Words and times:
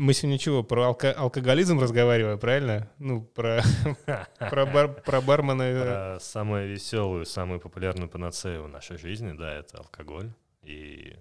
Мы 0.00 0.14
сегодня 0.14 0.38
чего, 0.38 0.62
про 0.62 0.84
алко- 0.88 1.12
алкоголизм 1.12 1.78
разговариваем, 1.78 2.38
правильно? 2.38 2.90
Ну, 2.98 3.20
про, 3.22 3.60
про, 4.38 4.64
бар, 4.64 4.94
про 5.02 5.20
бармена. 5.20 5.62
э, 5.62 5.82
Про 6.14 6.20
самую 6.20 6.70
веселую, 6.72 7.26
самую 7.26 7.60
популярную 7.60 8.08
панацею 8.08 8.62
в 8.64 8.68
нашей 8.68 8.96
жизни, 8.96 9.32
да, 9.36 9.52
это 9.58 9.76
алкоголь. 9.76 10.30
И 10.62 11.18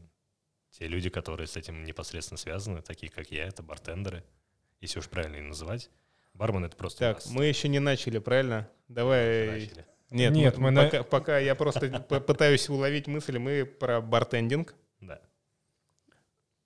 те 0.72 0.88
люди, 0.88 1.10
которые 1.10 1.48
с 1.48 1.58
этим 1.58 1.84
непосредственно 1.84 2.38
связаны, 2.38 2.82
такие 2.82 3.12
как 3.12 3.30
я, 3.32 3.48
это 3.48 3.62
бартендеры, 3.64 4.24
если 4.80 5.00
уж 5.00 5.10
правильно 5.10 5.36
их 5.36 5.44
называть. 5.50 5.90
Бармен— 6.34 6.64
это 6.66 6.78
просто 6.78 7.00
Так, 7.00 7.16
нас. 7.18 7.30
мы 7.32 7.48
еще 7.48 7.68
не 7.68 7.80
начали, 7.80 8.20
правильно? 8.20 8.70
Давай... 8.88 9.48
Начали. 9.60 9.86
Нет, 10.10 10.32
Нет, 10.34 10.58
мы, 10.58 10.64
мы 10.64 10.72
на- 10.72 10.84
пока, 10.86 11.04
пока 11.04 11.38
я 11.40 11.54
просто 11.54 11.90
пытаюсь 12.26 12.70
уловить 12.70 13.08
мысль, 13.08 13.40
мы 13.40 13.66
про 13.66 14.00
бартендинг, 14.00 14.74
Да, 15.02 15.20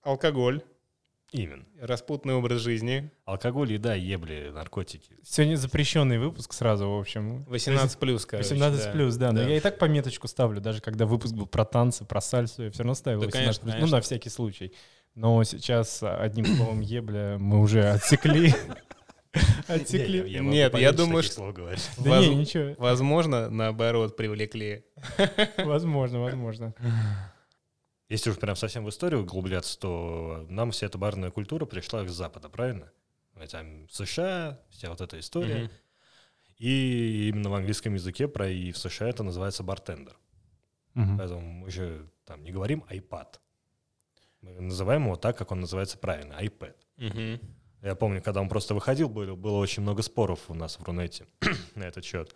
алкоголь, 0.04 0.62
именно. 1.34 1.66
распутный 1.82 2.34
образ 2.36 2.62
жизни, 2.62 3.12
Алкоголь, 3.26 3.74
еда, 3.74 3.96
ебли, 3.96 4.52
наркотики. 4.54 5.18
Сегодня 5.24 5.56
запрещенный 5.56 6.18
выпуск 6.20 6.54
сразу, 6.54 6.90
в 6.90 7.00
общем. 7.00 7.44
18 7.46 7.98
плюс, 8.00 8.26
короче. 8.26 8.50
18 8.50 8.86
да. 8.86 8.92
плюс, 8.92 9.16
да. 9.16 9.32
Но 9.32 9.40
Да. 9.42 9.48
я 9.50 9.58
и 9.58 9.60
так 9.60 9.78
пометочку 9.80 10.28
ставлю, 10.28 10.62
даже 10.62 10.82
когда 10.82 11.06
выпуск 11.06 11.34
был 11.34 11.46
про 11.48 11.66
танцы, 11.66 12.06
про 12.06 12.22
сальсу, 12.22 12.64
я 12.64 12.72
все 12.72 12.84
равно 12.84 12.94
ставил 12.94 13.20
Да, 13.22 13.26
18 13.26 13.44
конечно, 13.46 13.62
плюс. 13.64 13.74
Ну, 13.74 13.80
конечно. 13.80 13.98
на 13.98 14.02
всякий 14.02 14.30
случай. 14.30 14.74
Но 15.16 15.44
сейчас 15.44 16.02
одним 16.02 16.46
словом 16.46 16.80
ебля 16.82 17.38
мы 17.40 17.60
уже 17.60 17.84
отсекли. 17.90 18.54
Отсекли. 19.68 20.40
Нет, 20.42 20.78
я 20.78 20.92
думаю, 20.92 21.24
что-. 21.24 21.52
Да 21.52 22.18
Воз- 22.18 22.28
не, 22.28 22.36
ничего. 22.36 22.76
Возможно, 22.78 23.50
наоборот, 23.50 24.16
привлекли. 24.16 24.84
Возможно, 25.58 26.20
возможно. 26.22 26.74
Если 28.10 28.30
уж 28.30 28.38
прям 28.38 28.56
совсем 28.56 28.86
в 28.86 28.90
историю 28.90 29.22
углубляться, 29.22 29.80
то 29.80 30.46
нам 30.50 30.72
вся 30.72 30.88
эта 30.88 30.98
барная 30.98 31.32
культура 31.32 31.66
пришла 31.66 32.06
с 32.08 32.12
Запада, 32.12 32.50
правильно? 32.50 32.92
Там 33.50 33.90
США, 33.90 34.60
вся 34.70 34.90
вот 34.90 35.02
эта 35.02 35.20
история. 35.20 35.64
Мгм. 35.64 35.72
И 36.58 37.30
именно 37.30 37.50
в 37.50 37.56
английском 37.56 37.94
языке 37.94 38.28
про 38.28 38.50
и 38.50 38.72
в 38.72 38.78
США 38.78 39.10
это 39.10 39.24
называется 39.24 39.64
бартендер. 39.64 40.18
Мгм. 40.94 41.18
Поэтому 41.18 41.42
мы 41.42 41.72
же 41.72 42.10
там 42.26 42.44
не 42.44 42.52
говорим 42.52 42.86
iPad. 42.90 43.40
Мы 44.42 44.62
называем 44.62 45.06
его 45.06 45.16
так, 45.16 45.38
как 45.38 45.52
он 45.52 45.62
называется 45.62 45.98
правильно, 45.98 46.34
iPad. 46.34 46.76
Мгм. 46.98 47.40
Я 47.82 47.96
помню, 47.96 48.22
когда 48.22 48.40
он 48.40 48.48
просто 48.48 48.74
выходил, 48.74 49.10
было, 49.10 49.36
было 49.36 49.58
очень 49.58 49.82
много 49.84 50.04
споров 50.04 50.50
у 50.50 50.54
нас 50.54 50.80
в 50.80 50.84
Рунете 50.84 51.28
на 51.76 51.84
этот 51.84 52.06
счет. 52.06 52.34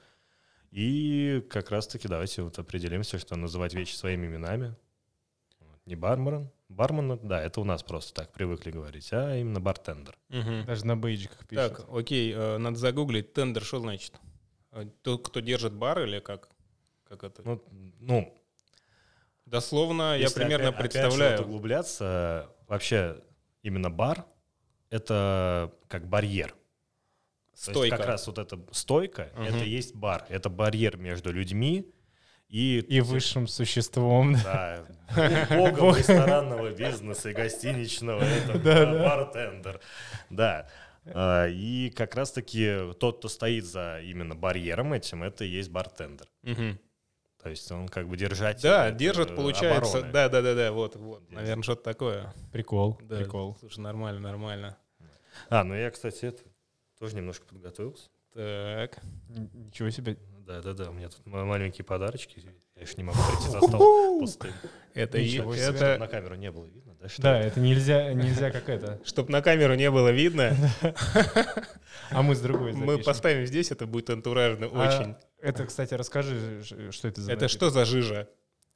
И 0.71 1.45
как 1.49 1.71
раз-таки 1.71 2.07
давайте 2.07 2.41
вот 2.41 2.59
определимся, 2.59 3.17
что 3.19 3.35
называть 3.35 3.73
вещи 3.73 3.95
своими 3.95 4.27
именами. 4.27 4.75
Не 5.87 5.95
бармен. 5.95 6.49
Бармен, 6.69 7.17
да, 7.23 7.41
это 7.41 7.61
у 7.61 7.63
нас 7.63 7.81
просто 7.81 8.13
так 8.13 8.33
привыкли 8.33 8.71
говорить, 8.71 9.07
а 9.13 9.37
именно 9.37 9.61
бартендер. 9.61 10.17
Мгм. 10.27 10.65
Даже 10.65 10.85
на 10.85 10.97
бейджиках 10.97 11.47
пишут. 11.47 11.77
Так, 11.77 11.85
окей, 11.89 12.33
э, 12.33 12.57
надо 12.57 12.77
загуглить. 12.77 13.31
Тендер, 13.33 13.63
что 13.63 13.79
значит? 13.79 14.13
Э, 14.73 14.85
Тот, 15.01 15.25
кто 15.29 15.39
держит 15.39 15.71
бар 15.73 16.01
или 16.03 16.19
как? 16.19 16.49
Как 17.05 17.23
это? 17.23 17.41
Ну, 17.45 17.63
ну 18.01 18.37
Дословно 19.45 20.17
я 20.17 20.29
примерно 20.29 20.69
опять- 20.69 20.79
опять 20.81 20.91
представляю. 21.03 21.37
вот 21.37 21.45
углубляться, 21.47 22.49
вообще 22.67 23.23
именно 23.63 23.89
бар— 23.89 24.25
это 24.89 25.73
как 25.87 26.07
барьер. 26.09 26.49
То 26.49 26.57
есть 27.53 27.63
Стойка. 27.71 27.97
как 27.97 28.05
раз 28.07 28.27
вот 28.27 28.37
эта 28.39 28.59
стойка, 28.71 29.31
Мгм. 29.35 29.43
это 29.45 29.63
есть 29.63 29.95
бар. 29.95 30.25
Это 30.27 30.49
барьер 30.49 30.97
между 30.97 31.31
людьми 31.31 31.89
и... 32.49 32.79
И 32.79 33.01
высшим 33.01 33.47
существом. 33.47 34.35
Да, 34.43 34.85
богом 35.49 35.95
ресторанного 35.95 36.71
бизнеса 36.71 37.29
и 37.29 37.33
гостиничного, 37.33 38.21
это 38.21 38.85
бартендер. 39.03 39.81
Да. 40.29 40.69
А, 41.05 41.47
И 41.47 41.89
как 41.89 42.15
раз-таки 42.15 42.93
тот, 42.99 43.19
кто 43.19 43.29
стоит 43.29 43.65
за 43.65 43.99
именно 44.01 44.35
барьером 44.35 44.93
этим, 44.93 45.23
это 45.23 45.43
и 45.43 45.49
есть 45.49 45.69
бартендер. 45.69 46.27
То 47.43 47.49
есть 47.51 47.71
он 47.71 47.87
как 47.87 48.07
бы 48.07 48.17
держать... 48.17 48.61
Да, 48.61 48.91
держит, 48.91 49.35
получается. 49.35 49.99
обороны. 49.99 50.11
Да, 50.11 50.27
да, 50.27 50.41
да, 50.41 50.55
да, 50.55 50.71
вот, 50.71 50.95
вот. 50.95 51.21
Здесь. 51.23 51.35
Наверное, 51.35 51.63
что-то 51.63 51.83
такое. 51.83 52.33
Прикол, 52.51 52.99
Да, 53.03 53.17
прикол. 53.17 53.55
Слушай, 53.59 53.79
нормально, 53.79 54.19
нормально. 54.19 54.77
А, 55.49 55.63
ну 55.63 55.75
я, 55.75 55.89
кстати, 55.91 56.25
это 56.25 56.43
тоже 56.99 57.15
немножко 57.15 57.45
подготовился. 57.45 58.09
Так. 58.33 58.99
Ничего 59.53 59.89
себе. 59.91 60.17
Да, 60.47 60.61
да, 60.61 60.73
да, 60.73 60.89
у 60.89 60.93
меня 60.93 61.09
тут 61.09 61.25
ма- 61.25 61.43
маленькие 61.43 61.83
подарочки. 61.83 62.41
Я 62.75 62.81
еще 62.83 62.93
не 62.95 63.03
могу 63.03 63.19
прийти 63.29 63.49
за 63.51 63.59
стол 63.59 64.19
пустым. 64.19 64.53
Это, 64.93 65.17
и- 65.17 65.25
Ничего 65.25 65.53
себе. 65.53 65.63
Чтобы 65.65 65.77
это 65.85 65.99
на 65.99 66.07
камеру 66.07 66.35
не 66.35 66.49
было 66.51 66.65
видно, 66.65 66.95
да? 67.01 67.09
что 67.09 67.21
Да, 67.21 67.37
это? 67.39 67.47
это 67.47 67.59
нельзя, 67.59 68.13
нельзя 68.13 68.49
как 68.51 68.69
это. 68.69 69.01
чтобы 69.05 69.31
на 69.31 69.41
камеру 69.41 69.75
не 69.75 69.91
было 69.91 70.09
видно, 70.09 70.55
А 72.11 72.21
мы 72.21 72.35
с 72.35 72.39
другой 72.39 72.71
мы 72.73 72.97
поставим 72.99 73.45
здесь, 73.45 73.71
это 73.71 73.85
будет 73.85 74.09
антуражно 74.09 74.67
А 74.71 74.87
очень. 74.87 75.15
Это, 75.41 75.65
кстати, 75.65 75.93
расскажи, 75.93 76.63
что 76.91 77.07
это 77.09 77.21
за 77.21 77.31
Это 77.33 77.47
что 77.49 77.69
за 77.69 77.83
жижа? 77.85 78.29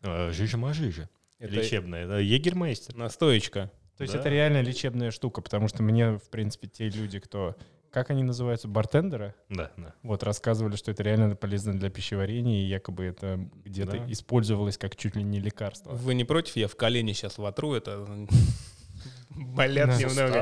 А, 0.04 0.32
Жижа-мажижа. 0.32 1.10
Лечебная. 1.40 2.04
Это 2.06 2.16
егермейстер. 2.20 2.96
настоечка. 2.96 3.72
То 3.98 4.04
есть 4.04 4.14
Да. 4.14 4.20
это 4.20 4.30
реально 4.30 4.62
лечебная 4.62 5.12
штука, 5.12 5.42
потому 5.42 5.68
что 5.70 5.84
мне, 5.84 6.18
в 6.18 6.30
принципе, 6.30 6.68
те 6.68 6.90
люди, 6.90 7.20
кто... 7.20 7.56
Как 7.92 8.10
они 8.10 8.24
называются? 8.24 8.70
Бартендеры? 8.70 9.36
Да, 9.50 9.70
да. 9.76 9.94
Вот, 10.02 10.24
рассказывали, 10.24 10.78
что 10.78 10.92
это 10.92 11.04
реально 11.04 11.36
полезно 11.36 11.78
для 11.78 11.90
пищеварения, 11.90 12.62
и 12.62 12.66
якобы 12.66 13.04
это 13.04 13.50
где-то 13.66 13.98
Да. 13.98 14.12
использовалось 14.12 14.78
как 14.78 14.96
чуть 14.96 15.16
ли 15.18 15.24
не 15.24 15.40
лекарство. 15.42 15.92
Вы 15.92 16.14
не 16.14 16.24
против? 16.24 16.56
Я 16.56 16.70
в 16.70 16.76
колени 16.78 17.12
сейчас 17.12 17.38
вотру, 17.38 17.74
это 17.74 18.08
болят 19.30 19.90
немного. 20.00 20.34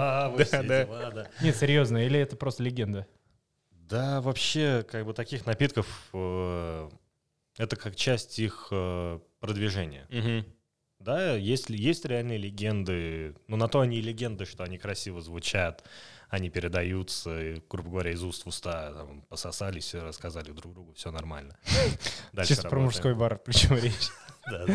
Да, 0.52 1.12
да. 1.12 1.28
Нет, 1.42 1.56
серьезно, 1.56 2.06
или 2.06 2.20
это 2.20 2.36
просто 2.36 2.62
легенда? 2.64 3.08
Да, 3.72 4.22
вообще, 4.22 4.86
как 4.88 5.06
бы 5.06 5.14
таких 5.16 5.48
напитков 5.48 6.10
э, 6.14 6.90
это 7.58 7.76
как 7.76 7.96
часть 7.96 8.38
их 8.38 8.68
э, 8.70 9.20
продвижения. 9.40 10.06
Да, 11.00 11.34
есть, 11.34 11.70
есть 11.70 12.04
реальные 12.06 12.38
легенды, 12.38 13.34
но 13.48 13.56
на 13.56 13.70
то 13.70 13.80
они 13.80 13.98
и 13.98 14.02
легенды, 14.02 14.46
что 14.46 14.66
они 14.66 14.78
красиво 14.78 15.22
звучат, 15.22 15.86
они 16.30 16.50
передаются, 16.50 17.56
грубо 17.70 17.90
говоря, 17.90 18.12
из 18.12 18.24
уст 18.24 18.46
в 18.46 18.48
уста, 18.48 18.94
там, 18.94 19.22
пососались, 19.24 19.94
и 19.96 19.98
рассказали 19.98 20.52
друг 20.52 20.74
другу, 20.74 20.94
все 20.94 21.12
нормально. 21.12 21.58
Чисто 22.46 22.70
про 22.70 22.80
мужской 22.80 23.16
бар, 23.16 23.40
причем 23.40 23.76
речь. 23.76 23.94
Да, 24.50 24.66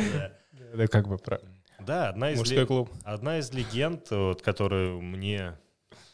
да, 0.74 0.86
как 0.86 1.08
бы 1.08 1.18
про... 1.18 1.40
Да, 1.80 2.10
одна 2.10 2.30
из, 2.30 2.38
Мужской 2.38 2.64
клуб. 2.64 2.90
одна 3.02 3.38
из 3.38 3.50
легенд, 3.50 4.08
вот, 4.10 4.40
которую 4.40 5.00
мне, 5.00 5.58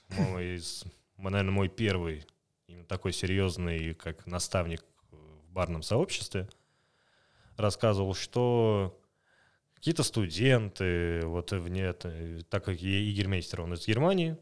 наверное, 0.09 1.51
мой 1.51 1.69
первый 1.69 2.25
такой 2.89 3.13
серьезный, 3.13 3.93
как 3.95 4.27
наставник 4.27 4.83
в 5.11 5.53
барном 5.53 5.83
сообществе, 5.83 6.49
рассказывал, 7.57 8.15
что 8.15 8.99
какие-то 9.75 10.05
студенты, 10.05 11.21
вот 11.25 11.53
в 11.53 11.69
нет, 11.69 12.07
так 12.49 12.65
как 12.65 12.81
я 12.81 13.11
Игермейстер, 13.11 13.61
он 13.61 13.75
из 13.75 13.87
Германии, 13.87 14.39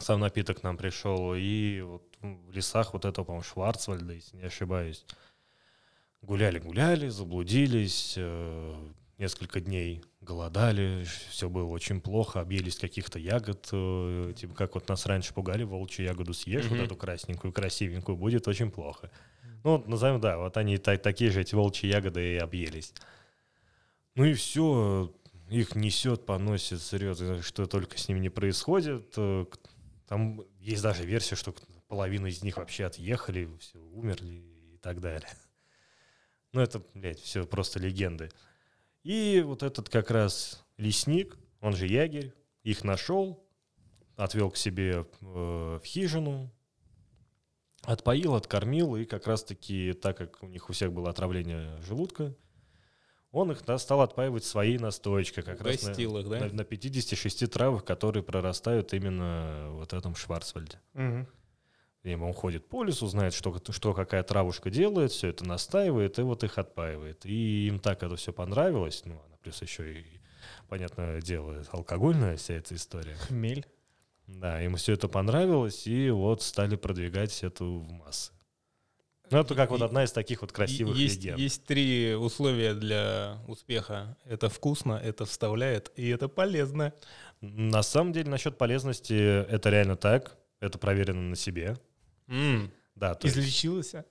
сам 0.00 0.20
напиток 0.20 0.60
к 0.60 0.62
нам 0.62 0.76
пришел, 0.76 1.34
и 1.34 1.80
вот 1.82 2.02
в 2.20 2.50
лесах 2.52 2.92
вот 2.92 3.04
этого, 3.04 3.24
по-моему, 3.24 3.44
Шварцвальда, 3.44 4.14
если 4.14 4.36
не 4.36 4.44
ошибаюсь, 4.44 5.04
гуляли-гуляли, 6.22 7.08
заблудились, 7.08 8.14
э, 8.16 8.74
несколько 9.18 9.60
дней 9.60 10.02
голодали, 10.20 11.04
все 11.30 11.48
было 11.48 11.66
очень 11.68 12.00
плохо, 12.00 12.40
объелись 12.40 12.76
каких-то 12.76 13.18
ягод, 13.18 13.68
э, 13.72 14.32
типа 14.36 14.54
как 14.54 14.74
вот 14.74 14.88
нас 14.88 15.06
раньше 15.06 15.34
пугали, 15.34 15.64
волчью 15.64 16.06
ягоду 16.06 16.32
съешь, 16.32 16.66
Мгм. 16.66 16.76
вот 16.76 16.84
эту 16.84 16.96
красненькую, 16.96 17.52
красивенькую, 17.52 18.16
будет 18.16 18.46
очень 18.48 18.70
плохо. 18.70 19.10
Ну, 19.64 19.72
вот 19.76 19.86
назовем, 19.88 20.20
да, 20.20 20.38
вот 20.38 20.56
они 20.56 20.78
та- 20.78 20.96
такие 20.96 21.30
же 21.30 21.40
эти 21.40 21.54
волчьи 21.54 21.88
ягоды 21.88 22.34
и 22.34 22.36
объелись. 22.36 22.94
Ну 24.14 24.24
и 24.24 24.34
все, 24.34 25.12
их 25.50 25.74
несет, 25.74 26.26
поносит, 26.26 26.82
серьезно, 26.82 27.42
что 27.42 27.66
только 27.66 27.96
с 27.98 28.08
ними 28.08 28.18
не 28.20 28.28
происходит. 28.28 29.14
Там 30.12 30.42
есть 30.60 30.82
даже 30.82 31.06
версия, 31.06 31.36
что 31.36 31.54
половина 31.88 32.26
из 32.26 32.42
них 32.42 32.58
вообще 32.58 32.84
отъехали, 32.84 33.48
все, 33.58 33.78
умерли 33.78 34.44
и 34.74 34.76
так 34.76 35.00
далее. 35.00 35.30
Ну, 36.52 36.60
это, 36.60 36.82
блядь, 36.92 37.18
все 37.18 37.46
просто 37.46 37.78
легенды. 37.78 38.28
И 39.04 39.42
вот 39.42 39.62
этот 39.62 39.88
как 39.88 40.10
раз 40.10 40.66
лесник, 40.76 41.38
он 41.62 41.74
же 41.74 41.86
ягерь, 41.86 42.34
их 42.62 42.84
нашел, 42.84 43.42
отвел 44.16 44.50
к 44.50 44.58
себе 44.58 45.06
э, 45.22 45.24
в 45.82 45.82
хижину, 45.82 46.52
отпоил, 47.80 48.34
откормил, 48.34 48.96
и 48.96 49.06
как 49.06 49.26
раз-таки, 49.26 49.94
так 49.94 50.18
как 50.18 50.42
у 50.42 50.46
них 50.46 50.68
у 50.68 50.74
всех 50.74 50.92
было 50.92 51.08
отравление 51.08 51.80
желудка, 51.80 52.36
он 53.32 53.50
их 53.50 53.64
да, 53.64 53.78
стал 53.78 54.02
отпаивать 54.02 54.44
своей 54.44 54.78
настоечкой, 54.78 55.42
как 55.42 55.62
раз 55.62 55.82
на, 55.82 55.88
Угостил 55.88 56.18
их, 56.18 56.28
да? 56.28 56.40
на, 56.40 56.52
на 56.52 56.64
56 56.64 57.50
травах, 57.50 57.84
которые 57.84 58.22
прорастают 58.22 58.92
именно 58.92 59.68
вот 59.70 59.92
в 59.92 59.96
этом 59.96 60.14
Шварцвальде. 60.14 60.78
И 62.02 62.14
он 62.14 62.32
ходит 62.32 62.68
по 62.68 62.82
лесу, 62.82 63.06
знает, 63.06 63.32
что, 63.32 63.60
что 63.70 63.94
какая 63.94 64.22
травушка 64.24 64.70
делает, 64.70 65.12
все 65.12 65.28
это 65.28 65.44
настаивает, 65.44 66.18
и 66.18 66.22
вот 66.22 66.42
их 66.42 66.58
отпаивает. 66.58 67.24
И 67.24 67.68
им 67.68 67.78
так 67.78 68.02
это 68.02 68.16
все 68.16 68.32
понравилось, 68.32 69.02
ну, 69.04 69.22
она 69.24 69.36
плюс 69.36 69.62
еще 69.62 70.00
и, 70.00 70.20
понятное 70.68 71.20
дело, 71.20 71.62
алкогольная 71.70 72.36
вся 72.36 72.54
эта 72.54 72.74
история. 72.74 73.14
Хмель. 73.14 73.64
Да, 74.26 74.60
ему 74.60 74.76
все 74.76 74.94
это 74.94 75.08
понравилось, 75.08 75.86
и 75.86 76.10
вот 76.10 76.42
стали 76.42 76.76
продвигать 76.76 77.42
это 77.44 77.64
в 77.64 77.88
массы. 77.90 78.32
Ну, 79.32 79.38
это 79.38 79.54
как 79.54 79.70
вот 79.70 79.80
И- 79.80 79.84
одна 79.84 80.04
из 80.04 80.12
таких 80.12 80.42
вот 80.42 80.52
красивых 80.52 80.96
есть, 80.96 81.16
легенд. 81.22 81.38
есть 81.38 81.64
три 81.64 82.14
условия 82.14 82.74
для 82.74 83.38
успеха. 83.48 84.16
Это 84.26 84.48
вкусно, 84.50 85.00
это 85.02 85.24
вставляет, 85.24 85.90
и 85.96 86.08
это 86.08 86.28
полезно. 86.28 86.92
На 87.40 87.82
самом 87.82 88.12
деле, 88.12 88.30
насчет 88.30 88.58
полезности, 88.58 89.14
это 89.14 89.70
реально 89.70 89.96
так. 89.96 90.36
Это 90.60 90.78
проверено 90.78 91.22
на 91.22 91.36
себе. 91.36 91.76
М, 92.28 92.70
Да, 92.94 93.14
то 93.14 93.26
есть, 93.26 93.38
Излечилась? 93.38 93.94
а? 93.94 94.04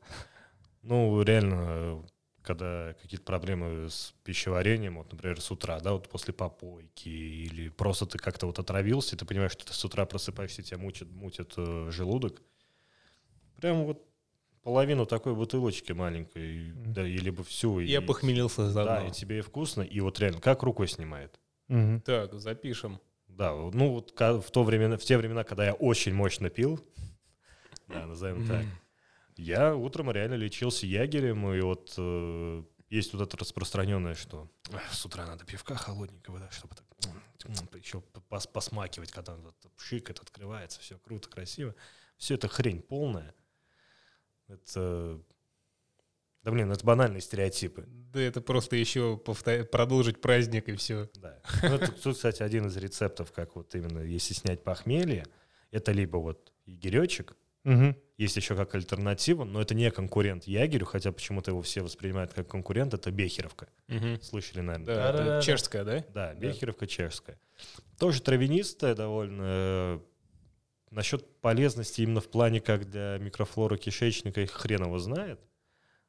ну, 0.81 1.21
реально, 1.21 2.03
когда 2.41 2.93
какие-то 3.01 3.23
проблемы 3.23 3.89
с 3.89 4.13
пищеварением, 4.23 4.97
вот, 4.97 5.11
например, 5.11 5.39
с 5.39 5.49
утра, 5.51 5.79
да, 5.79 5.93
вот 5.93 6.09
после 6.09 6.33
попойки, 6.33 7.07
или 7.07 7.69
просто 7.69 8.05
ты 8.07 8.17
как-то 8.17 8.47
вот 8.47 8.57
отравился, 8.59 9.15
и 9.15 9.19
ты 9.19 9.25
понимаешь, 9.25 9.51
что 9.51 9.65
ты 9.65 9.73
с 9.73 9.85
утра 9.85 10.05
просыпаешься, 10.05 10.63
тебя 10.63 10.79
мучит, 10.79 11.09
мутит 11.11 11.53
э, 11.57 11.89
желудок. 11.91 12.41
Прям 13.57 13.85
вот 13.85 14.03
половину 14.63 15.05
такой 15.05 15.35
бутылочки 15.35 15.91
маленькой, 15.91 16.71
Мгм. 16.73 16.93
да, 16.93 17.07
и 17.07 17.17
либо 17.17 17.43
всю. 17.43 17.79
и- 17.79 17.87
Я 17.87 18.01
похмелился 18.01 18.63
Да, 18.63 18.69
заодно. 18.69 19.07
и 19.07 19.11
тебе 19.11 19.39
и 19.39 19.41
вкусно, 19.41 19.81
и 19.81 19.99
вот 19.99 20.19
реально, 20.19 20.39
как 20.39 20.63
рукой 20.63 20.87
снимает. 20.87 21.39
Мгм. 21.67 22.01
Так, 22.01 22.33
запишем. 22.33 22.99
Да, 23.27 23.53
ну 23.53 23.91
вот 23.93 24.11
в, 24.19 24.51
то 24.51 24.63
время, 24.63 24.97
в 24.97 25.03
те 25.03 25.17
времена, 25.17 25.43
когда 25.43 25.65
я 25.65 25.73
очень 25.73 26.13
мощно 26.13 26.49
пил, 26.49 26.79
да, 27.87 28.05
назовем 28.05 28.45
так, 28.45 28.65
я 29.37 29.75
утром 29.75 30.11
реально 30.11 30.35
лечился 30.35 30.85
ягерем, 30.85 31.51
и 31.53 31.61
вот 31.61 31.93
э, 31.97 32.63
есть 32.89 33.13
вот 33.13 33.21
это 33.21 33.37
распространенное, 33.37 34.15
что 34.15 34.49
«Эх, 34.71 34.93
с 34.93 35.05
утра 35.05 35.25
надо 35.25 35.45
пивка 35.45 35.75
холодненького, 35.75 36.39
да, 36.39 36.51
чтобы 36.51 36.75
так 36.75 36.85
еще 37.75 38.01
посмакивать, 38.51 39.11
когда 39.11 39.33
он 39.33 39.41
вот 39.41 39.55
пшикает, 39.77 40.19
открывается, 40.19 40.79
все 40.81 40.97
круто, 40.99 41.29
красиво. 41.29 41.73
Все 42.17 42.35
это 42.35 42.47
хрень 42.47 42.81
полная. 42.81 43.33
Это... 44.51 45.19
Да 46.43 46.51
блин, 46.51 46.71
это 46.71 46.83
банальные 46.83 47.21
стереотипы. 47.21 47.85
Да 47.87 48.19
это 48.19 48.41
просто 48.41 48.75
еще 48.75 49.19
повтор- 49.23 49.63
продолжить 49.65 50.19
праздник 50.21 50.69
и 50.69 50.75
все. 50.75 51.07
Да. 51.15 51.39
Ну, 51.61 51.75
это, 51.75 51.91
тут, 51.91 52.15
кстати, 52.15 52.41
один 52.41 52.65
из 52.65 52.75
рецептов, 52.77 53.31
как 53.31 53.55
вот 53.55 53.75
именно, 53.75 53.99
если 53.99 54.33
снять 54.33 54.63
похмелье, 54.63 55.25
это 55.69 55.91
либо 55.91 56.17
вот 56.17 56.51
егеречек, 56.65 57.37
Мгм. 57.63 57.95
есть 58.17 58.35
еще 58.37 58.55
как 58.55 58.73
альтернатива, 58.73 59.43
но 59.43 59.61
это 59.61 59.75
не 59.75 59.91
конкурент 59.91 60.45
ягерю, 60.45 60.87
хотя 60.87 61.11
почему-то 61.11 61.51
его 61.51 61.61
все 61.61 61.83
воспринимают 61.83 62.33
как 62.33 62.47
конкурент, 62.47 62.95
это 62.95 63.11
бехеровка. 63.11 63.67
Слышали, 64.23 64.61
наверное? 64.61 64.85
Да, 64.87 64.95
Да-да-да-да. 64.95 65.37
это 65.37 65.45
чешская, 65.45 65.83
да? 65.83 66.05
Да, 66.11 66.33
бехеровка 66.33 66.87
чешская. 66.87 67.39
Тоже 67.99 68.19
травянистая 68.23 68.95
довольно. 68.95 70.01
Насчет 70.91 71.39
полезности 71.39 72.01
именно 72.01 72.19
в 72.19 72.29
плане 72.29 72.59
как 72.59 72.89
для 72.89 73.17
микрофлоры 73.17 73.77
кишечника, 73.77 74.41
их 74.41 74.51
хрен 74.51 74.83
его 74.83 74.99
знает. 74.99 75.39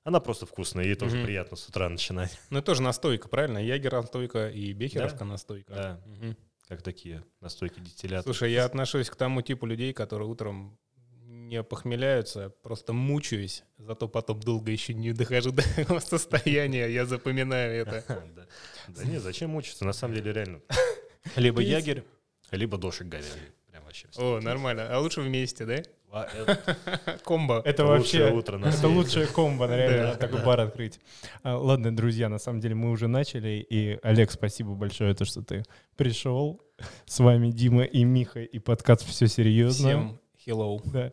Она 0.03 0.19
просто 0.19 0.45
вкусная, 0.47 0.85
ей 0.85 0.97
тоже 0.97 1.17
Мгм. 1.17 1.27
приятно 1.27 1.57
с 1.57 1.69
утра 1.69 1.89
начинать. 1.89 2.37
Ну, 2.51 2.59
это 2.59 2.67
тоже 2.67 2.83
настойка, 2.83 3.29
правильно? 3.29 3.59
Ягер 3.59 3.93
настойка 3.93 4.49
и 4.49 4.73
бехеровка 4.73 5.25
настойка. 5.25 5.73
Да. 5.73 6.01
Мгм. 6.07 6.37
Как 6.69 6.83
такие 6.83 7.23
настойки 7.41 7.79
дистиллята. 7.79 8.25
Слушай, 8.25 8.51
я 8.53 8.65
отношусь 8.65 9.09
к 9.09 9.15
тому 9.15 9.43
типу 9.43 9.67
людей, 9.67 9.93
которые 9.93 10.27
утром 10.29 10.77
не 11.25 11.63
похмеляются, 11.63 12.51
просто 12.63 12.93
мучаюсь, 12.93 13.63
зато 13.79 14.09
потом 14.09 14.41
долго 14.41 14.73
еще 14.73 14.95
не 14.95 15.13
дохожу 15.13 15.53
до 15.53 15.63
этого 15.77 16.01
состояния, 16.01 16.89
я 16.89 17.07
запоминаю 17.07 17.83
это. 17.87 18.05
Да. 18.35 18.47
Да 18.89 19.05
не, 19.05 19.19
зачем 19.19 19.51
мучиться? 19.51 19.85
На 19.85 19.93
самом 19.93 20.15
деле 20.17 20.33
реально. 20.33 20.61
Либо 21.37 21.61
ягерь, 21.61 22.03
либо 22.51 22.79
дошик 22.79 23.07
говяжий. 23.07 23.53
Вообще. 23.93 24.09
О, 24.17 24.41
нормально. 24.41 24.89
А 24.91 25.01
лучше 25.01 25.21
вместе, 25.21 25.67
да? 25.67 25.75
Это 25.75 26.77
Комбо. 27.25 27.61
Это 27.63 27.85
лучшее 27.85 28.25
вообще... 28.25 28.33
утро 28.33 28.57
на 28.57 28.67
Это 28.69 28.89
лучшая 28.89 29.27
комбо, 29.27 29.67
реально, 29.67 30.13
Да. 30.13 30.15
такой 30.15 30.43
бар 30.43 30.61
открыть. 30.61 30.99
А, 31.43 31.59
Ладно, 31.59 31.95
друзья, 31.95 32.31
на 32.31 32.39
самом 32.39 32.61
деле 32.61 32.75
мы 32.75 32.91
уже 32.91 33.07
начали. 33.07 33.67
И, 33.69 33.99
Олег, 34.03 34.31
спасибо 34.31 34.73
большое, 34.75 35.15
то, 35.15 35.27
что 35.27 35.43
ты 35.43 35.65
пришел. 35.97 36.63
С 37.05 37.19
вами 37.21 37.51
Дима 37.51 37.85
и 37.85 38.05
Миха, 38.05 38.41
и 38.41 38.59
подкаст 38.59 39.07
«Все 39.07 39.27
серьезно». 39.27 39.89
Всем 39.89 40.21
hello. 40.47 40.81
Да. 40.85 41.13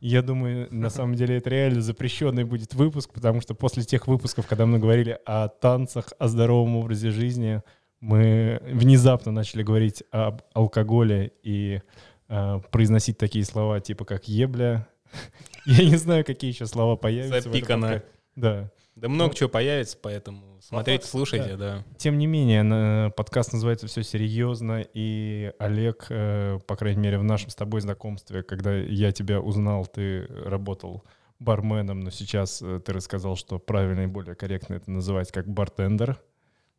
Я 0.00 0.20
думаю, 0.20 0.68
на 0.70 0.90
самом 0.90 1.14
деле 1.14 1.38
это 1.38 1.48
реально 1.48 1.80
запрещенный 1.80 2.44
будет 2.44 2.74
выпуск, 2.74 3.12
потому 3.14 3.40
что 3.40 3.54
после 3.54 3.82
тех 3.82 4.06
выпусков, 4.06 4.46
когда 4.46 4.66
мы 4.66 4.78
говорили 4.78 5.18
о 5.24 5.48
танцах, 5.48 6.12
о 6.18 6.28
здоровом 6.28 6.76
образе 6.76 7.10
жизни, 7.10 7.62
мы 8.00 8.60
внезапно 8.64 9.30
начали 9.32 9.62
говорить 9.62 10.02
об 10.10 10.42
алкоголе 10.54 11.32
и 11.42 11.82
э, 12.30 12.60
произносить 12.70 13.18
такие 13.18 13.44
слова, 13.44 13.80
типа 13.80 14.06
как 14.06 14.28
«ебля». 14.28 14.88
Я 15.66 15.84
не 15.84 15.96
знаю, 15.96 16.24
какие 16.24 16.52
еще 16.52 16.64
слова 16.66 16.96
появятся. 16.96 17.42
Запикано. 17.42 18.02
Да. 18.36 18.70
Да 18.96 19.08
много 19.08 19.30
Ну, 19.30 19.34
чего 19.34 19.48
появится, 19.48 19.96
поэтому 20.00 20.58
смотрите, 20.60 20.98
факту, 21.02 21.10
слушайте, 21.10 21.56
да. 21.56 21.84
Тем 21.96 22.18
не 22.18 22.26
менее, 22.26 22.62
на- 22.62 23.10
подкаст 23.16 23.52
называется 23.52 23.86
«Все 23.86 24.02
серьезно», 24.02 24.84
и 24.92 25.52
Олег, 25.58 26.06
э, 26.10 26.58
по 26.66 26.76
крайней 26.76 27.00
мере, 27.00 27.18
в 27.18 27.24
нашем 27.24 27.50
с 27.50 27.54
тобой 27.54 27.80
знакомстве, 27.80 28.42
когда 28.42 28.74
я 28.74 29.12
тебя 29.12 29.40
узнал, 29.40 29.86
ты 29.86 30.26
работал 30.26 31.04
барменом, 31.38 32.00
но 32.00 32.10
сейчас 32.10 32.60
э, 32.62 32.80
ты 32.84 32.92
рассказал, 32.92 33.36
что 33.36 33.58
правильно 33.58 34.02
и 34.02 34.06
более 34.06 34.34
корректно 34.34 34.74
это 34.74 34.90
называть 34.90 35.32
как 35.32 35.48
бартендер. 35.48 36.18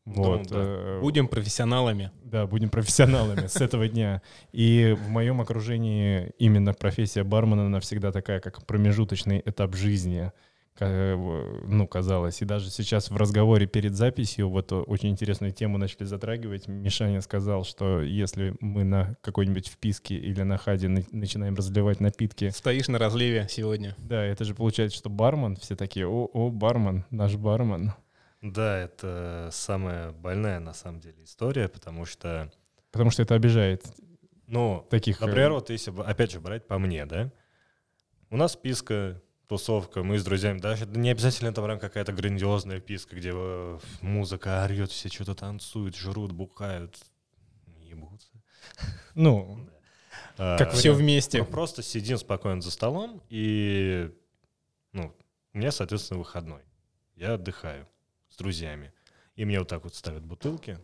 Вот. 0.05 0.47
да. 0.49 0.57
э, 0.57 0.99
Будем 1.01 1.27
профессионалами. 1.27 2.11
Да, 2.23 2.47
будем 2.47 2.69
профессионалами 2.69 3.47
с 3.47 3.57
этого 3.57 3.87
дня. 3.87 4.21
И 4.51 4.97
в 4.99 5.09
моем 5.09 5.41
окружении 5.41 6.31
именно 6.39 6.73
профессия 6.73 7.23
бармена 7.23 7.69
навсегда 7.69 8.11
такая, 8.11 8.39
как 8.39 8.65
промежуточный 8.65 9.41
этап 9.45 9.75
жизни. 9.75 10.31
Ну, 10.79 11.87
казалось. 11.87 12.41
И 12.41 12.45
даже 12.45 12.71
сейчас 12.71 13.11
в 13.11 13.17
разговоре 13.17 13.67
перед 13.67 13.93
записью 13.95 14.49
вот 14.49 14.71
очень 14.71 15.09
интересную 15.09 15.51
тему 15.51 15.77
начали 15.77 16.05
затрагивать. 16.05 16.67
Мишаня 16.67 17.21
сказал, 17.21 17.63
что 17.65 18.01
если 18.01 18.55
мы 18.61 18.83
на 18.83 19.15
какой-нибудь 19.21 19.67
вписке 19.67 20.15
или 20.15 20.41
на 20.41 20.57
хаде 20.57 20.87
на- 20.87 21.03
начинаем 21.11 21.53
разливать 21.55 21.99
напитки, 21.99 22.49
Стоишь 22.49 22.87
на 22.87 22.97
разливе 22.97 23.45
сегодня. 23.49 23.95
да, 23.99 24.23
это 24.23 24.43
же 24.43 24.55
получается, 24.55 24.97
что 24.97 25.09
бармен, 25.11 25.55
все 25.57 25.75
такие, 25.75 26.07
о, 26.07 26.25
о, 26.33 26.49
бармен, 26.49 27.05
наш 27.11 27.35
бармен. 27.35 27.91
Да, 28.41 28.77
это 28.77 29.49
самая 29.51 30.11
больная 30.11 30.59
на 30.59 30.73
самом 30.73 30.99
деле 30.99 31.23
история, 31.23 31.67
потому 31.67 32.05
что, 32.05 32.51
Потому 32.91 33.11
что 33.11 33.21
это 33.21 33.35
обижает 33.35 33.85
ну, 34.47 34.85
таких... 34.89 35.21
э, 35.21 35.25
например, 35.25 35.53
вот 35.53 35.69
если, 35.69 35.93
опять 36.01 36.31
же, 36.31 36.39
брать 36.39 36.67
по 36.67 36.77
мне, 36.79 37.05
да, 37.05 37.31
у 38.29 38.37
нас 38.37 38.55
писка, 38.55 39.21
тусовка, 39.47 40.03
мы 40.03 40.17
с 40.17 40.23
друзьями, 40.23 40.59
даже 40.59 40.85
не 40.87 41.11
обязательно 41.11 41.49
это 41.49 41.61
прям 41.63 41.79
какая-то 41.79 42.13
грандиозная 42.13 42.79
писка, 42.79 43.15
где 43.15 43.31
э, 43.33 43.79
музыка 44.01 44.63
орет, 44.65 44.91
все 44.91 45.09
что-то 45.09 45.35
танцуют, 45.35 45.95
жрут, 45.95 46.31
бухают, 46.31 46.97
ебутся. 47.79 48.31
Ну, 49.13 49.69
А, 50.37 50.57
Как 50.57 50.73
Все 50.73 50.89
вариант. 50.89 51.01
вместе. 51.01 51.39
Мы 51.39 51.45
просто 51.45 51.83
сидим 51.83 52.17
спокойно 52.17 52.61
за 52.61 52.71
столом, 52.71 53.21
и, 53.29 54.11
ну, 54.91 55.13
у 55.53 55.57
меня, 55.57 55.71
соответственно, 55.71 56.19
выходной. 56.19 56.61
Я 57.15 57.35
отдыхаю 57.35 57.87
друзьями. 58.41 58.91
И 59.35 59.45
мне 59.45 59.59
вот 59.59 59.67
так 59.67 59.83
вот 59.83 59.95
ставят 59.95 60.25
бутылки 60.25 60.79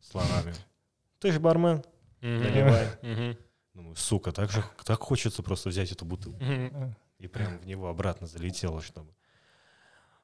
словами. 0.00 0.54
Ты 1.18 1.32
же 1.32 1.40
бармен, 1.40 1.84
наливай. 2.20 3.36
Думаю, 3.74 3.94
сука, 3.96 4.32
так 4.32 4.50
же 4.50 4.64
так 4.84 5.00
хочется 5.00 5.42
просто 5.42 5.68
взять 5.68 5.92
эту 5.92 6.04
бутылку. 6.04 6.42
И 7.18 7.28
прям 7.28 7.58
в 7.58 7.66
него 7.66 7.88
обратно 7.88 8.26
залетело, 8.26 8.80
чтобы... 8.80 9.12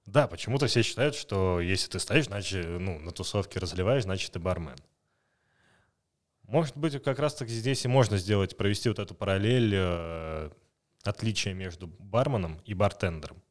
Да, 0.06 0.28
почему-то 0.28 0.66
все 0.66 0.82
считают, 0.82 1.14
что 1.14 1.60
если 1.60 1.90
ты 1.90 1.98
стоишь, 1.98 2.26
значит, 2.26 2.64
ну, 2.64 2.98
на 3.00 3.10
тусовке 3.10 3.58
разливаешь, 3.58 4.04
значит, 4.04 4.32
ты 4.32 4.38
бармен. 4.38 4.76
Может 6.44 6.76
быть, 6.76 7.02
как 7.02 7.18
раз-таки 7.18 7.52
здесь 7.52 7.84
и 7.84 7.88
можно 7.88 8.16
сделать, 8.18 8.56
провести 8.56 8.88
вот 8.88 9.00
эту 9.00 9.14
параллель 9.14 9.72
э, 9.74 10.50
отличия 11.02 11.54
между 11.54 11.88
барменом 11.88 12.60
и 12.64 12.72
бартендером. 12.72 13.42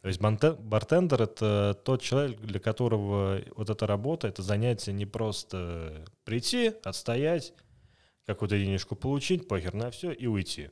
То 0.00 0.08
есть 0.08 0.20
бартендер— 0.20 1.22
это 1.24 1.78
тот 1.84 2.02
человек, 2.02 2.40
для 2.40 2.60
которого 2.60 3.42
вот 3.54 3.70
эта 3.70 3.86
работа, 3.86 4.28
это 4.28 4.42
занятие 4.42 4.92
не 4.92 5.06
просто 5.06 6.04
прийти, 6.24 6.72
отстоять, 6.84 7.52
какую-то 8.26 8.58
денежку 8.58 8.96
получить, 8.96 9.48
похер 9.48 9.74
на 9.74 9.90
все 9.90 10.12
и 10.12 10.26
уйти. 10.26 10.70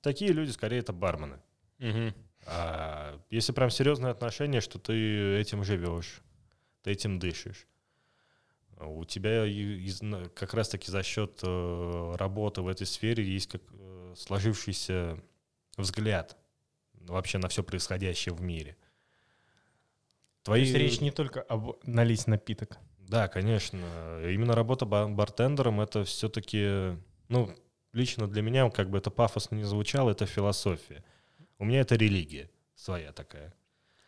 Такие 0.00 0.32
люди, 0.32 0.50
скорее, 0.50 0.78
это 0.78 0.92
бармены. 0.92 1.40
Мгм. 1.78 2.14
А 2.46 3.20
если 3.30 3.52
прям 3.52 3.70
серьезное 3.70 4.10
отношение, 4.10 4.60
что 4.60 4.78
ты 4.78 5.36
этим 5.36 5.64
живешь, 5.64 6.22
ты 6.82 6.90
этим 6.90 7.18
дышишь. 7.18 7.66
У 8.80 9.04
тебя 9.04 9.46
как 10.34 10.54
раз-таки 10.54 10.90
за 10.90 11.04
счет 11.04 11.38
э, 11.44 12.14
работы 12.16 12.62
в 12.62 12.68
этой 12.68 12.86
сфере 12.86 13.24
есть 13.24 13.48
как 13.48 13.62
э, 13.72 14.14
сложившийся 14.16 15.22
взгляд 15.76 16.36
вообще 17.06 17.38
на 17.38 17.48
все 17.48 17.62
происходящее 17.62 18.34
в 18.34 18.40
мире. 18.40 18.76
То 20.42 20.46
Твои... 20.46 20.62
есть 20.62 20.74
речь 20.74 21.00
не 21.00 21.10
только 21.10 21.42
об 21.42 21.76
налить 21.84 22.26
напиток. 22.26 22.78
Да, 22.98 23.28
конечно. 23.28 23.78
Именно 24.24 24.54
работа 24.54 24.86
ба- 24.86 25.06
бартендером 25.08 25.80
это 25.80 26.04
все-таки, 26.04 26.96
Ну, 27.28 27.54
лично 27.92 28.26
для 28.26 28.42
меня, 28.42 28.68
как 28.70 28.90
бы 28.90 28.98
это 28.98 29.10
пафосно 29.10 29.54
не 29.56 29.64
звучало, 29.64 30.10
это 30.10 30.26
философия. 30.26 31.04
У 31.58 31.64
меня 31.64 31.80
это 31.80 31.94
религия 31.94 32.50
своя 32.74 33.12
такая. 33.12 33.54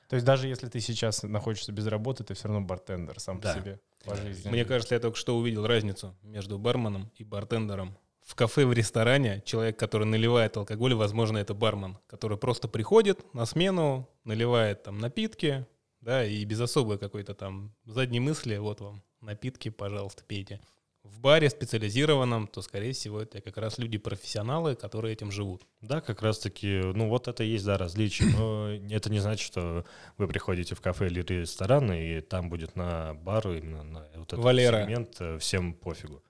То 0.09 0.17
есть 0.17 0.27
даже 0.27 0.49
если 0.49 0.69
ты 0.69 0.81
сейчас 0.81 1.23
находишься 1.23 1.73
без 1.73 1.87
работы, 1.87 2.25
ты 2.25 2.35
все 2.35 2.49
равно 2.49 2.63
бартендер 2.63 3.21
сам 3.21 3.41
Да. 3.41 3.55
по 3.55 3.61
себе 3.61 3.81
по 4.05 4.15
жизни. 4.17 4.51
Мне 4.51 4.65
кажется, 4.65 4.95
я 4.95 5.01
только 5.01 5.17
что 5.17 5.37
увидел 5.37 5.67
разницу 5.67 6.15
между 6.23 6.59
барменом 6.59 7.11
и 7.17 7.25
бартендером. 7.25 7.97
В 8.25 8.35
кафе, 8.37 8.65
в 8.65 8.73
ресторане 8.73 9.43
человек, 9.45 9.79
который 9.79 10.07
наливает 10.07 10.57
алкоголь, 10.57 10.95
возможно, 10.95 11.37
это 11.37 11.53
бармен, 11.53 11.99
который 12.07 12.39
просто 12.39 12.69
приходит 12.69 13.35
на 13.35 13.45
смену, 13.45 14.09
наливает 14.25 14.83
там 14.83 14.99
напитки, 14.99 15.67
да, 16.01 16.25
и 16.25 16.43
без 16.47 16.59
особой 16.61 16.99
какой-то 16.99 17.35
там 17.35 17.75
задней 17.85 18.21
мысли, 18.21 18.57
вот 18.57 18.81
вам 18.81 19.03
напитки, 19.21 19.69
пожалуйста, 19.69 20.25
пейте. 20.27 20.61
В 21.03 21.21
баре 21.21 21.51
специализированном, 21.51 22.47
то, 22.47 22.63
скорее 22.63 22.95
всего, 22.95 23.21
это 23.21 23.43
как 23.43 23.59
раз 23.59 23.77
люди-профессионалы, 23.77 24.75
которые 24.75 25.13
этим 25.13 25.31
живут. 25.31 25.67
Да, 25.83 26.01
как 26.01 26.23
раз-таки, 26.23 26.81
ну 26.81 27.11
вот 27.11 27.29
это 27.29 27.45
и 27.45 27.49
есть, 27.49 27.67
да, 27.67 27.77
различие. 27.77 28.31
Но 28.31 28.71
это 28.71 29.11
не 29.11 29.19
значит, 29.19 29.47
что 29.47 29.85
вы 30.17 30.29
приходите 30.29 30.75
в 30.75 30.81
кафе 30.81 31.09
или 31.09 31.21
ресторан, 31.21 31.93
и 31.93 32.23
там 32.23 32.49
будет 32.49 32.75
на 32.75 33.13
бар 33.13 33.47
именно 33.49 33.83
на 33.83 34.09
вот 34.15 34.33
этот 34.33 34.39
Валера. 34.39 34.81
сегмент 34.85 35.21
э, 35.21 35.39
всем 35.39 35.75
пофигу. 35.75 36.23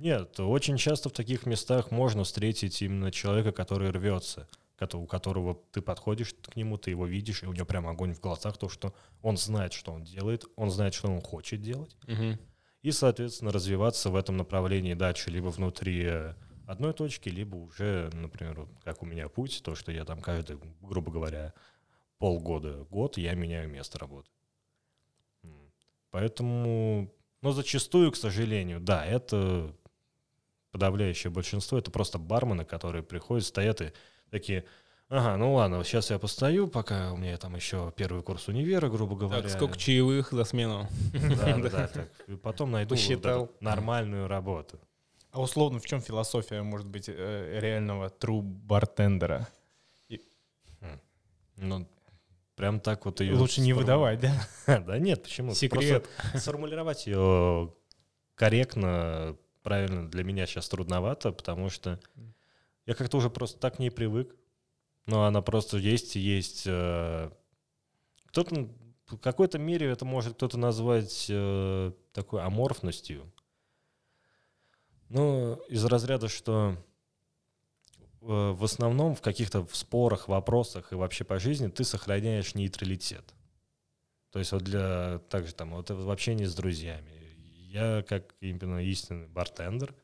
Нет, 0.00 0.40
очень 0.40 0.78
часто 0.78 1.10
в 1.10 1.12
таких 1.12 1.44
местах 1.44 1.90
можно 1.90 2.24
встретить 2.24 2.80
именно 2.80 3.12
человека, 3.12 3.52
который 3.52 3.90
рвется, 3.90 4.48
у 4.94 5.04
которого 5.04 5.60
ты 5.72 5.82
подходишь 5.82 6.32
к 6.40 6.56
нему, 6.56 6.78
ты 6.78 6.88
его 6.88 7.04
видишь, 7.04 7.42
и 7.42 7.46
у 7.46 7.52
него 7.52 7.66
прям 7.66 7.86
огонь 7.86 8.14
в 8.14 8.20
глазах, 8.20 8.56
то, 8.56 8.70
что 8.70 8.94
он 9.20 9.36
знает, 9.36 9.74
что 9.74 9.92
он 9.92 10.04
делает, 10.04 10.46
он 10.56 10.70
знает, 10.70 10.94
что 10.94 11.08
он 11.08 11.20
хочет 11.20 11.60
делать, 11.60 11.94
и, 12.80 12.92
соответственно, 12.92 13.52
развиваться 13.52 14.08
в 14.08 14.16
этом 14.16 14.38
направлении 14.38 14.94
дальше, 14.94 15.30
либо 15.30 15.48
внутри 15.48 16.02
э, 16.06 16.34
одной 16.66 16.94
точки, 16.94 17.28
либо 17.28 17.56
уже, 17.56 18.08
например, 18.14 18.60
вот 18.60 18.70
как 18.82 19.02
у 19.02 19.06
меня 19.06 19.28
путь, 19.28 19.60
то, 19.62 19.74
что 19.74 19.92
я 19.92 20.06
там 20.06 20.22
каждый, 20.22 20.58
грубо 20.80 21.12
говоря, 21.12 21.52
полгода, 22.16 22.86
год 22.90 23.18
я 23.18 23.34
меняю 23.34 23.68
место 23.68 23.98
работы. 23.98 24.30
Поэтому, 26.10 27.12
но 27.42 27.52
зачастую, 27.52 28.12
к 28.12 28.16
сожалению, 28.16 28.80
да, 28.80 29.04
это 29.04 29.76
подавляющее 30.70 31.30
большинство, 31.30 31.78
это 31.78 31.90
просто 31.90 32.18
бармены, 32.18 32.64
которые 32.64 33.02
приходят, 33.02 33.44
стоят 33.44 33.80
и 33.80 33.92
такие, 34.30 34.64
ага, 35.08 35.36
ну 35.36 35.54
ладно, 35.54 35.82
сейчас 35.84 36.10
я 36.10 36.18
постою, 36.18 36.68
пока 36.68 37.12
у 37.12 37.16
меня 37.16 37.36
там 37.36 37.56
еще 37.56 37.92
первый 37.96 38.22
курс 38.22 38.48
универа, 38.48 38.88
грубо 38.88 39.16
говоря. 39.16 39.42
Так, 39.42 39.50
сколько 39.50 39.78
чаевых 39.78 40.32
за 40.32 40.44
смену? 40.44 40.88
Да, 41.12 41.56
да, 41.56 41.88
так. 41.88 42.10
И 42.26 42.36
потом 42.36 42.70
найду 42.70 42.94
нормальную 43.60 44.28
работу. 44.28 44.78
А 45.32 45.40
условно, 45.40 45.78
в 45.78 45.86
чем 45.86 46.00
философия, 46.00 46.62
может 46.62 46.88
быть, 46.88 47.08
э, 47.08 47.58
реального 47.60 48.08
true 48.08 48.42
бартендера? 48.42 49.48
Ну, 51.56 51.86
прям 52.56 52.80
так 52.80 53.04
вот 53.04 53.20
ее... 53.20 53.34
Лучше 53.34 53.60
не 53.60 53.74
выдавать, 53.74 54.20
да? 54.20 54.32
Да 54.86 54.98
нет, 54.98 55.22
почему? 55.22 55.54
Секрет. 55.54 56.08
Сформулировать 56.34 57.06
ее 57.06 57.72
корректно, 58.34 59.36
правильно 59.62 60.10
для 60.10 60.24
меня 60.24 60.46
сейчас 60.46 60.68
трудновато, 60.68 61.32
потому 61.32 61.70
что 61.70 62.00
я 62.86 62.94
как-то 62.94 63.18
уже 63.18 63.30
просто 63.30 63.58
так 63.58 63.76
к 63.76 63.78
ней 63.78 63.90
привык. 63.90 64.34
Но 65.06 65.24
она 65.24 65.42
просто 65.42 65.78
есть 65.78 66.16
и 66.16 66.20
есть. 66.20 66.64
э, 66.66 67.30
Кто-то 68.26 68.68
в 69.06 69.18
какой-то 69.18 69.58
мере 69.58 69.88
это 69.88 70.04
может 70.04 70.34
кто-то 70.34 70.58
назвать 70.58 71.26
э, 71.28 71.92
такой 72.12 72.42
аморфностью. 72.42 73.32
Ну, 75.08 75.54
из 75.68 75.84
разряда, 75.84 76.28
что 76.28 76.76
э, 78.20 78.50
в 78.52 78.62
основном 78.62 79.16
в 79.16 79.20
каких-то 79.20 79.66
спорах, 79.72 80.28
вопросах 80.28 80.92
и 80.92 80.96
вообще 80.96 81.24
по 81.24 81.38
жизни 81.40 81.68
ты 81.68 81.82
сохраняешь 81.82 82.54
нейтралитет. 82.54 83.34
То 84.30 84.38
есть 84.38 84.52
вот 84.52 84.62
для 84.62 85.18
также 85.28 85.52
там 85.54 85.70
вот 85.74 85.90
в 85.90 86.10
общении 86.10 86.44
с 86.44 86.54
друзьями. 86.54 87.19
Я 87.70 88.02
как 88.02 88.34
именно 88.40 88.82
истинный 88.82 89.28
бартендер, 89.28 89.94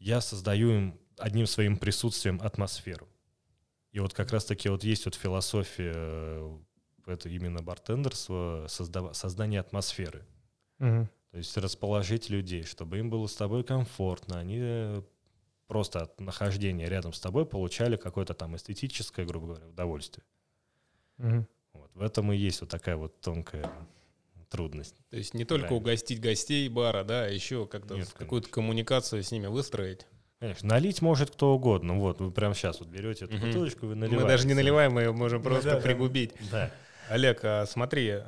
я 0.00 0.20
создаю 0.20 0.70
им 0.70 1.00
одним 1.18 1.46
своим 1.46 1.76
присутствием 1.76 2.40
атмосферу. 2.42 3.08
И 3.92 4.00
вот 4.00 4.12
как 4.12 4.32
раз-таки 4.32 4.68
вот 4.68 4.82
есть 4.82 5.04
вот 5.04 5.14
философия 5.14 5.92
э, 5.94 6.58
это 7.06 7.28
именно 7.28 7.62
бартендерство, 7.62 8.66
создава- 8.68 9.12
создание 9.12 9.60
атмосферы. 9.60 10.26
Мгм. 10.78 11.08
То 11.30 11.38
есть 11.38 11.56
расположить 11.56 12.28
людей, 12.28 12.64
чтобы 12.64 12.98
им 12.98 13.08
было 13.08 13.28
с 13.28 13.36
тобой 13.36 13.62
комфортно. 13.62 14.40
Они 14.40 14.58
э, 14.60 15.02
просто 15.68 16.00
от 16.00 16.20
нахождения 16.20 16.88
рядом 16.88 17.12
с 17.12 17.20
тобой 17.20 17.46
получали 17.46 17.94
какое-то 17.96 18.34
там 18.34 18.56
эстетическое, 18.56 19.24
грубо 19.24 19.46
говоря, 19.46 19.68
удовольствие. 19.68 20.24
Мгм. 21.18 21.46
Вот. 21.72 21.94
В 21.94 22.02
этом 22.02 22.32
и 22.32 22.36
есть 22.36 22.62
вот 22.62 22.70
такая 22.70 22.96
вот 22.96 23.20
тонкая 23.20 23.70
трудность. 24.52 24.94
То 25.10 25.16
есть 25.16 25.34
не 25.34 25.44
только 25.44 25.66
Правильно. 25.68 25.80
угостить 25.80 26.20
гостей 26.20 26.68
бара, 26.68 27.02
да, 27.02 27.24
а 27.24 27.28
еще 27.28 27.66
как-то 27.66 27.98
какую-то 28.16 28.48
коммуникацию 28.48 29.22
с 29.22 29.32
ними 29.32 29.46
выстроить. 29.48 30.06
Конечно, 30.38 30.68
налить 30.68 31.02
может 31.02 31.30
кто 31.30 31.54
угодно. 31.54 31.98
Вот, 31.98 32.20
вы 32.20 32.30
прямо 32.30 32.54
сейчас 32.54 32.80
вот 32.80 32.88
берете 32.88 33.24
эту 33.24 33.36
Мгм. 33.36 33.46
бутылочку, 33.46 33.86
вы 33.86 33.94
наливаете. 33.94 34.24
Мы 34.24 34.28
даже 34.28 34.46
не 34.46 34.54
наливаем, 34.54 34.92
мы 34.92 35.02
ее 35.02 35.12
можем 35.12 35.42
просто 35.42 35.70
да, 35.70 35.76
да. 35.76 35.80
пригубить. 35.80 36.32
Да. 36.50 36.70
Олег, 37.08 37.40
а 37.44 37.64
смотри, 37.66 38.18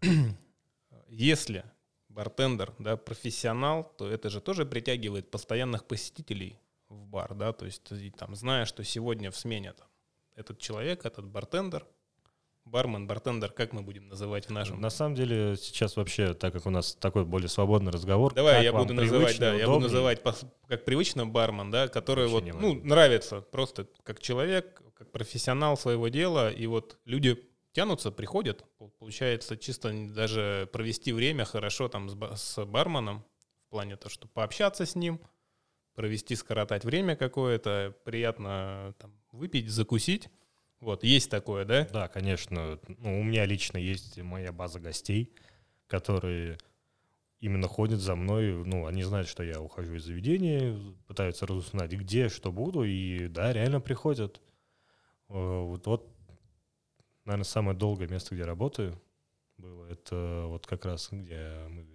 если 1.08 1.64
бартендер, 2.08 2.72
да, 2.78 2.96
профессионал, 2.96 3.92
то 3.96 4.08
это 4.08 4.28
же 4.30 4.40
тоже 4.40 4.66
притягивает 4.66 5.30
постоянных 5.30 5.84
посетителей 5.84 6.58
в 6.88 7.06
бар, 7.06 7.34
да, 7.34 7.52
то 7.52 7.64
есть 7.64 7.82
ты 7.84 8.10
там 8.10 8.34
зная, 8.34 8.64
что 8.66 8.84
сегодня 8.84 9.30
в 9.30 9.36
смене 9.36 9.72
там, 9.72 9.88
этот 10.34 10.58
человек, 10.58 11.06
этот 11.06 11.26
бартендер, 11.26 11.86
бармен, 12.64 13.06
бартендер, 13.06 13.50
как 13.52 13.72
мы 13.72 13.82
будем 13.82 14.08
называть 14.08 14.46
в 14.46 14.50
нашем? 14.50 14.80
На 14.80 14.90
самом 14.90 15.14
деле 15.14 15.56
сейчас 15.56 15.96
вообще, 15.96 16.34
так 16.34 16.52
как 16.52 16.66
у 16.66 16.70
нас 16.70 16.94
такой 16.94 17.24
более 17.24 17.48
свободный 17.48 17.92
разговор, 17.92 18.34
Давай 18.34 18.62
я 18.64 18.72
буду 18.72 18.94
называть, 18.94 19.38
да, 19.38 19.48
я 19.54 19.66
буду 19.66 19.78
удобнее? 19.78 19.88
называть 19.90 20.22
как 20.68 20.84
привычно 20.84 21.26
бармен, 21.26 21.70
да, 21.70 21.88
который 21.88 22.28
Вообще 22.28 22.52
вот, 22.52 22.60
ну, 22.60 22.74
нравится 22.74 23.40
просто 23.40 23.88
как 24.04 24.20
человек, 24.20 24.82
как 24.94 25.10
профессионал 25.12 25.76
своего 25.76 26.08
дела, 26.08 26.50
и 26.50 26.66
вот 26.66 26.98
люди 27.04 27.42
тянутся, 27.72 28.10
приходят, 28.10 28.64
пол- 28.78 28.90
получается 28.98 29.56
чисто 29.56 29.92
даже 30.14 30.68
провести 30.72 31.12
время 31.12 31.44
хорошо 31.44 31.88
там 31.88 32.08
с 32.36 32.64
барменом, 32.64 33.24
в 33.66 33.70
плане 33.70 33.96
то, 33.96 34.08
что 34.10 34.28
пообщаться 34.28 34.84
с 34.86 34.94
ним, 34.94 35.20
провести, 35.94 36.36
скоротать 36.36 36.84
время 36.84 37.16
какое-то, 37.16 37.94
приятно 38.04 38.94
там 38.98 39.12
выпить, 39.32 39.70
закусить, 39.70 40.28
вот, 40.82 41.04
есть 41.04 41.30
такое, 41.30 41.64
да? 41.64 41.86
Да, 41.92 42.08
конечно. 42.08 42.80
Ну, 42.98 43.20
у 43.20 43.22
меня 43.22 43.46
лично 43.46 43.78
есть 43.78 44.18
моя 44.20 44.52
база 44.52 44.80
гостей, 44.80 45.32
которые 45.86 46.58
именно 47.38 47.68
ходят 47.68 48.00
за 48.00 48.16
мной. 48.16 48.64
Ну, 48.64 48.86
они 48.86 49.04
знают, 49.04 49.28
что 49.28 49.44
я 49.44 49.60
ухожу 49.60 49.94
из 49.94 50.04
заведения, 50.04 50.76
пытаются 51.06 51.46
разузнать, 51.46 51.92
где, 51.92 52.28
что 52.28 52.50
буду, 52.50 52.82
и 52.82 53.28
да, 53.28 53.52
реально 53.52 53.80
приходят. 53.80 54.42
Э, 55.28 55.62
Вот, 55.62 55.86
вот 55.86 56.08
наверное, 57.24 57.44
самое 57.44 57.78
долгое 57.78 58.08
место, 58.08 58.34
где 58.34 58.44
работаю, 58.44 59.00
было, 59.58 59.86
это 59.86 60.46
вот 60.48 60.66
как 60.66 60.84
раз, 60.84 61.10
где 61.12 61.64
мы... 61.70 61.86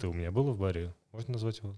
Ты 0.00 0.08
у 0.08 0.12
меня 0.12 0.30
был 0.30 0.52
в 0.52 0.58
баре? 0.58 0.92
Можно 1.12 1.32
назвать 1.34 1.58
его 1.58 1.74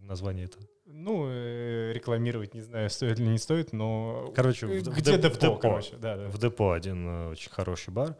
название 0.00 0.46
это? 0.46 0.58
Ну, 0.86 1.26
э, 1.28 1.92
рекламировать 1.92 2.54
не 2.54 2.60
знаю, 2.60 2.90
стоит 2.90 3.18
ли 3.18 3.26
не 3.26 3.38
стоит, 3.38 3.72
но... 3.72 4.32
Короче, 4.34 4.66
в- 4.66 4.70
в 4.70 4.96
где 4.98 5.16
в 5.16 5.20
депо, 5.20 5.34
депо. 5.34 5.56
короче, 5.56 5.96
да, 5.96 6.16
да. 6.16 6.28
в 6.28 6.38
депо 6.38 6.72
один 6.72 7.06
э, 7.06 7.28
очень 7.30 7.50
хороший 7.50 7.90
бар. 7.92 8.16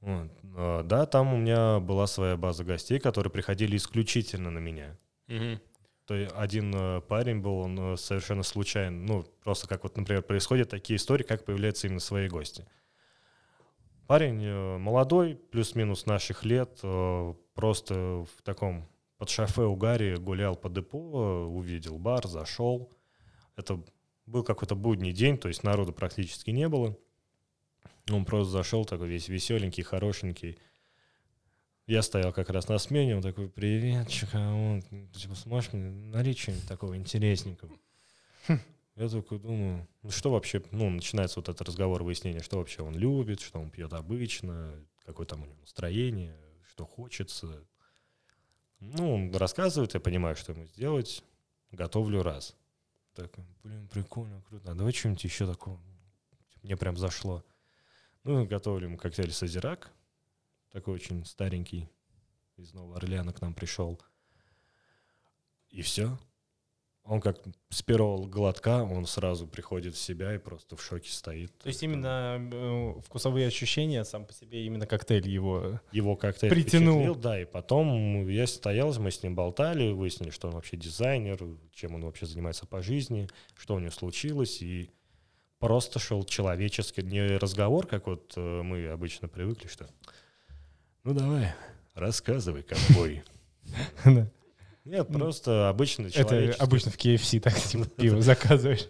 Вот. 0.00 0.30
Э, 0.56 0.82
Да, 0.84 1.06
там 1.06 1.34
у 1.34 1.36
меня 1.38 1.80
была 1.80 2.06
своя 2.06 2.36
база 2.36 2.64
гостей, 2.64 2.98
которые 2.98 3.30
приходили 3.30 3.76
исключительно 3.76 4.50
на 4.50 4.58
меня. 4.58 4.96
То 6.06 6.14
есть 6.14 6.32
один 6.36 7.00
парень 7.02 7.40
был, 7.40 7.58
он 7.60 7.96
совершенно 7.96 8.42
случайно, 8.42 8.96
ну, 9.06 9.24
просто 9.42 9.66
как 9.66 9.84
вот, 9.84 9.96
например, 9.96 10.22
происходят 10.22 10.68
такие 10.68 10.96
истории, 10.98 11.22
как 11.24 11.44
появляются 11.46 11.86
именно 11.86 12.00
свои 12.00 12.28
гости. 12.28 12.66
Парень 14.06 14.78
молодой, 14.78 15.36
плюс-минус 15.50 16.04
наших 16.04 16.44
лет, 16.44 16.78
просто 17.54 18.26
в 18.36 18.42
таком 18.42 18.86
под 19.18 19.30
шофе 19.30 19.62
угаре 19.62 20.16
гулял 20.16 20.56
по 20.56 20.68
депо, 20.68 21.46
увидел 21.46 21.98
бар, 21.98 22.26
зашел. 22.26 22.92
Это 23.56 23.82
был 24.26 24.42
какой-то 24.42 24.74
будний 24.74 25.12
день, 25.12 25.38
то 25.38 25.48
есть 25.48 25.62
народу 25.62 25.92
практически 25.92 26.50
не 26.50 26.68
было. 26.68 26.96
Он 28.10 28.24
просто 28.24 28.52
зашел 28.52 28.84
такой 28.84 29.08
весь 29.08 29.28
веселенький, 29.28 29.82
хорошенький. 29.82 30.58
Я 31.86 32.02
стоял 32.02 32.32
как 32.32 32.50
раз 32.50 32.68
на 32.68 32.78
смене, 32.78 33.16
он 33.16 33.22
такой, 33.22 33.48
привет, 33.48 34.08
чё, 34.08 34.26
он, 34.32 34.82
типа, 35.12 35.34
сможешь 35.34 35.72
мне 35.72 35.90
налить 35.90 36.38
что-нибудь 36.38 36.66
такого 36.66 36.96
интересненького? 36.96 37.72
Я 38.96 39.08
такой 39.08 39.38
думаю, 39.38 39.88
ну 40.02 40.10
что 40.10 40.30
вообще, 40.30 40.62
ну, 40.70 40.88
начинается 40.88 41.40
вот 41.40 41.48
этот 41.48 41.66
разговор, 41.66 42.04
выяснение, 42.04 42.42
что 42.42 42.58
вообще 42.58 42.82
он 42.82 42.94
любит, 42.94 43.40
что 43.40 43.58
он 43.58 43.70
пьет 43.70 43.92
обычно, 43.92 44.72
какое 45.04 45.26
там 45.26 45.42
у 45.42 45.46
него 45.46 45.56
настроение, 45.60 46.36
что 46.74 46.86
хочется. 46.86 47.64
Ну, 48.80 49.14
он 49.14 49.36
рассказывает, 49.36 49.94
я 49.94 50.00
понимаю, 50.00 50.34
что 50.34 50.52
ему 50.52 50.66
сделать, 50.66 51.22
готовлю 51.70 52.22
раз. 52.22 52.56
Так, 53.14 53.32
блин, 53.62 53.88
прикольно, 53.88 54.42
круто. 54.42 54.72
А 54.72 54.74
давай 54.74 54.92
что-нибудь 54.92 55.22
еще 55.22 55.46
такого. 55.46 55.80
Мне 56.62 56.76
прям 56.76 56.96
зашло. 56.96 57.44
Ну, 58.24 58.44
готовлю 58.44 58.88
ему 58.88 58.98
коктейль 58.98 59.30
Сазирак. 59.30 59.92
Такой 60.72 60.94
очень 60.94 61.24
старенький. 61.24 61.88
Из 62.56 62.72
Нового 62.72 62.96
Орлеана 62.96 63.32
к 63.32 63.40
нам 63.40 63.54
пришел. 63.54 64.00
И 65.68 65.82
все. 65.82 66.18
Он 67.04 67.20
как 67.20 67.38
с 67.68 67.82
первого 67.82 68.26
глотка, 68.26 68.82
он 68.82 69.04
сразу 69.04 69.46
приходит 69.46 69.94
в 69.94 69.98
себя 69.98 70.34
и 70.34 70.38
просто 70.38 70.74
в 70.74 70.82
шоке 70.82 71.10
стоит. 71.10 71.56
То 71.58 71.68
есть 71.68 71.82
именно 71.82 72.38
э, 72.50 72.94
вкусовые 73.04 73.46
ощущения 73.46 74.04
сам 74.04 74.24
по 74.24 74.32
себе, 74.32 74.64
именно 74.64 74.86
коктейль 74.86 75.28
его... 75.28 75.80
Его 75.92 76.16
коктейль 76.16 76.50
Притянул. 76.50 77.14
да, 77.14 77.42
и 77.42 77.44
потом 77.44 78.26
я 78.26 78.46
стоял, 78.46 78.94
мы 78.94 79.10
с 79.10 79.22
ним 79.22 79.34
болтали, 79.34 79.92
выяснили, 79.92 80.30
что 80.30 80.48
он 80.48 80.54
вообще 80.54 80.78
дизайнер, 80.78 81.38
чем 81.74 81.94
он 81.94 82.06
вообще 82.06 82.24
занимается 82.24 82.66
по 82.66 82.80
жизни, 82.80 83.28
что 83.54 83.74
у 83.74 83.80
него 83.80 83.90
случилось, 83.90 84.62
и 84.62 84.88
просто 85.58 85.98
шел 85.98 86.24
человеческий, 86.24 87.02
не 87.02 87.36
разговор, 87.36 87.86
как 87.86 88.06
вот 88.06 88.32
э, 88.36 88.62
мы 88.62 88.88
обычно 88.88 89.28
привыкли, 89.28 89.68
что 89.68 89.86
ну 91.04 91.12
давай, 91.12 91.52
рассказывай, 91.94 92.62
ковбой. 92.62 93.22
Нет, 94.84 95.08
просто 95.08 95.68
обычно 95.68 96.08
Это 96.14 96.54
обычно 96.58 96.90
в 96.90 96.98
KFC 96.98 97.40
так 97.40 97.54
типа 97.54 97.86
пиво 97.86 98.20
заказываешь. 98.20 98.88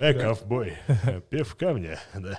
Э, 0.00 0.14
ковбой, 0.14 0.74
пивка 1.30 1.72
мне, 1.72 1.98
да. 2.14 2.38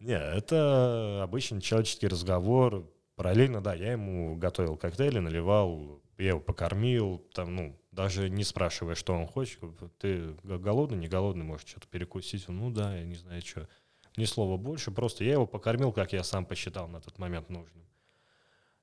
Не, 0.00 0.18
это 0.18 1.22
обычный 1.22 1.60
человеческий 1.60 2.08
разговор. 2.08 2.90
Параллельно, 3.14 3.62
да, 3.62 3.74
я 3.74 3.92
ему 3.92 4.36
готовил 4.36 4.76
коктейли, 4.76 5.20
наливал, 5.20 6.02
я 6.18 6.28
его 6.28 6.40
покормил, 6.40 7.24
там, 7.32 7.56
ну, 7.56 7.80
даже 7.90 8.28
не 8.28 8.44
спрашивая, 8.44 8.94
что 8.94 9.14
он 9.14 9.26
хочет. 9.26 9.58
Ты 9.98 10.34
голодный, 10.42 10.98
не 10.98 11.08
голодный, 11.08 11.44
может 11.44 11.66
что-то 11.66 11.88
перекусить? 11.88 12.48
Он, 12.48 12.58
Ну 12.58 12.70
да, 12.70 12.96
я 12.96 13.04
не 13.04 13.16
знаю, 13.16 13.40
что. 13.40 13.68
Ни 14.16 14.24
слова 14.24 14.56
больше, 14.56 14.90
просто 14.90 15.24
я 15.24 15.32
его 15.32 15.46
покормил, 15.46 15.92
как 15.92 16.12
я 16.12 16.22
сам 16.24 16.46
посчитал 16.46 16.88
на 16.88 17.00
тот 17.00 17.18
момент 17.18 17.50
нужным. 17.50 17.84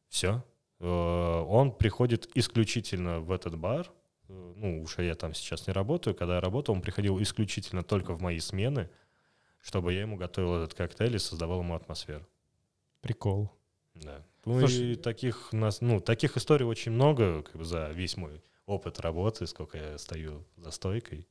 Все. 0.07 0.43
Он 0.80 1.72
приходит 1.72 2.30
исключительно 2.36 3.20
в 3.20 3.32
этот 3.32 3.58
бар. 3.58 3.92
Э, 4.30 4.53
Ну, 4.56 4.84
уж 4.84 4.98
я 5.00 5.15
там 5.15 5.34
сейчас 5.34 5.68
не 5.68 5.74
работаю. 5.74 6.15
Когда 6.15 6.36
я 6.36 6.42
работал, 6.42 6.75
он 6.75 6.82
приходил 6.82 7.22
исключительно 7.22 7.84
только 7.84 8.13
в 8.13 8.22
мои 8.22 8.39
смены, 8.39 8.89
чтобы 9.62 9.94
я 9.94 10.01
ему 10.01 10.18
готовил 10.18 10.56
этот 10.56 10.74
коктейль 10.74 11.15
и 11.15 11.20
создавал 11.20 11.62
ему 11.62 11.75
атмосферу. 11.75 12.27
Прикол. 13.01 13.50
Да. 13.96 14.25
Ну 14.46 14.60
Слушай, 14.60 14.94
и 14.94 14.96
таких 14.96 15.53
нас, 15.53 15.82
ну, 15.82 16.00
таких 16.00 16.36
историй 16.38 16.65
очень 16.65 16.92
много, 16.92 17.44
как 17.44 17.56
бы 17.56 17.63
за 17.63 17.89
весь 17.92 18.18
мой 18.18 18.42
опыт 18.65 19.00
работы, 19.00 19.48
сколько 19.48 19.77
я 19.77 19.98
стою 19.98 20.46
за 20.58 20.72
стойкой. 20.72 21.27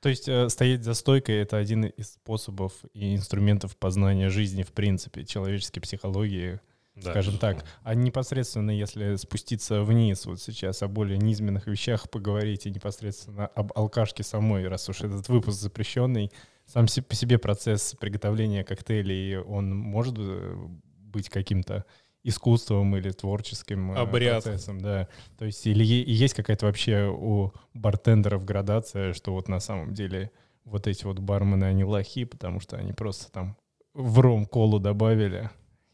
То 0.00 0.08
есть 0.08 0.28
э, 0.28 0.48
стоять 0.48 0.82
за 0.82 0.94
стойкой— 0.94 1.36
это 1.42 1.56
один 1.56 1.84
из 1.84 2.14
способов 2.14 2.72
и 2.92 3.14
инструментов 3.14 3.76
познания 3.76 4.30
жизни, 4.30 4.64
в 4.64 4.72
принципе, 4.72 5.24
человеческой 5.24 5.80
психологии, 5.80 6.60
Да, 6.94 7.10
скажем 7.10 7.38
так. 7.38 7.64
А 7.82 7.94
непосредственно, 7.94 8.70
если 8.70 9.16
спуститься 9.16 9.82
вниз 9.82 10.26
вот 10.26 10.40
сейчас, 10.40 10.82
о 10.82 10.88
более 10.88 11.16
низменных 11.16 11.66
вещах 11.66 12.10
поговорить 12.10 12.66
и 12.66 12.70
непосредственно 12.70 13.46
об 13.46 13.72
алкашке 13.74 14.22
самой, 14.22 14.68
раз 14.68 14.88
уж 14.88 15.00
этот 15.00 15.28
выпуск 15.28 15.58
запрещенный, 15.58 16.30
сам 16.66 16.86
по 16.86 17.14
себе 17.14 17.38
процесс 17.38 17.94
приготовления 17.98 18.62
коктейлей, 18.62 19.38
он 19.38 19.74
может 19.74 20.14
э, 20.18 20.54
быть 20.98 21.28
каким-то 21.28 21.84
искусством 22.24 22.96
или 22.96 23.10
творческим 23.10 23.92
э, 23.92 23.96
Обряд. 23.96 24.44
процессом, 24.44 24.80
да. 24.80 25.08
То 25.38 25.46
есть 25.46 25.66
или 25.66 25.84
есть 25.84 26.34
какая-то 26.34 26.66
вообще 26.66 27.08
у 27.08 27.52
бартендеров 27.74 28.44
градация, 28.44 29.12
что 29.12 29.32
вот 29.32 29.48
на 29.48 29.60
самом 29.60 29.94
деле 29.94 30.30
вот 30.64 30.86
эти 30.86 31.04
вот 31.04 31.18
бармены, 31.18 31.64
они 31.64 31.84
лохи, 31.84 32.24
потому 32.24 32.60
что 32.60 32.76
они 32.76 32.92
просто 32.92 33.32
там 33.32 33.56
в 33.94 34.20
ром 34.20 34.46
колу 34.46 34.78
добавили 34.78 35.50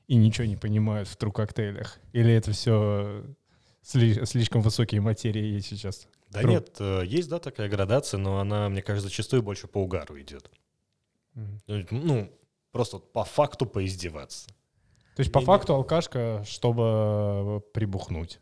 и 0.08 0.16
ничего 0.16 0.46
не 0.46 0.56
понимают 0.56 1.06
в 1.08 1.16
тру 1.16 1.30
коктейлях? 1.30 1.98
Или 2.12 2.32
это 2.32 2.50
все 2.52 3.24
слишком 3.82 4.62
высокие 4.62 5.00
материи 5.00 5.44
есть 5.44 5.68
сейчас? 5.68 6.08
Да 6.30 6.40
Тру- 6.40 6.50
нет, 6.50 6.76
э, 6.80 7.02
есть, 7.06 7.28
да, 7.28 7.38
такая 7.38 7.68
градация, 7.68 8.18
но 8.18 8.38
она, 8.40 8.68
мне 8.68 8.82
кажется, 8.82 9.08
зачастую 9.08 9.42
больше 9.42 9.66
по 9.66 9.78
угару 9.78 10.20
идет. 10.20 10.50
Мгм. 11.34 11.86
Ну, 11.90 12.32
просто 12.72 12.96
вот 12.96 13.12
по 13.12 13.24
факту 13.24 13.64
поиздеваться. 13.66 14.48
То 15.14 15.20
есть 15.20 15.32
по 15.32 15.38
Не- 15.38 15.42
не- 15.42 15.46
факту 15.46 15.74
алкашка, 15.74 16.44
чтобы 16.46 17.62
прибухнуть. 17.72 18.40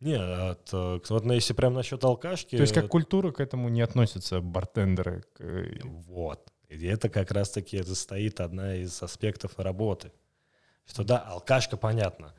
Не, 0.00 0.16
от, 0.16 0.68
э, 0.72 1.00
вот 1.08 1.24
если 1.26 1.54
прям 1.54 1.74
насчет 1.74 2.02
алкашки... 2.04 2.56
То 2.56 2.62
есть 2.62 2.74
как 2.74 2.84
э, 2.84 2.88
культура 2.88 3.32
к 3.32 3.40
этому 3.40 3.68
не 3.68 3.80
относятся 3.82 4.40
бартендеры. 4.40 5.22
к, 5.34 5.40
э, 5.40 5.78
Вот. 5.84 6.52
И 6.68 6.86
это 6.86 7.08
как 7.08 7.30
раз-таки 7.30 7.76
это 7.76 7.94
стоит 7.94 8.40
одна 8.40 8.76
из 8.76 9.02
аспектов 9.02 9.58
работы. 9.58 10.10
Что 10.86 11.04
да, 11.04 11.18
алкашка, 11.18 11.76
понятно. 11.76 12.34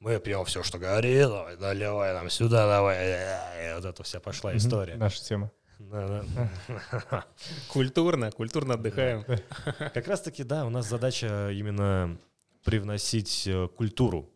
Мы 0.00 0.18
пьем 0.18 0.44
все, 0.44 0.62
что 0.62 0.78
горит, 0.78 1.28
давай, 1.28 1.56
наливай 1.56 2.12
нам 2.12 2.28
сюда, 2.28 2.66
давай. 2.66 3.70
И 3.70 3.74
вот 3.74 3.84
это 3.84 4.02
вся 4.02 4.18
пошла 4.18 4.56
история. 4.56 4.96
Наша 4.96 5.22
тема. 5.22 5.50
Культурно, 7.68 8.30
культурно 8.30 8.74
отдыхаем. 8.74 9.24
Как 9.94 10.06
раз-таки, 10.08 10.44
да, 10.44 10.64
у 10.64 10.70
нас 10.70 10.88
задача 10.88 11.50
именно 11.50 12.18
привносить 12.64 13.46
э, 13.46 13.68
культуру 13.68 14.30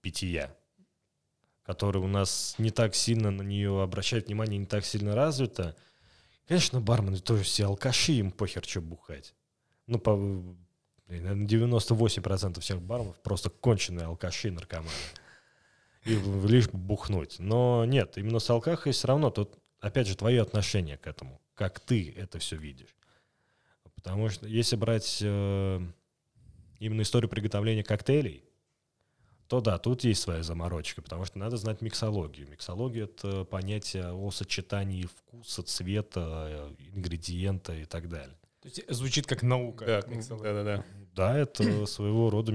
питья, 0.00 0.54
которая 1.62 2.02
у 2.02 2.08
нас 2.08 2.54
не 2.58 2.70
так 2.70 2.94
сильно 2.94 3.30
на 3.30 3.42
нее 3.42 3.82
обращают 3.82 4.26
внимание, 4.26 4.58
не 4.58 4.66
так 4.66 4.84
сильно 4.84 5.14
развита. 5.14 5.76
Конечно, 6.46 6.80
бармены 6.80 7.18
тоже 7.18 7.44
все 7.44 7.66
алкаши, 7.66 8.12
им 8.12 8.30
похер, 8.32 8.64
что 8.64 8.80
бухать. 8.80 9.34
Ну, 9.86 9.98
по, 9.98 10.16
наверное, 11.18 11.46
98% 11.46 12.60
всех 12.60 12.80
барменов 12.80 13.18
просто 13.20 13.50
конченые 13.50 14.06
алкаши, 14.06 14.50
наркоманы. 14.50 14.90
И 16.04 16.14
лишь 16.14 16.68
бы 16.68 16.78
бухнуть. 16.78 17.38
Но 17.38 17.84
нет, 17.84 18.16
именно 18.16 18.38
с 18.38 18.48
алкахой 18.48 18.92
все 18.92 19.08
равно 19.08 19.30
тут, 19.30 19.58
опять 19.80 20.06
же, 20.06 20.16
твое 20.16 20.40
отношение 20.40 20.96
к 20.96 21.06
этому. 21.06 21.40
Как 21.54 21.80
ты 21.80 22.14
это 22.16 22.38
все 22.38 22.56
видишь. 22.56 22.94
Потому 23.94 24.30
что 24.30 24.46
если 24.46 24.76
брать 24.76 25.18
э, 25.20 25.80
именно 26.78 27.02
историю 27.02 27.28
приготовления 27.28 27.84
коктейлей, 27.84 28.44
то 29.46 29.60
да, 29.60 29.78
тут 29.78 30.04
есть 30.04 30.22
своя 30.22 30.44
заморочка, 30.44 31.02
потому 31.02 31.24
что 31.24 31.38
надо 31.38 31.56
знать 31.56 31.82
миксологию. 31.82 32.48
Миксология— 32.48 33.04
это 33.06 33.44
понятие 33.44 34.12
о 34.12 34.30
сочетании 34.30 35.06
вкуса, 35.06 35.64
цвета, 35.64 36.46
э, 36.48 36.74
ингредиента 36.94 37.74
и 37.74 37.84
так 37.84 38.08
далее. 38.08 38.38
То 38.60 38.68
есть 38.68 38.84
звучит 38.88 39.26
как 39.26 39.42
наука. 39.42 39.84
Да, 39.84 40.02
миксология. 40.06 40.52
да, 40.52 40.64
да, 40.64 40.76
да. 40.76 40.84
Да, 41.14 41.36
это 41.36 41.86
своего 41.86 42.30
рода, 42.30 42.52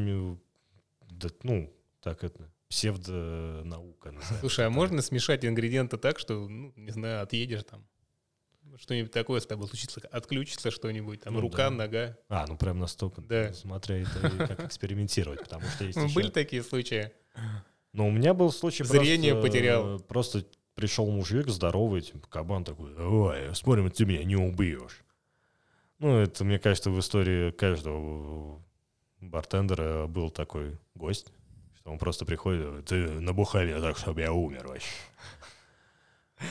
да, 1.09 1.29
ну, 1.43 1.73
так 2.01 2.23
это, 2.23 2.49
псевдонаука. 2.69 4.13
Слушай, 4.39 4.67
а 4.67 4.69
можно 4.69 5.01
смешать 5.01 5.45
ингредиенты 5.45 5.97
так, 5.97 6.19
что, 6.19 6.47
ну, 6.47 6.73
не 6.75 6.91
знаю, 6.91 7.21
отъедешь 7.21 7.63
там, 7.63 7.85
что-нибудь 8.77 9.11
такое 9.11 9.39
с 9.39 9.45
тобой 9.45 9.67
случится, 9.67 10.01
отключится 10.11 10.71
что-нибудь, 10.71 11.21
там, 11.21 11.33
Ну 11.35 11.41
рука, 11.41 11.69
да. 11.69 11.75
нога. 11.75 12.17
А, 12.29 12.45
ну 12.47 12.57
прям 12.57 12.79
настолько. 12.79 13.21
Да. 13.21 13.53
Смотря 13.53 13.97
это 13.97 14.29
как 14.47 14.65
экспериментировать, 14.65 15.39
потому 15.41 15.65
что 15.67 15.85
есть 15.85 15.97
Ну, 15.97 16.05
еще- 16.05 16.15
Были 16.15 16.29
такие 16.29 16.63
случаи? 16.63 17.11
Ну, 17.93 18.07
у 18.07 18.11
меня 18.11 18.33
был 18.33 18.51
случай 18.51 18.83
Зрение 18.83 19.33
просто, 19.33 19.47
потерял. 19.49 19.95
э, 19.95 19.99
Просто 19.99 20.45
пришел 20.73 21.09
мужик 21.09 21.47
здоровый, 21.47 22.01
типа, 22.01 22.27
кабан 22.27 22.65
такой, 22.65 22.93
давай, 22.93 23.55
смотрим, 23.55 23.89
ты 23.89 24.05
меня 24.05 24.23
не 24.25 24.35
убьешь. 24.35 25.04
Ну, 25.99 26.17
это, 26.17 26.43
мне 26.43 26.59
кажется, 26.59 26.89
в 26.89 26.99
истории 26.99 27.51
каждого 27.51 28.61
бартендера 29.21 30.07
был 30.07 30.29
такой 30.29 30.77
гость, 30.93 31.31
что 31.77 31.91
он 31.91 31.97
просто 31.97 32.25
приходит, 32.25 32.85
ты 32.85 33.09
набухай 33.19 33.65
меня 33.65 33.79
так, 33.81 33.97
чтобы 33.97 34.21
я 34.21 34.33
умер 34.33 34.67
вообще. 34.67 34.89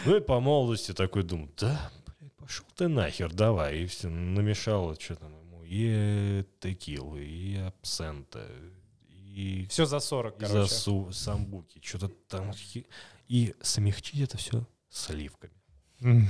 Ну 0.07 0.17
и 0.17 0.21
по 0.21 0.41
молодости 0.41 0.93
такой 0.93 1.25
думаю, 1.25 1.51
да, 1.59 1.91
блядь, 2.19 2.33
пошел 2.35 2.65
ты 2.75 2.89
нахер, 2.89 3.33
давай. 3.33 3.81
И 3.81 3.87
все, 3.87 4.09
намешал, 4.09 4.95
что 4.99 5.15
там 5.17 5.39
ему, 5.41 5.63
и 5.65 6.45
текилы, 6.61 7.23
и 7.23 7.57
абсента, 7.59 8.49
и 9.11 9.67
Все 9.69 9.85
за 9.85 10.01
40, 10.01 10.37
и 10.37 10.41
короче. 10.41 10.55
засу, 10.55 11.13
самбуки, 11.13 11.81
что-то 11.83 12.09
там. 12.29 12.53
И 13.29 13.55
смягчить 13.61 14.21
это 14.21 14.39
все 14.39 14.67
сливками. 14.89 15.53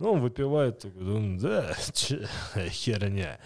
Ну, 0.00 0.12
он 0.14 0.20
выпивает, 0.22 0.78
такой, 0.78 1.04
думаю, 1.04 1.38
да, 1.38 1.76
чё, 1.92 2.24
херня. 2.70 3.38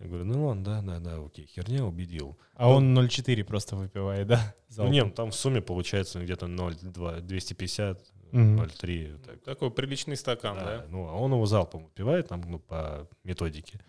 Я 0.00 0.06
говорю, 0.08 0.24
ну 0.24 0.46
ладно, 0.48 0.64
да, 0.64 0.82
да, 0.82 0.98
да, 0.98 1.24
окей, 1.24 1.46
херня 1.46 1.84
убедил. 1.84 2.36
А 2.54 2.68
он 2.68 2.98
0,4 2.98 3.44
просто 3.44 3.76
выпивает, 3.76 4.26
да? 4.26 4.54
Ну, 4.70 4.74
Залпом? 4.74 4.92
не, 4.92 5.10
там 5.10 5.30
в 5.30 5.34
сумме 5.36 5.62
получается 5.62 6.20
где-то 6.20 6.46
0,2, 6.46 7.20
250, 7.20 8.04
Мгм. 8.32 8.60
0,3. 8.62 9.18
так. 9.24 9.44
Такой 9.44 9.70
приличный 9.70 10.16
стакан, 10.16 10.56
Да, 10.56 10.64
да? 10.64 10.86
Ну, 10.88 11.06
а 11.08 11.12
он 11.12 11.30
его 11.32 11.46
залпом 11.46 11.84
выпивает, 11.84 12.26
там, 12.26 12.40
ну, 12.40 12.58
по 12.58 13.08
методике. 13.22 13.80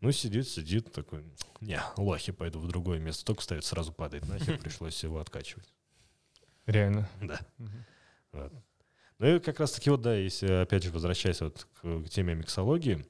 Ну, 0.00 0.12
сидит, 0.12 0.46
сидит, 0.48 0.92
такой, 0.92 1.24
не, 1.60 1.80
лохи, 1.96 2.30
пойду 2.30 2.60
в 2.60 2.68
другое 2.68 3.00
место. 3.00 3.24
Только 3.24 3.42
стоит, 3.42 3.64
сразу 3.64 3.92
падает 3.92 4.28
нахер, 4.28 4.58
пришлось 4.62 5.02
его 5.02 5.18
откачивать. 5.18 5.74
Реально. 6.66 7.08
Да. 7.20 7.40
Мгм. 7.58 7.84
Вот. 8.30 8.52
Ну 9.18 9.36
и 9.36 9.38
как 9.40 9.60
раз 9.60 9.72
таки 9.72 9.88
вот, 9.90 10.02
да, 10.02 10.14
если 10.14 10.46
опять 10.62 10.82
же 10.82 10.90
возвращаясь 10.90 11.40
вот 11.40 11.66
к, 11.80 12.02
к 12.04 12.08
теме 12.10 12.34
миксологии, 12.34 13.06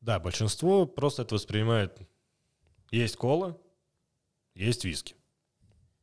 да, 0.00 0.18
большинство 0.18 0.86
просто 0.86 1.22
это 1.22 1.34
воспринимает. 1.34 1.96
Есть 2.90 3.16
кола, 3.16 3.58
есть 4.54 4.84
виски. 4.84 5.16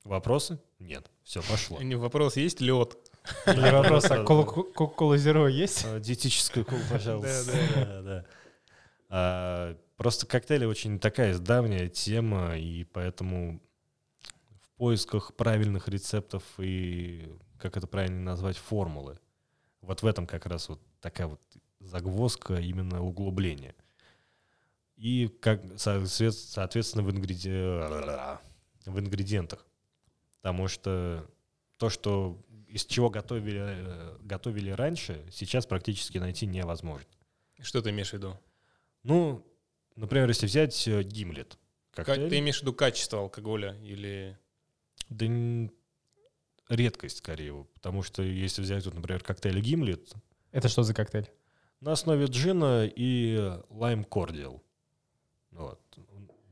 Вопросы? 0.04 0.60
Нет. 0.80 1.10
Все, 1.24 1.42
пошло. 1.44 1.82
Не 1.82 1.96
вопрос, 1.96 2.36
есть 2.38 2.62
лед? 2.62 2.98
Или 3.46 3.70
вопрос, 3.72 4.06
а 4.06 4.24
кола- 4.24 4.46
кока-кола 4.46 5.18
зеро 5.18 5.48
есть? 5.48 5.86
А, 5.86 6.00
Диетическую 6.00 6.66
колу, 6.66 6.82
пожалуйста. 6.90 7.54
Да, 7.76 7.86
Да, 7.86 8.02
да. 8.02 8.26
А, 9.10 9.78
Просто 9.98 10.26
коктейли 10.26 10.64
очень 10.64 10.98
такая 10.98 11.38
давняя 11.38 11.90
тема, 11.90 12.58
и 12.58 12.86
поэтому 12.86 13.62
в 14.62 14.70
поисках 14.78 15.36
правильных 15.36 15.90
рецептов 15.90 16.42
и, 16.58 17.28
как 17.60 17.78
это 17.78 17.88
правильно 17.88 18.22
назвать, 18.22 18.58
формулы. 18.58 19.20
Вот 19.82 20.02
в 20.02 20.06
этом 20.06 20.26
как 20.26 20.46
раз 20.46 20.70
вот 20.70 20.80
такая 21.02 21.28
вот 21.28 21.42
загвоздка 21.80 22.56
именно 22.56 23.04
углубления. 23.04 23.76
И 24.96 25.28
как, 25.28 25.64
соответ- 25.78 26.34
соответственно, 26.34 27.04
в, 27.04 27.10
ингреди- 27.10 28.38
в 28.86 29.00
ингредиентах. 29.00 29.66
Потому 30.42 30.68
что 30.68 31.26
то, 31.78 31.90
что 31.90 32.42
из 32.68 32.86
чего 32.86 33.10
готовили, 33.10 34.18
готовили 34.22 34.72
раньше, 34.72 35.26
сейчас 35.32 35.66
практически 35.66 36.18
найти 36.18 36.46
невозможно. 36.46 37.08
Что 37.62 37.82
ты 37.82 37.90
имеешь 37.90 38.10
в 38.10 38.14
виду? 38.14 38.38
Ну, 39.04 39.46
например, 39.96 40.28
если 40.28 40.46
взять 40.46 40.88
э, 40.88 41.04
гимлет. 41.04 41.58
Коктейль, 41.94 42.30
ты 42.30 42.40
имеешь 42.40 42.60
в 42.60 42.62
виду 42.62 42.74
качество 42.74 43.20
алкоголя 43.20 43.76
или... 43.82 44.38
Да 45.10 45.26
редкость 46.70 47.18
скорее. 47.18 47.66
Потому 47.74 48.04
что 48.04 48.22
если 48.24 48.62
взять, 48.62 48.86
вот, 48.86 48.94
например, 48.94 49.22
коктейль 49.24 49.60
гимлет, 49.60 50.14
Это 50.52 50.70
что 50.70 50.84
за 50.84 50.94
коктейль? 50.94 51.30
на 51.82 51.92
основе 51.94 52.26
джина 52.26 52.86
и 52.86 53.54
лайм 53.70 54.04
кордиал. 54.04 54.62
Вот. 55.52 55.80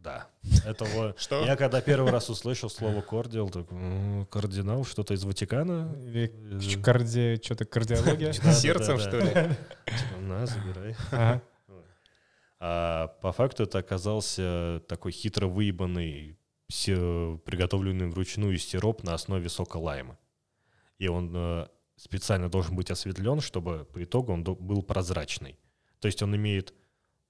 Да. 0.02 0.28
Это 0.66 0.86
вот- 0.86 1.20
Что? 1.20 1.44
Я 1.46 1.56
когда 1.58 1.82
первый 1.82 2.12
раз 2.12 2.30
услышал 2.30 2.70
слово 2.70 3.02
кордиал, 3.02 3.50
так, 3.50 3.70
«М, 3.72 4.26
кардинал, 4.28 4.86
что-то 4.86 5.14
из 5.14 5.24
Ватикана? 5.26 5.94
Или 6.02 6.32
карди... 6.82 7.40
Что-то 7.44 7.66
кардиология? 7.66 8.32
Сердцем, 8.54 9.00
что 9.00 9.20
ли? 9.20 9.28
Типа, 9.30 10.20
на, 10.22 10.46
забирай. 10.46 10.96
А 12.60 13.08
по 13.22 13.32
факту 13.32 13.64
это 13.64 13.78
оказался 13.78 14.82
такой 14.88 15.12
хитро 15.12 15.46
выебанный, 15.48 16.38
приготовленный 16.70 18.08
вручную 18.10 18.58
сироп 18.58 19.04
на 19.04 19.14
основе 19.14 19.50
сока 19.50 19.78
лайма. 19.78 20.18
И 21.00 21.08
он 21.08 21.32
э, 21.36 21.68
специально 21.96 22.50
должен 22.50 22.76
быть 22.76 22.92
осветлен, 22.92 23.40
чтобы 23.40 23.86
по 23.86 24.04
итогу 24.04 24.34
он 24.34 24.44
был 24.44 24.84
прозрачный. 24.84 25.58
То 26.00 26.08
есть 26.08 26.22
он 26.22 26.36
имеет 26.36 26.74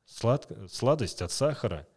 слад- 0.06 0.48
сладость 0.72 1.22
от 1.22 1.32
сахара, 1.32 1.88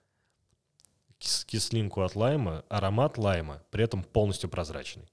кис- 1.18 1.44
кислинку 1.46 2.03
от 2.03 2.14
лайма, 2.16 2.64
аромат 2.68 3.18
лайма, 3.18 3.62
при 3.70 3.85
этом 3.85 4.03
полностью 4.05 4.50
прозрачный. 4.50 5.11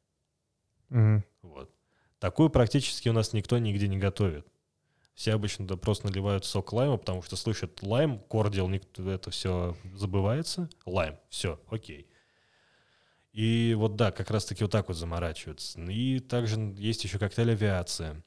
Мгм. 0.90 1.24
Вот. 1.42 1.72
Такую 2.20 2.50
практически 2.50 3.10
у 3.10 3.14
нас 3.14 3.34
никто 3.34 3.58
нигде 3.58 3.88
не 3.88 3.98
готовит. 3.98 4.48
Все 5.14 5.34
обычно 5.34 5.66
да, 5.66 5.78
просто 5.78 6.08
наливают 6.08 6.46
сок 6.46 6.74
лайма, 6.74 6.98
потому 6.98 7.22
что 7.24 7.36
слышат 7.36 7.82
лайм, 7.82 8.20
кордиал, 8.20 8.68
никто- 8.70 9.10
это 9.10 9.32
все 9.32 9.76
забывается. 9.94 10.70
Лайм, 10.86 11.18
все, 11.30 11.60
окей. 11.70 12.08
И 13.38 13.76
вот 13.78 13.96
да, 13.96 14.12
как 14.12 14.32
раз-таки 14.32 14.64
вот 14.64 14.72
так 14.72 14.88
вот 14.88 14.98
заморачиваются. 14.98 15.80
И 15.80 16.20
также 16.20 16.60
есть 16.76 17.04
еще 17.04 17.20
коктейль 17.20 17.52
«Авиация». 17.52 18.24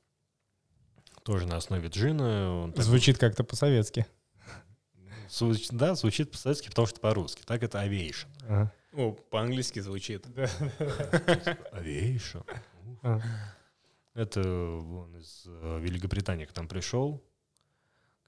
Тоже 1.24 1.48
на 1.48 1.56
основе 1.56 1.88
джина. 1.88 2.62
Он 2.62 2.72
Звучит 2.76 3.18
как-то 3.18 3.42
по-советски. 3.42 4.06
звуч- 5.28 5.66
да, 5.72 5.96
звучит 5.96 6.30
по-советски, 6.30 6.68
потому 6.68 6.86
что 6.86 7.00
по-русски. 7.00 7.42
Так 7.44 7.64
это. 7.64 7.80
Ага. 7.80 8.72
О, 8.92 9.10
по-английски 9.10 9.80
звучит. 9.80 10.26
«Aviation». 11.72 12.46
А. 13.02 13.18
Это 14.14 14.40
он 14.48 15.16
из 15.16 15.42
э, 15.46 15.78
Великобритании 15.80 16.44
к 16.44 16.54
нам 16.54 16.68
пришел. 16.68 17.20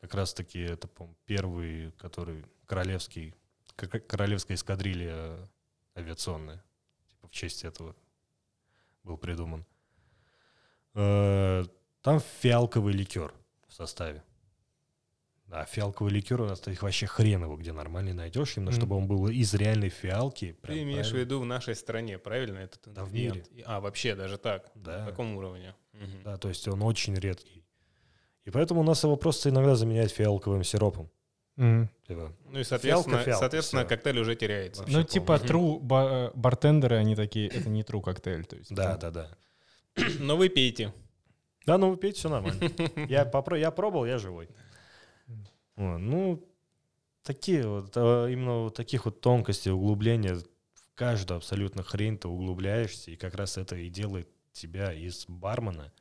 Как 0.01 0.14
раз-таки 0.14 0.59
это, 0.59 0.88
по 0.88 1.09
первый, 1.27 1.92
который 1.92 2.45
королевский, 2.66 3.37
королевская 3.77 4.57
эскадрилья 4.57 5.49
авиационная. 5.97 6.61
В 7.33 7.35
честь 7.35 7.64
этого 7.64 7.97
был 9.05 9.16
придуман. 9.16 9.64
Э, 10.95 11.64
Там 12.03 12.21
фиалковый 12.42 12.92
ликер 12.92 13.33
в 13.68 13.73
составе. 13.73 14.23
Да, 15.47 15.64
фиалковый 15.64 16.12
ликер 16.12 16.42
у 16.42 16.47
нас 16.47 16.61
таких 16.61 16.83
вообще 16.83 17.07
хрен 17.07 17.42
его 17.45 17.57
где 17.57 17.73
нормально 17.73 18.12
найдешь, 18.12 18.57
именно 18.59 18.71
Мгм. 18.71 18.81
чтобы 18.81 18.97
он 18.97 19.07
был 19.09 19.29
из 19.29 19.55
реальной 19.55 19.88
фиалки. 19.88 20.53
прям 20.53 20.75
Ты 20.77 20.83
имеешь 20.83 21.07
в 21.07 21.11
правильно. 21.11 21.25
виду 21.27 21.40
в 21.40 21.47
нашей 21.47 21.75
стране, 21.75 22.18
правильно? 22.18 22.59
Этот 22.59 22.92
Да, 22.92 23.05
в? 23.07 23.14
И- 23.14 23.62
А, 23.64 23.81
вообще 23.81 24.14
даже 24.14 24.37
так? 24.37 24.71
Да. 24.75 24.99
На 25.01 25.07
таком 25.07 25.35
уровне? 25.37 25.75
Да, 26.25 26.37
то 26.37 26.49
есть 26.49 26.68
он 26.68 26.83
очень 26.83 27.14
редкий. 27.14 27.64
И 28.45 28.51
поэтому 28.51 28.81
у 28.81 28.85
нас 28.85 29.05
его 29.05 29.16
просто 29.16 29.49
иногда 29.49 29.75
заменяют 29.75 30.12
фиалковым 30.12 30.64
сиропом. 30.64 31.09
Типа, 31.56 32.32
Ну 32.48 32.58
и, 32.58 32.64
соответственно, 32.64 33.18
фиалка, 33.18 33.38
соответственно 33.38 33.82
всё. 33.82 33.88
коктейль 33.88 34.18
уже 34.18 34.34
теряется. 34.36 34.80
Вообще 34.82 34.96
Ну, 34.96 35.04
типа 35.04 35.38
тру 35.38 35.78
ба- 35.80 36.30
э, 36.34 36.38
бартендеры, 36.38 36.96
они 36.96 37.14
такие, 37.14 37.48
это 37.48 37.68
не 37.68 37.82
тру 37.82 38.00
коктейль. 38.00 38.44
То 38.46 38.56
есть, 38.56 38.74
да, 38.74 38.96
да, 38.96 39.10
да. 39.10 39.30
Но 40.18 40.36
вы 40.36 40.48
пейте. 40.48 40.92
Да, 41.66 41.78
ну 41.78 41.90
вы 41.90 41.96
пейте, 41.96 42.18
все 42.18 42.28
нормально. 42.30 42.60
Я, 43.08 43.24
попро- 43.30 43.58
я 43.58 43.70
пробовал, 43.70 44.06
я 44.06 44.18
живой. 44.18 44.48
Ну, 45.76 46.42
такие 47.22 47.66
вот, 47.66 47.92
а, 47.96 48.26
именно 48.28 48.64
вот 48.64 48.74
таких 48.74 49.04
вот 49.04 49.20
тонкостей, 49.20 49.70
углубления 49.72 50.34
в 50.36 50.94
каждую 50.94 51.36
абсолютно 51.38 51.82
хрень 51.82 52.18
ты 52.18 52.28
углубляешься, 52.28 53.10
и 53.10 53.16
как 53.16 53.34
раз 53.34 53.58
это 53.58 53.76
и 53.76 53.88
делает 53.88 54.28
тебя 54.52 54.92
из 54.92 55.24
бармена 55.28 55.92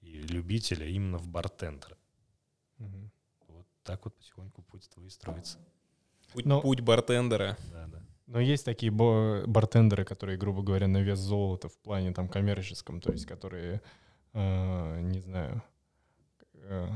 и 0.00 0.12
любителя 0.22 0.86
именно 0.86 1.18
в 1.18 1.28
бартендера. 1.28 1.96
Так 3.84 4.04
вот 4.04 4.16
потихоньку 4.16 4.62
путь 4.62 4.88
твой 4.92 5.10
строится. 5.10 5.58
Путь, 6.32 6.46
Но- 6.46 6.60
путь 6.60 6.80
бартендера. 6.80 7.56
Да, 7.70 7.86
да. 7.86 8.02
Но 8.26 8.40
есть 8.40 8.64
такие 8.64 8.90
бартендеры, 8.90 10.04
которые, 10.04 10.38
грубо 10.38 10.62
говоря, 10.62 10.88
на 10.88 10.98
вес 11.02 11.18
золота 11.18 11.68
в 11.68 11.76
плане 11.78 12.12
там 12.12 12.28
коммерческом, 12.28 13.00
то 13.00 13.12
есть 13.12 13.26
которые, 13.26 13.82
э, 14.32 15.00
не 15.02 15.20
знаю, 15.20 15.62
э, 16.54 16.88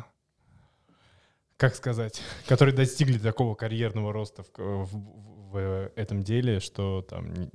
как 1.59 1.74
сказать, 1.74 2.22
которые 2.48 2.74
достигли 2.74 3.18
такого 3.18 3.55
карьерного 3.55 4.12
роста 4.12 4.42
в, 4.42 4.48
в- 4.57 5.51
в- 5.51 5.92
этом 5.96 6.22
деле, 6.22 6.61
что 6.61 7.03
там 7.03 7.51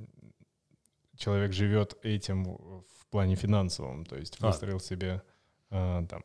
человек 1.16 1.52
живет 1.52 1.96
этим 2.02 2.44
в 2.44 3.06
плане 3.10 3.34
финансовом, 3.34 4.04
то 4.06 4.16
есть 4.16 4.36
А. 4.40 4.46
выстроил 4.46 4.78
себе 4.80 5.22
э, 5.70 6.06
там. 6.08 6.22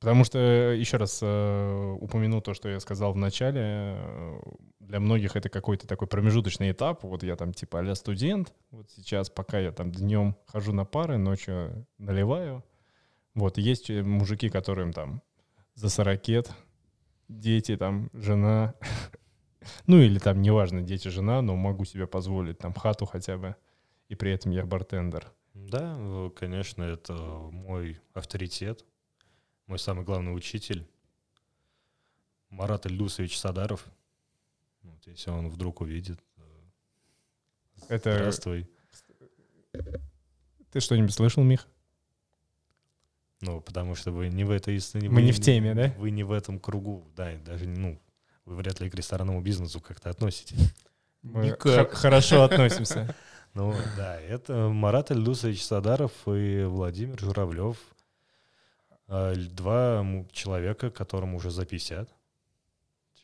Потому 0.00 0.24
что, 0.24 0.38
еще 0.38 0.98
раз 0.98 1.20
э, 1.22 1.96
упомяну 2.00 2.40
то, 2.40 2.52
что 2.52 2.68
я 2.68 2.80
сказал 2.80 3.12
в 3.12 3.16
начале, 3.16 3.60
э, 3.62 4.40
для 4.80 5.00
многих 5.00 5.36
это 5.36 5.48
какой-то 5.48 5.86
такой 5.86 6.08
промежуточный 6.08 6.72
этап. 6.72 7.04
Вот 7.04 7.22
я 7.22 7.36
там 7.36 7.54
типа 7.54 7.80
а 7.80 7.94
студент, 7.94 8.52
вот 8.70 8.90
сейчас 8.90 9.30
пока 9.30 9.58
я 9.58 9.72
там 9.72 9.90
днем 9.90 10.36
хожу 10.46 10.72
на 10.72 10.84
пары, 10.84 11.16
ночью 11.16 11.86
наливаю. 11.98 12.62
Вот, 13.34 13.58
есть 13.58 13.90
э, 13.90 14.02
мужики, 14.02 14.50
которым 14.50 14.92
там 14.92 15.22
за 15.74 15.88
40 15.88 16.20
дети, 17.28 17.76
там, 17.76 18.10
жена. 18.12 18.74
Ну 19.86 19.98
или 19.98 20.18
там, 20.18 20.42
неважно, 20.42 20.82
дети, 20.82 21.08
жена, 21.08 21.40
но 21.40 21.56
могу 21.56 21.86
себе 21.86 22.06
позволить 22.06 22.58
там 22.58 22.74
хату 22.74 23.06
хотя 23.06 23.38
бы. 23.38 23.56
И 24.08 24.14
при 24.14 24.30
этом 24.30 24.52
я 24.52 24.66
бартендер. 24.66 25.32
Да, 25.54 25.96
э, 25.96 26.30
конечно, 26.36 26.82
это 26.82 27.14
мой 27.14 27.98
авторитет, 28.12 28.84
мой 29.66 29.78
самый 29.78 30.04
главный 30.04 30.34
учитель 30.34 30.86
Марат 32.50 32.86
Ильдусович 32.86 33.38
Садаров. 33.38 33.84
Вот, 34.82 35.06
если 35.06 35.30
он 35.30 35.48
вдруг 35.48 35.80
увидит, 35.80 36.18
э, 36.36 36.42
Это 37.88 38.14
здравствуй. 38.16 38.68
ты 40.70 40.80
что-нибудь 40.80 41.12
слышал, 41.14 41.42
Мих? 41.42 41.66
Ну, 43.40 43.60
потому 43.60 43.94
что 43.94 44.10
вы 44.10 44.28
не 44.28 44.44
в 44.44 44.50
этой... 44.50 44.76
ис- 44.76 44.98
Мы 45.00 45.08
вы 45.16 45.22
не 45.22 45.32
в 45.32 45.40
теме, 45.40 45.74
да? 45.74 45.92
Вы 45.98 46.10
не 46.10 46.22
в 46.22 46.32
этом 46.32 46.58
кругу, 46.58 47.06
да, 47.16 47.32
и 47.32 47.38
даже, 47.38 47.66
ну, 47.66 48.00
вы 48.44 48.56
вряд 48.56 48.80
ли 48.80 48.88
к 48.88 48.94
ресторанному 48.94 49.40
бизнесу 49.42 49.80
как-то 49.80 50.10
относитесь. 50.10 50.72
Мы 51.22 51.46
Никак. 51.46 51.92
хорошо 51.92 52.42
относимся. 52.44 53.14
Ну, 53.54 53.72
да, 53.96 54.20
это 54.20 54.68
Марат 54.68 55.12
Ильдусович 55.12 55.64
Садаров 55.64 56.10
и 56.26 56.64
Владимир 56.64 57.20
Журавлев. 57.20 57.78
А, 59.06 59.34
Два 59.34 60.04
человека, 60.32 60.90
которым 60.90 61.34
уже 61.34 61.50
за 61.50 61.66
50. 61.66 62.08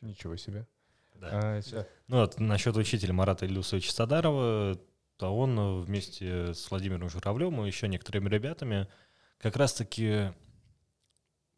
Ничего 0.01 0.35
себе. 0.35 0.67
Да. 1.15 1.29
А, 1.31 1.61
Ну 2.07 2.17
вот 2.17 2.39
насчет 2.39 2.75
учителя 2.75 3.13
Марата 3.13 3.45
Ильдусовича 3.45 3.91
Садарова, 3.91 4.79
а 5.19 5.29
он 5.29 5.81
вместе 5.81 6.53
с 6.53 6.69
Владимиром 6.71 7.09
Журавлем 7.09 7.63
и 7.63 7.67
еще 7.67 7.87
некоторыми 7.87 8.27
ребятами 8.27 8.87
как 9.37 9.55
раз-таки 9.55 10.31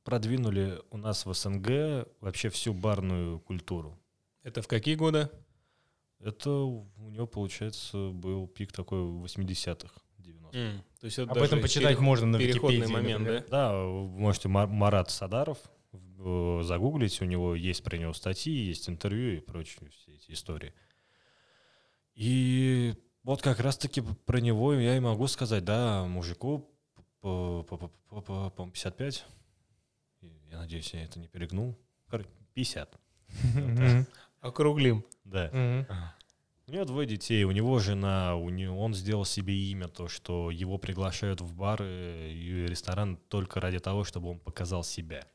продвинули 0.03 0.81
у 0.89 0.97
нас 0.97 1.25
в 1.25 1.33
СНГ 1.33 2.07
вообще 2.19 2.49
всю 2.49 2.73
барную 2.73 3.39
культуру. 3.39 3.97
Это 4.43 4.61
в 4.61 4.67
какие 4.67 4.95
годы? 4.95 5.29
Это 6.19 6.49
у 6.49 7.09
него, 7.09 7.27
получается, 7.27 8.09
был 8.09 8.47
пик 8.47 8.71
такой 8.71 8.99
80-х, 8.99 9.93
90-х. 10.53 10.57
М, 10.57 10.83
То 10.99 11.05
есть 11.05 11.19
это 11.19 11.31
Об 11.31 11.37
этом 11.37 11.61
почитать 11.61 11.97
перех- 11.97 12.01
можно 12.01 12.27
на 12.27 12.37
переходный 12.37 12.77
Википедии, 12.77 12.93
момент, 12.93 13.19
например. 13.21 13.41
да? 13.49 13.71
Да, 13.71 13.83
вы 13.83 14.07
можете 14.09 14.47
Мар- 14.49 14.67
Марат 14.67 15.09
Садаров 15.11 15.57
э, 15.93 16.61
загуглить, 16.63 17.21
у 17.21 17.25
него 17.25 17.55
есть 17.55 17.83
про 17.83 17.97
него 17.97 18.13
статьи, 18.13 18.53
есть 18.53 18.87
интервью 18.89 19.37
и 19.37 19.39
прочие 19.39 19.89
все 19.89 20.13
эти 20.15 20.31
истории. 20.31 20.73
И 22.15 22.95
вот 23.23 23.41
как 23.41 23.59
раз-таки 23.59 24.01
про 24.25 24.39
него 24.39 24.73
я 24.73 24.95
и 24.95 24.99
могу 24.99 25.27
сказать, 25.27 25.65
да, 25.65 26.05
мужику 26.05 26.69
по- 27.21 27.63
по- 27.63 27.77
по- 27.77 27.87
по- 28.09 28.21
по- 28.21 28.49
по-моему, 28.51 28.71
55. 28.71 29.25
И 30.21 30.27
Я 30.51 30.59
надеюсь, 30.59 30.93
я 30.93 31.03
это 31.03 31.19
не 31.19 31.27
перегнул. 31.27 31.77
Короче, 32.09 32.29
50. 32.53 32.95
Мгм. 33.55 34.07
Округлим. 34.41 35.03
Да. 35.23 35.49
У 36.65 36.71
него 36.71 36.85
двое 36.85 37.05
детей, 37.05 37.43
у 37.43 37.51
него 37.51 37.77
жена, 37.79 38.35
у 38.35 38.49
него, 38.49 38.79
он 38.79 38.93
сделал 38.93 39.25
себе 39.25 39.53
имя, 39.53 39.89
то, 39.89 40.07
что 40.07 40.49
его 40.49 40.77
приглашают 40.77 41.41
в 41.41 41.53
бары 41.53 42.31
и 42.31 42.65
ресторан 42.65 43.17
только 43.27 43.59
ради 43.59 43.79
того, 43.79 44.05
чтобы 44.05 44.29
он 44.29 44.39
показал 44.39 44.83
себя. 44.83 45.27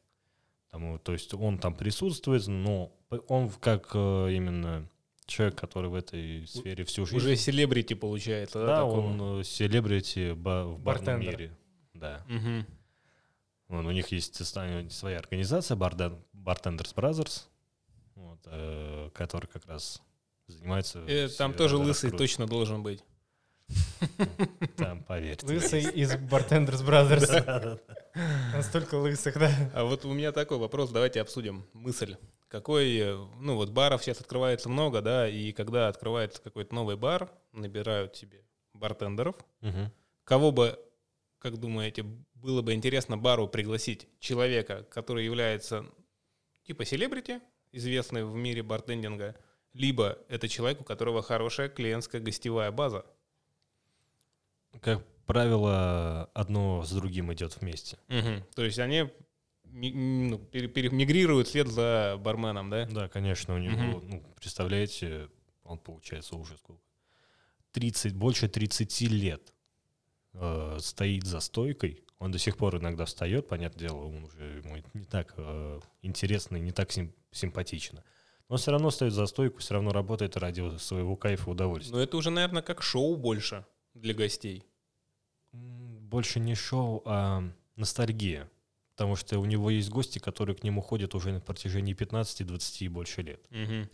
Там, 0.71 0.99
то 0.99 1.13
есть 1.13 1.35
он 1.35 1.59
там 1.59 1.75
присутствует, 1.75 2.47
но 2.47 2.93
он 3.27 3.51
как 3.51 3.91
э, 3.95 4.33
именно 4.33 4.89
человек, 5.27 5.57
который 5.57 5.91
в 5.91 5.95
этой 5.95 6.47
сфере 6.47 6.85
всю 6.85 7.05
жизнь. 7.05 7.19
Уже 7.19 7.37
селебрити 7.37 7.95
получается, 7.95 8.61
да? 8.61 8.67
да, 8.67 8.77
такого? 8.77 9.01
он 9.01 9.41
э, 9.41 9.45
селебрити 9.45 10.33
ба- 10.33 10.65
в 10.67 10.81
барном 10.81 11.21
мире. 11.21 11.57
Да. 11.93 12.25
Мгм. 12.29 12.67
Вон, 13.69 13.87
у 13.87 13.91
них 13.91 14.09
есть 14.13 14.35
своя 14.47 15.19
организация 15.19 15.77
Bartenders 15.77 16.95
Brothers, 16.95 17.45
вот, 18.15 18.41
э, 18.47 19.11
которая 19.13 19.49
как 19.51 19.67
раз 19.67 20.03
занимается... 20.49 21.01
Э, 21.07 21.29
Там 21.29 21.55
тоже 21.55 21.77
лысый 21.77 22.11
точно 22.11 22.47
должен 22.47 22.83
быть. 22.83 23.05
Там, 24.77 25.03
поверьте. 25.05 25.47
Лысый 25.47 25.83
из 25.83 26.15
Bartenders 26.15 26.85
Brothers. 26.85 27.81
Настолько 28.53 28.95
лысых, 28.97 29.39
да? 29.39 29.51
А 29.75 29.85
вот 29.85 30.05
у 30.05 30.13
меня 30.13 30.33
такой 30.33 30.59
вопрос, 30.59 30.91
давайте 30.91 31.21
обсудим 31.21 31.67
мысль. 31.73 32.17
Какой, 32.49 32.97
э, 32.97 33.15
ну 33.41 33.57
вот 33.57 33.71
баров 33.71 34.03
сейчас 34.03 34.21
открывается 34.21 34.69
много, 34.69 35.03
да, 35.03 35.29
и 35.29 35.53
когда 35.53 35.89
открывается 35.89 36.41
какой-то 36.41 36.75
новый 36.75 36.97
бар, 36.97 37.31
набирают 37.53 38.17
себе 38.17 38.45
бартендеров. 38.73 39.37
Кого 40.25 40.53
бы, 40.53 40.79
как 41.39 41.59
думаете, 41.59 42.05
было 42.35 42.63
бы 42.63 42.73
интересно 42.73 43.17
бару 43.17 43.49
пригласить 43.49 44.09
человека, 44.21 44.87
который 44.91 45.25
является 45.25 45.85
типа 46.65 46.85
селебрити, 46.85 47.41
известный 47.73 48.25
в 48.25 48.35
мире 48.35 48.63
бартендинга, 48.63 49.37
либо 49.73 50.19
это 50.29 50.49
человек, 50.49 50.81
у 50.81 50.85
которого 50.85 51.23
хорошая 51.23 51.69
клиентская 51.69 52.21
гостевая 52.21 52.71
база. 52.73 53.05
Как 54.81 55.05
правило, 55.27 56.31
одно 56.35 56.83
с 56.85 56.91
другим 56.93 57.33
идет 57.33 57.57
вместе. 57.61 57.99
Мгм. 58.09 58.45
То 58.55 58.65
есть 58.65 58.79
они 58.79 59.11
ну, 59.65 60.39
пере- 60.39 60.69
пере- 60.69 60.89
мигрируют 60.91 61.49
вслед 61.49 61.69
за 61.69 62.17
барменом, 62.19 62.71
да? 62.71 62.87
Да, 62.87 63.09
конечно, 63.09 63.55
у 63.55 63.59
него, 63.59 63.77
Мгм. 63.99 64.09
ну, 64.11 64.23
представляете, 64.37 65.29
он 65.63 65.79
получается 65.79 66.37
уже 66.37 66.57
сколько? 66.57 66.83
30, 67.73 68.15
больше 68.15 68.49
30 68.49 69.09
лет 69.09 69.53
э, 70.35 70.79
стоит 70.81 71.25
за 71.25 71.41
стойкой. 71.41 72.03
Он 72.19 72.33
до 72.33 72.39
сих 72.39 72.57
пор 72.57 72.77
иногда 72.79 73.05
встает, 73.05 73.47
понятное 73.49 73.89
дело, 73.89 74.05
он 74.07 74.25
уже 74.25 74.59
ему 74.65 74.77
не 74.95 75.05
так 75.05 75.35
э, 75.37 75.81
интересно 76.03 76.57
и 76.57 76.61
не 76.61 76.73
так 76.73 76.91
сим- 76.91 77.13
симпатично. 77.31 78.03
Но 78.49 78.57
все 78.57 78.71
равно 78.71 78.91
стоит 78.91 79.13
за 79.13 79.27
стойку, 79.27 79.59
все 79.59 79.75
равно 79.75 79.91
работает 79.93 80.37
ради 80.37 80.77
своего 80.79 81.17
кайфа 81.17 81.51
и 81.51 81.53
удовольствия. 81.53 81.95
Но 81.97 82.03
это 82.03 82.17
уже, 82.17 82.31
наверное, 82.31 82.63
как 82.63 82.83
шоу 82.83 83.17
больше 83.17 83.65
для 83.95 84.15
гостей. 84.15 84.65
Больше 85.53 86.41
не 86.41 86.55
шоу, 86.55 87.03
а 87.05 87.43
ностальгия. 87.77 88.51
Потому 88.97 89.17
что 89.17 89.39
у 89.39 89.45
него 89.45 89.71
есть 89.71 89.91
гости, 89.91 90.19
которые 90.19 90.57
к 90.57 90.65
нему 90.65 90.81
ходят 90.81 91.15
уже 91.15 91.31
на 91.33 91.41
протяжении 91.41 91.95
15-20 91.95 92.85
и 92.85 92.89
больше 92.89 93.23
лет. 93.23 93.41
Мгм. 93.51 93.89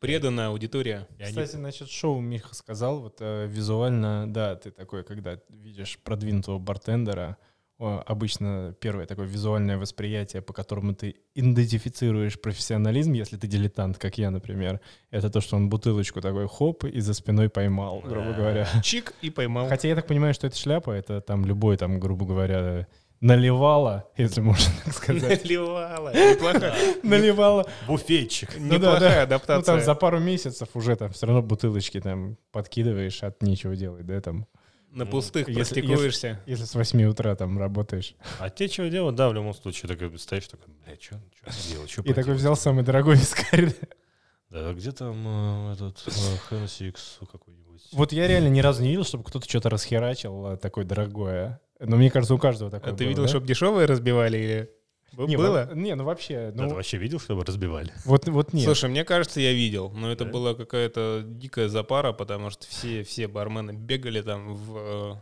Преданная 0.00 0.48
аудитория. 0.48 1.06
И 1.18 1.22
они- 1.22 1.30
Кстати, 1.32 1.56
насчет 1.56 1.90
шоу 1.90 2.20
Миха 2.20 2.54
сказал, 2.54 3.00
вот 3.00 3.18
э, 3.20 3.46
визуально, 3.46 4.24
да, 4.32 4.56
ты 4.56 4.70
такой, 4.70 5.04
когда 5.04 5.38
видишь 5.50 5.98
продвинутого 5.98 6.58
бартендера, 6.58 7.36
обычно 7.80 8.74
первое 8.80 9.06
такое 9.06 9.26
визуальное 9.26 9.78
восприятие, 9.78 10.42
по 10.42 10.52
которому 10.52 10.94
ты 10.94 11.16
идентифицируешь 11.34 12.40
профессионализм, 12.40 13.12
если 13.12 13.36
ты 13.36 13.46
дилетант, 13.46 13.98
как 13.98 14.18
я, 14.18 14.30
например, 14.30 14.80
это 15.10 15.30
то, 15.30 15.40
что 15.40 15.56
он 15.56 15.68
бутылочку 15.68 16.20
такой 16.20 16.46
хоп 16.46 16.84
и 16.84 17.00
за 17.00 17.14
спиной 17.14 17.48
поймал, 17.48 18.00
грубо 18.00 18.32
говоря. 18.32 18.68
Чик 18.82 19.14
и 19.22 19.30
поймал. 19.30 19.68
Хотя 19.68 19.88
я 19.88 19.94
так 19.94 20.06
понимаю, 20.06 20.34
что 20.34 20.46
это 20.46 20.56
шляпа, 20.56 20.90
это 20.90 21.20
там 21.20 21.44
любой, 21.46 21.76
там, 21.76 21.98
грубо 21.98 22.26
говоря, 22.26 22.86
наливала, 23.20 24.08
если 24.16 24.40
можно 24.40 24.72
так 24.84 24.94
сказать. 24.94 25.44
Наливала. 25.44 26.12
Неплохая, 26.12 26.74
Наливала. 27.02 27.66
Буфетчик. 27.86 28.50
Ну 28.58 28.74
неплохая 28.74 29.00
да. 29.00 29.16
Ну 29.16 29.22
адаптация. 29.36 29.62
там 29.62 29.80
за 29.80 29.94
пару 29.94 30.18
месяцев 30.18 30.68
уже 30.74 30.96
там 30.96 31.12
все 31.12 31.26
равно 31.26 31.42
бутылочки 31.42 32.00
там 32.00 32.36
подкидываешь, 32.52 33.22
от 33.22 33.42
нечего 33.42 33.76
делать, 33.76 34.06
да, 34.06 34.20
там. 34.20 34.46
На 34.90 35.06
пустых 35.06 35.48
Если- 35.48 35.80
практикуешься. 35.80 36.40
Если 36.46 36.64
с 36.64 36.74
8 36.74 37.04
утра 37.04 37.34
там 37.36 37.58
работаешь. 37.58 38.14
А 38.38 38.50
те 38.50 38.68
что 38.68 38.88
делать? 38.90 39.14
Да, 39.14 39.28
в 39.28 39.34
любом 39.34 39.54
случае, 39.54 39.88
такой 39.88 40.18
стоишь, 40.18 40.48
такой, 40.48 40.74
бля, 40.84 40.96
что 41.00 41.20
делать? 41.68 41.88
Чё 41.88 42.02
И 42.02 42.08
такой 42.08 42.22
поделать?» 42.22 42.40
взял 42.40 42.56
самый 42.56 42.82
дорогой 42.84 43.14
вискарь. 43.16 43.72
Да, 44.50 44.72
где 44.72 44.90
там 44.90 45.22
э, 45.26 45.72
этот 45.74 45.98
Хенсикс 46.48 47.20
какой-нибудь? 47.30 47.82
Вот 47.92 48.12
я 48.12 48.26
реально 48.26 48.48
ни 48.48 48.58
разу 48.60 48.82
не 48.82 48.88
видел, 48.88 49.04
чтобы 49.04 49.22
кто-то 49.22 49.48
что-то 49.48 49.70
расхерачил 49.70 50.46
а, 50.46 50.56
такое 50.56 50.84
дорогое. 50.84 51.60
Но 51.78 51.96
мне 51.96 52.10
кажется, 52.10 52.34
у 52.34 52.38
каждого 52.38 52.68
такое 52.68 52.92
А 52.92 52.96
ты 52.96 53.04
видел, 53.04 53.22
да? 53.22 53.28
чтобы 53.28 53.46
дешевые 53.46 53.86
разбивали 53.86 54.38
или... 54.38 54.70
Не, 55.26 55.36
Было? 55.36 55.66
во- 55.68 55.74
Не, 55.74 55.94
ну 55.94 56.04
вообще, 56.04 56.50
Да, 56.52 56.64
ты 56.64 56.68
ну, 56.70 56.74
вообще 56.74 56.96
видел, 56.98 57.18
чтобы 57.20 57.44
разбивали? 57.44 57.92
вот, 58.04 58.26
вот 58.28 58.52
нет. 58.52 58.64
Слушай, 58.64 58.90
мне 58.90 59.04
кажется, 59.04 59.40
я 59.40 59.52
видел, 59.52 59.90
но 59.90 60.10
это 60.12 60.24
Да? 60.24 60.30
была 60.30 60.54
какая-то 60.54 61.22
дикая 61.24 61.68
запара, 61.68 62.12
потому 62.12 62.50
что 62.50 62.66
все, 62.66 63.02
все 63.04 63.28
бармены 63.28 63.72
бегали 63.72 64.22
там 64.22 64.54
в... 64.54 64.76
э, 64.78 65.14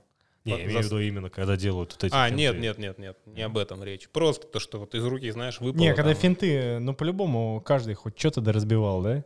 Не, 0.45 0.53
я 0.59 0.65
имею 0.65 0.81
в 0.81 0.85
виду 0.85 0.99
именно, 1.01 1.31
когда 1.31 1.57
делают 1.57 1.93
вот 1.93 2.05
эти 2.05 2.15
А, 2.15 2.29
финты. 2.29 2.43
нет, 2.43 2.59
нет, 2.59 2.79
нет, 2.79 2.99
нет, 2.99 3.17
не 3.27 3.43
об 3.43 3.59
этом 3.59 3.83
речь. 3.83 4.09
Просто 4.09 4.47
то, 4.47 4.61
что 4.61 4.79
вот 4.79 4.95
из 4.95 5.05
руки, 5.05 5.31
знаешь, 5.31 5.61
выпало. 5.61 5.81
не, 5.83 5.95
когда 5.95 6.13
там. 6.13 6.21
финты, 6.21 6.79
ну 6.79 6.95
по-любому 6.95 7.61
каждый 7.61 7.95
хоть 7.95 8.19
что-то 8.19 8.41
доразбивал, 8.41 9.03
да? 9.03 9.25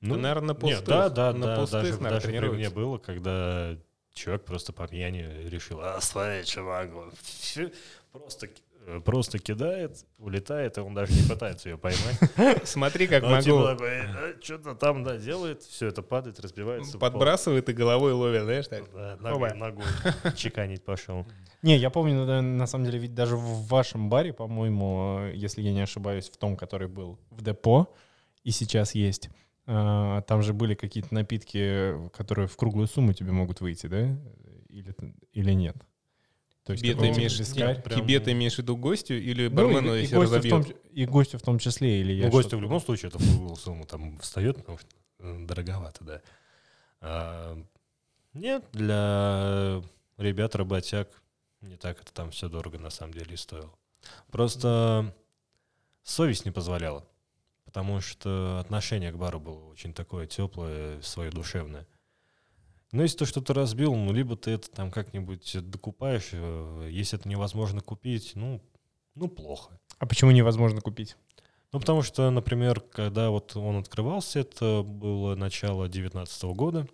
Ну, 0.00 0.16
Да, 0.16 0.20
наверное, 0.20 0.54
на 0.54 0.64
нет, 0.66 0.78
пустых. 0.80 0.84
да, 0.88 1.08
да, 1.10 1.32
на 1.32 1.46
да, 1.46 1.56
пустых, 1.60 1.82
даже, 1.82 1.92
наверное, 2.00 2.10
даже 2.10 2.28
при 2.28 2.48
мне 2.48 2.70
было, 2.70 2.98
когда 2.98 3.76
человек 4.14 4.44
просто 4.44 4.72
по 4.72 4.88
пьяни 4.88 5.48
решил, 5.48 5.78
а, 5.80 6.00
смотри, 6.00 6.44
чувак, 6.44 6.90
просто, 8.10 8.48
просто 9.04 9.38
кидает, 9.38 10.04
улетает, 10.18 10.78
и 10.78 10.80
он 10.80 10.94
даже 10.94 11.12
не 11.12 11.28
пытается 11.28 11.68
ее 11.68 11.78
поймать. 11.78 12.18
Смотри, 12.64 13.06
как 13.06 13.22
Он 13.22 13.30
могу. 13.30 13.42
типа 13.42 13.68
такой, 13.72 13.88
«Э, 13.88 14.34
что-то 14.40 14.74
там, 14.74 15.04
да, 15.04 15.16
делает, 15.16 15.62
все 15.62 15.88
это 15.88 16.02
падает, 16.02 16.40
разбивается. 16.40 16.96
в 16.96 17.00
пол». 17.00 17.10
Подбрасывает 17.10 17.68
и 17.68 17.72
головой 17.72 18.12
ловит, 18.12 18.42
знаешь, 18.42 18.68
так. 18.68 18.84
Да, 18.92 19.16
ногой, 19.20 19.54
ногой 19.54 19.84
чеканить 20.36 20.84
пошел. 20.84 21.26
Не, 21.62 21.76
я 21.76 21.90
помню, 21.90 22.24
на, 22.24 22.66
самом 22.66 22.84
деле, 22.86 22.98
ведь 22.98 23.14
даже 23.14 23.36
в 23.36 23.66
вашем 23.68 24.08
баре, 24.08 24.32
по-моему, 24.32 25.18
э, 25.20 25.32
если 25.34 25.62
я 25.62 25.72
не 25.72 25.80
ошибаюсь, 25.80 26.28
в 26.28 26.36
том, 26.36 26.56
который 26.56 26.88
был 26.88 27.18
в 27.30 27.42
депо 27.42 27.94
и 28.42 28.50
сейчас 28.50 28.94
есть, 28.94 29.30
э, 29.66 30.22
там 30.26 30.42
же 30.42 30.52
были 30.52 30.74
какие-то 30.74 31.14
напитки, 31.14 32.10
которые 32.12 32.48
в 32.48 32.56
круглую 32.56 32.88
сумму 32.88 33.12
тебе 33.12 33.30
могут 33.32 33.60
выйти, 33.60 33.86
да? 33.86 34.18
Или, 34.68 34.94
или 35.32 35.52
нет? 35.52 35.76
То 36.64 36.76
Тебе 36.76 36.94
ты 36.94 37.08
имеешь, 37.08 37.38
вискарь? 37.40 37.74
Нет, 37.74 37.84
прям- 37.84 38.00
тебе 38.00 38.20
ты 38.20 38.32
имеешь 38.32 38.54
в 38.54 38.58
виду 38.58 38.76
гостю 38.76 39.14
или 39.14 39.48
Ну, 39.48 39.56
бармену, 39.56 39.94
и, 39.94 39.98
и 39.98 40.02
если 40.02 40.16
гостю 40.16 40.38
в 40.38 40.48
том, 40.48 40.64
и 40.92 41.06
гостю 41.06 41.38
в 41.38 41.42
том 41.42 41.58
числе, 41.58 42.00
или 42.00 42.12
я 42.12 42.26
Ну, 42.26 42.30
гостю 42.30 42.56
в 42.56 42.60
любом 42.60 42.80
случае 42.80 43.08
это 43.08 43.18
круглую 43.18 43.56
сумму 43.56 43.84
там 43.84 44.18
встает, 44.18 44.58
потому 44.58 44.78
что 44.78 44.88
э, 45.18 45.44
дороговато, 45.44 46.04
да. 46.04 46.22
А, 47.00 47.60
нет, 48.32 48.64
для 48.72 49.82
ребят, 50.18 50.54
работяг, 50.54 51.08
не 51.62 51.76
так 51.76 52.00
это 52.00 52.12
там 52.12 52.30
все 52.30 52.48
дорого 52.48 52.78
на 52.78 52.90
самом 52.90 53.12
деле 53.14 53.34
и 53.34 53.36
стоило. 53.36 53.74
Просто 54.30 55.12
совесть 56.04 56.44
не 56.44 56.52
позволяла, 56.52 57.04
потому 57.64 58.00
что 58.00 58.60
отношение 58.60 59.10
к 59.10 59.16
бару 59.16 59.40
было 59.40 59.64
очень 59.66 59.92
такое 59.92 60.28
теплое, 60.28 61.02
свое 61.02 61.32
душевное. 61.32 61.88
Но 62.92 63.02
если 63.02 63.18
ты 63.18 63.26
что-то 63.26 63.54
разбил, 63.54 63.94
ну, 63.94 64.12
либо 64.12 64.36
ты 64.36 64.52
это 64.52 64.70
там 64.70 64.90
как-нибудь 64.90 65.56
докупаешь, 65.70 66.28
э, 66.32 66.88
если 66.90 67.18
это 67.18 67.28
невозможно 67.28 67.80
купить, 67.80 68.32
ну, 68.34 68.60
ну, 69.14 69.28
плохо. 69.28 69.78
А 69.98 70.06
почему 70.06 70.30
невозможно 70.30 70.80
купить? 70.82 71.16
Ну, 71.72 71.80
потому 71.80 72.02
что, 72.02 72.28
например, 72.30 72.80
когда 72.80 73.30
вот 73.30 73.56
он 73.56 73.76
открывался, 73.76 74.40
это 74.40 74.82
было 74.82 75.34
начало 75.34 75.88
19 75.88 76.42
года, 76.54 76.86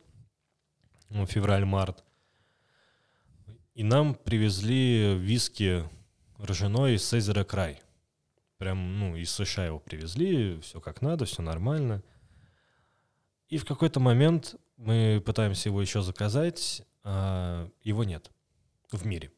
ну, 1.10 1.26
февраль-март. 1.26 2.04
И 3.74 3.82
нам 3.82 4.14
привезли 4.14 5.16
виски 5.18 5.84
ржаной 6.40 6.94
из 6.94 7.08
Сезера 7.08 7.42
Край. 7.42 7.80
Прям, 8.58 9.00
ну, 9.00 9.16
из 9.16 9.32
США 9.32 9.66
его 9.66 9.80
привезли, 9.80 10.60
все 10.60 10.80
как 10.80 11.02
надо, 11.02 11.24
все 11.24 11.42
нормально. 11.42 12.04
И 13.48 13.58
в 13.58 13.64
какой-то 13.64 13.98
момент 13.98 14.56
мы 14.78 15.22
пытаемся 15.24 15.68
его 15.68 15.80
еще 15.82 16.00
заказать, 16.02 16.82
а 17.04 17.68
его 17.82 18.04
нет 18.04 18.30
в 18.90 19.04
мире. 19.04 19.30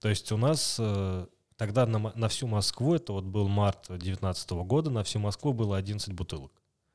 То 0.00 0.08
есть 0.08 0.30
у 0.30 0.36
нас 0.36 0.76
э, 0.78 1.26
тогда 1.56 1.86
на, 1.86 1.98
на 2.14 2.28
всю 2.28 2.46
Москву, 2.46 2.94
это 2.94 3.12
вот 3.12 3.24
был 3.24 3.48
март 3.48 3.86
2019 3.88 4.50
года, 4.50 4.90
на 4.90 5.02
всю 5.04 5.18
Москву 5.18 5.52
было 5.54 5.76
11 5.78 6.12
бутылок, 6.12 6.52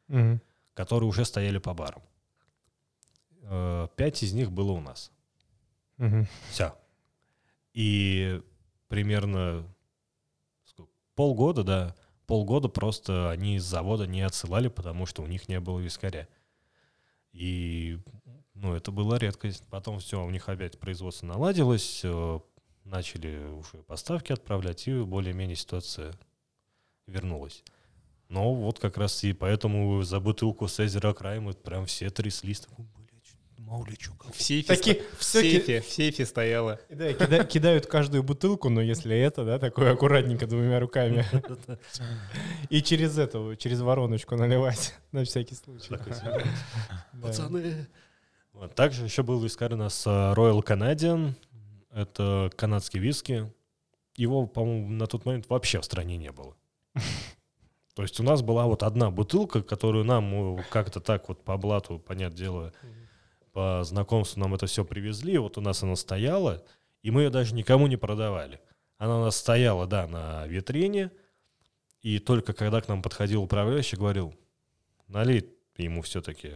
Мгм. 0.08 0.40
которые 0.76 1.10
уже 1.10 1.26
стояли 1.26 1.58
по 1.58 1.74
барам. 1.74 2.04
Э, 3.44 3.88
Пять 3.96 4.22
из 4.24 4.34
них 4.34 4.52
было 4.52 4.72
у 4.74 4.82
нас. 4.82 5.12
Мгм. 5.98 6.28
Все. 6.52 6.76
И 7.74 8.42
примерно 8.88 9.66
сколько, 10.66 10.92
полгода, 11.16 11.64
да, 11.64 11.96
полгода 12.28 12.68
просто 12.70 13.32
они 13.32 13.56
из 13.56 13.64
завода 13.64 14.06
не 14.06 14.22
отсылали, 14.22 14.68
потому 14.68 15.06
что 15.06 15.22
у 15.24 15.28
них 15.28 15.48
не 15.50 15.60
было 15.60 15.80
вискаря. 15.80 16.28
И, 17.34 18.00
ну, 18.54 18.74
это 18.74 18.92
была 18.92 19.18
редкость. 19.18 19.66
Потом 19.70 20.00
все, 20.00 20.24
у 20.24 20.30
них 20.30 20.50
опять 20.50 20.80
производство 20.80 21.26
наладилось, 21.26 22.02
э, 22.04 22.40
начали 22.84 23.52
уже 23.54 23.84
поставки 23.84 24.34
отправлять, 24.34 24.88
и 24.88 25.02
более-менее 25.02 25.56
ситуация 25.56 26.14
вернулась. 27.08 27.64
Но 28.30 28.54
вот 28.54 28.80
как 28.80 28.98
раз 28.98 29.24
и 29.24 29.34
поэтому 29.34 30.02
за 30.04 30.20
бутылку 30.20 30.68
Сезера 30.68 31.14
Край 31.14 31.40
мы 31.40 31.54
прям 31.54 31.86
все 31.86 32.10
тряслись. 32.10 32.62
Такой, 32.62 32.86
«Блядь, 33.72 33.72
чё, 33.72 33.72
мало 33.72 33.86
ли 33.86 33.98
чё, 33.98 34.12
кого». 34.18 34.34
В 34.34 34.42
сейфе, 34.42 34.68
Таки- 34.76 34.94
ста- 34.94 35.04
в 35.18 35.24
сейфе, 35.24 35.82
в 35.82 35.86
сейфе 35.90 36.26
стояла. 36.26 36.80
Да, 36.90 37.14
кида- 37.14 37.46
кидают 37.46 37.86
каждую 37.88 38.24
бутылку, 38.24 38.70
но 38.70 38.82
если 38.82 39.18
это, 39.18 39.46
да, 39.46 39.60
такое 39.60 39.94
аккуратненько 39.94 40.48
двумя 40.48 40.80
руками. 40.80 41.26
И 42.70 42.82
через 42.82 43.18
эту, 43.18 43.56
через 43.56 43.82
вороночку 43.82 44.36
наливать, 44.36 44.94
на 45.12 45.24
всякий 45.24 45.56
случай. 45.56 45.96
Пацаны. 47.22 47.88
Также 48.76 49.06
еще 49.06 49.24
был 49.24 49.42
вискарь 49.42 49.74
у 49.74 49.78
нас 49.78 50.04
а, 50.06 50.34
Royal 50.36 50.64
Canadian. 50.64 51.34
Это 51.92 52.52
канадский 52.56 53.00
виски. 53.00 53.52
Его, 54.16 54.46
по-моему, 54.46 54.90
на 54.90 55.08
тот 55.08 55.26
момент 55.26 55.50
вообще 55.50 55.80
в 55.80 55.86
стране 55.86 56.18
не 56.18 56.32
было. 56.32 56.56
То 57.96 58.04
есть 58.04 58.20
у 58.20 58.24
нас 58.24 58.42
была 58.42 58.66
вот 58.68 58.84
одна 58.84 59.10
бутылка, 59.12 59.62
которую 59.62 60.06
нам 60.06 60.60
э, 60.60 60.64
как-то 60.70 61.00
так 61.02 61.28
вот 61.28 61.44
по 61.44 61.58
блату, 61.58 62.00
понятное 62.00 62.38
дело, 62.38 62.74
по 63.52 63.84
знакомству 63.84 64.40
нам 64.40 64.54
это 64.56 64.66
все 64.66 64.86
привезли. 64.86 65.38
Вот 65.38 65.58
у 65.58 65.62
нас 65.62 65.84
она 65.84 65.96
стояла, 65.96 66.64
и 67.02 67.12
мы 67.12 67.24
ее 67.24 67.30
даже 67.30 67.54
никому 67.54 67.88
не 67.88 67.98
продавали. 67.98 68.60
Она 68.98 69.18
у 69.20 69.24
нас 69.26 69.36
стояла, 69.38 69.88
да, 69.88 70.08
на 70.08 70.46
витрине. 70.48 71.12
И 72.02 72.20
только 72.20 72.54
когда 72.54 72.82
к 72.82 72.88
нам 72.88 73.02
подходил 73.02 73.44
управляющий, 73.44 73.96
говорил, 73.96 74.34
налей 75.08 75.50
ему 75.78 76.02
все-таки 76.02 76.54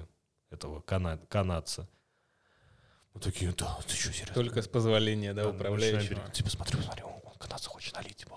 этого 0.49 0.81
кана- 0.81 1.19
канадца. 1.27 1.87
Мы 3.13 3.21
такие, 3.21 3.51
да, 3.53 3.77
ты 3.87 3.95
что, 3.95 4.11
серьезно? 4.11 4.33
Только 4.33 4.61
с 4.61 4.67
позволения, 4.67 5.33
да, 5.33 5.43
Да, 5.43 5.49
управляющего. 5.49 6.19
Типа, 6.31 6.49
смотрю, 6.49 6.81
смотрю, 6.81 7.07
он 7.07 7.33
канадца 7.37 7.69
хочет 7.69 7.93
налить. 7.95 8.17
типа? 8.17 8.35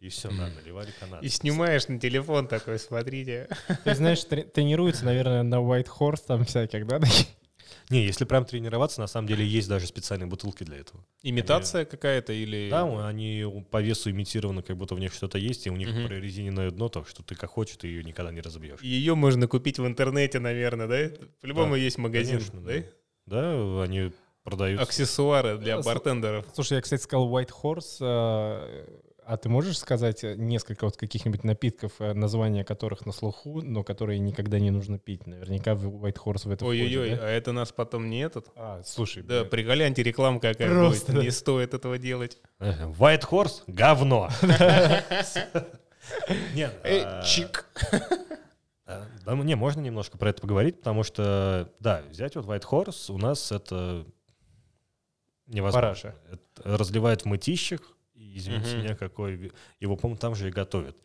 И 0.00 0.08
все, 0.08 0.28
да, 0.30 0.48
наливали 0.48 0.92
канадца. 0.98 1.24
И 1.24 1.28
снимаешь 1.28 1.88
на 1.88 1.98
телефон 1.98 2.48
такой, 2.48 2.78
смотрите. 2.78 3.48
Ты 3.84 3.94
знаешь, 3.94 4.20
трени- 4.20 4.48
тренируются, 4.50 5.04
наверное, 5.04 5.42
на 5.42 5.56
White 5.56 5.88
Horse 5.98 6.22
там 6.26 6.44
всяких, 6.44 6.86
да? 6.86 7.00
Не, 7.90 8.04
если 8.04 8.24
прям 8.24 8.44
тренироваться, 8.44 9.00
на 9.00 9.08
самом 9.08 9.26
деле 9.26 9.44
есть 9.44 9.68
даже 9.68 9.86
специальные 9.86 10.28
бутылки 10.28 10.62
для 10.62 10.76
этого. 10.76 11.04
Имитация 11.22 11.84
какая-то 11.84 12.32
или... 12.32 12.68
Да, 12.70 13.08
они 13.08 13.44
по 13.70 13.82
весу 13.82 14.10
имитированы, 14.10 14.62
как 14.62 14.76
будто 14.76 14.94
в 14.94 15.00
них 15.00 15.12
что-то 15.12 15.38
есть, 15.38 15.66
и 15.66 15.70
у 15.70 15.76
них 15.76 15.88
Мгм. 15.88 16.06
прорезиненное 16.06 16.70
дно, 16.70 16.88
так 16.88 17.08
что 17.08 17.22
ты 17.24 17.34
как 17.34 17.50
хочешь, 17.50 17.76
ты 17.76 17.88
ее 17.88 18.04
никогда 18.04 18.30
не 18.30 18.40
разобьешь. 18.40 18.80
Ее 18.80 19.16
можно 19.16 19.48
купить 19.48 19.78
в 19.80 19.86
интернете, 19.86 20.38
наверное, 20.38 20.86
да? 20.86 21.16
По-любому 21.40 21.72
Да, 21.74 21.78
есть 21.78 21.98
магазин, 21.98 22.38
конечно, 22.38 22.60
да? 22.60 22.74
да. 22.74 22.82
Да, 23.26 23.82
они 23.82 24.12
продают. 24.44 24.80
Аксессуары 24.80 25.58
для 25.58 25.80
С- 25.82 25.84
бартендеров. 25.84 26.46
Слушай, 26.54 26.74
я, 26.74 26.80
кстати, 26.82 27.02
сказал 27.02 27.28
White 27.28 27.50
Horse, 27.62 27.96
а 28.00 28.86
а 29.22 29.36
ты 29.36 29.48
можешь 29.48 29.78
сказать 29.78 30.24
несколько 30.24 30.86
вот 30.86 30.96
каких-нибудь 30.96 31.44
напитков, 31.44 31.92
названия 32.00 32.64
которых 32.64 33.06
на 33.06 33.12
слуху, 33.12 33.62
но 33.62 33.84
которые 33.84 34.18
никогда 34.18 34.58
не 34.58 34.72
нужно 34.72 34.98
пить? 34.98 35.24
Наверняка 35.24 35.76
в 35.76 35.86
White 36.04 36.16
Horse 36.24 36.48
в 36.48 36.50
это 36.50 36.64
Ой-ой-ой, 36.64 36.96
входит, 37.10 37.20
да? 37.20 37.26
а 37.26 37.30
это 37.30 37.52
нас 37.52 37.70
потом 37.70 38.10
не 38.10 38.22
этот? 38.22 38.48
А, 38.56 38.82
слушай, 38.84 39.22
Да, 39.22 39.42
бля, 39.42 39.44
приколи, 39.50 39.84
антиреклама 39.84 40.40
какая 40.40 40.68
Просто, 40.68 41.12
будет. 41.12 41.22
Не 41.22 41.30
стоит 41.30 41.74
этого 41.74 41.96
делать. 41.96 42.38
White 42.58 43.28
Horse— 43.30 43.62
говно. 43.68 44.30
Нет, 46.54 46.74
Эй, 46.82 47.02
а, 47.04 47.22
чик. 47.22 47.66
а, 48.86 49.04
Да, 49.24 49.34
ну, 49.36 49.42
не, 49.44 49.54
можно 49.54 49.80
немножко 49.80 50.18
про 50.18 50.30
это 50.30 50.40
поговорить, 50.42 50.78
потому 50.78 51.04
что, 51.04 51.70
да, 51.78 52.02
взять 52.10 52.34
вот 52.34 52.46
White 52.46 52.64
Horse 52.68 53.12
у 53.12 53.18
нас 53.18 53.52
это 53.52 54.06
невозможно. 55.50 55.88
Параша. 55.88 56.14
Это 56.30 56.78
разливают 56.78 57.22
в 57.22 57.24
мытищах, 57.26 57.80
и, 58.14 58.38
извините 58.38 58.70
Мгм. 58.76 58.78
меня, 58.84 58.96
какой... 58.96 59.52
Его, 59.80 59.96
по-моему, 59.96 60.18
там 60.18 60.34
же 60.34 60.48
и 60.48 60.50
готовят. 60.50 60.96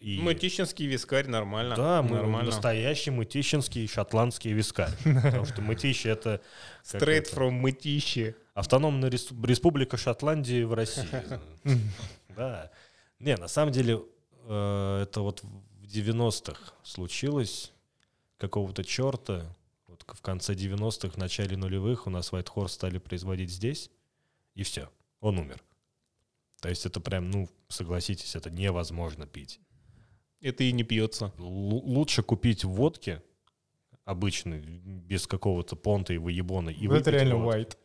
И... 0.00 0.20
Мытищинский 0.20 0.86
вискарь 0.86 1.26
нормально. 1.26 1.74
Да, 1.74 2.02
мы 2.02 2.16
нормально. 2.16 2.50
настоящий 2.50 3.10
мытищинский 3.10 3.88
шотландский 3.88 4.52
вискарь. 4.52 4.92
Потому 5.04 5.44
что 5.46 5.62
мытищи— 5.62 6.06
это 6.08 6.40
Straight 6.84 7.34
from 7.34 7.50
Мытищи. 7.50 8.36
автономная 8.54 9.10
рес- 9.10 9.32
республика 9.44 9.96
Шотландии 9.96 10.62
в 10.62 10.74
России. 10.74 11.06
Да. 12.36 12.70
Не, 13.20 13.36
на 13.36 13.48
самом 13.48 13.72
деле, 13.72 14.02
э, 14.46 15.00
это 15.02 15.20
вот 15.22 15.42
в 15.42 15.82
90-х 15.84 16.72
случилось 16.82 17.72
какого-то 18.38 18.84
черта. 18.84 19.44
В 20.08 20.20
конце 20.20 20.54
90-х, 20.54 21.08
в 21.10 21.16
начале 21.16 21.56
нулевых 21.56 22.06
у 22.06 22.10
нас 22.10 22.32
White 22.32 22.48
Horse 22.54 22.68
стали 22.68 22.98
производить 22.98 23.50
здесь, 23.50 23.90
и 24.54 24.62
все, 24.62 24.90
он 25.20 25.38
умер. 25.38 25.62
То 26.60 26.68
есть 26.68 26.86
это 26.86 27.00
прям, 27.00 27.30
ну, 27.30 27.48
согласитесь, 27.68 28.36
это 28.36 28.50
невозможно 28.50 29.26
пить. 29.26 29.60
Это 30.40 30.64
и 30.64 30.72
не 30.72 30.82
пьется. 30.82 31.32
Л- 31.38 31.44
лучше 31.84 32.22
купить 32.22 32.64
водки 32.64 33.22
обычной, 34.04 34.60
без 34.60 35.26
какого-то 35.26 35.76
понта 35.76 36.12
и 36.12 36.18
выебона. 36.18 36.70
И 36.70 36.86
Ну, 36.86 36.94
это 36.94 37.10
реально 37.10 37.36
водки. 37.36 37.58
White. 37.58 37.76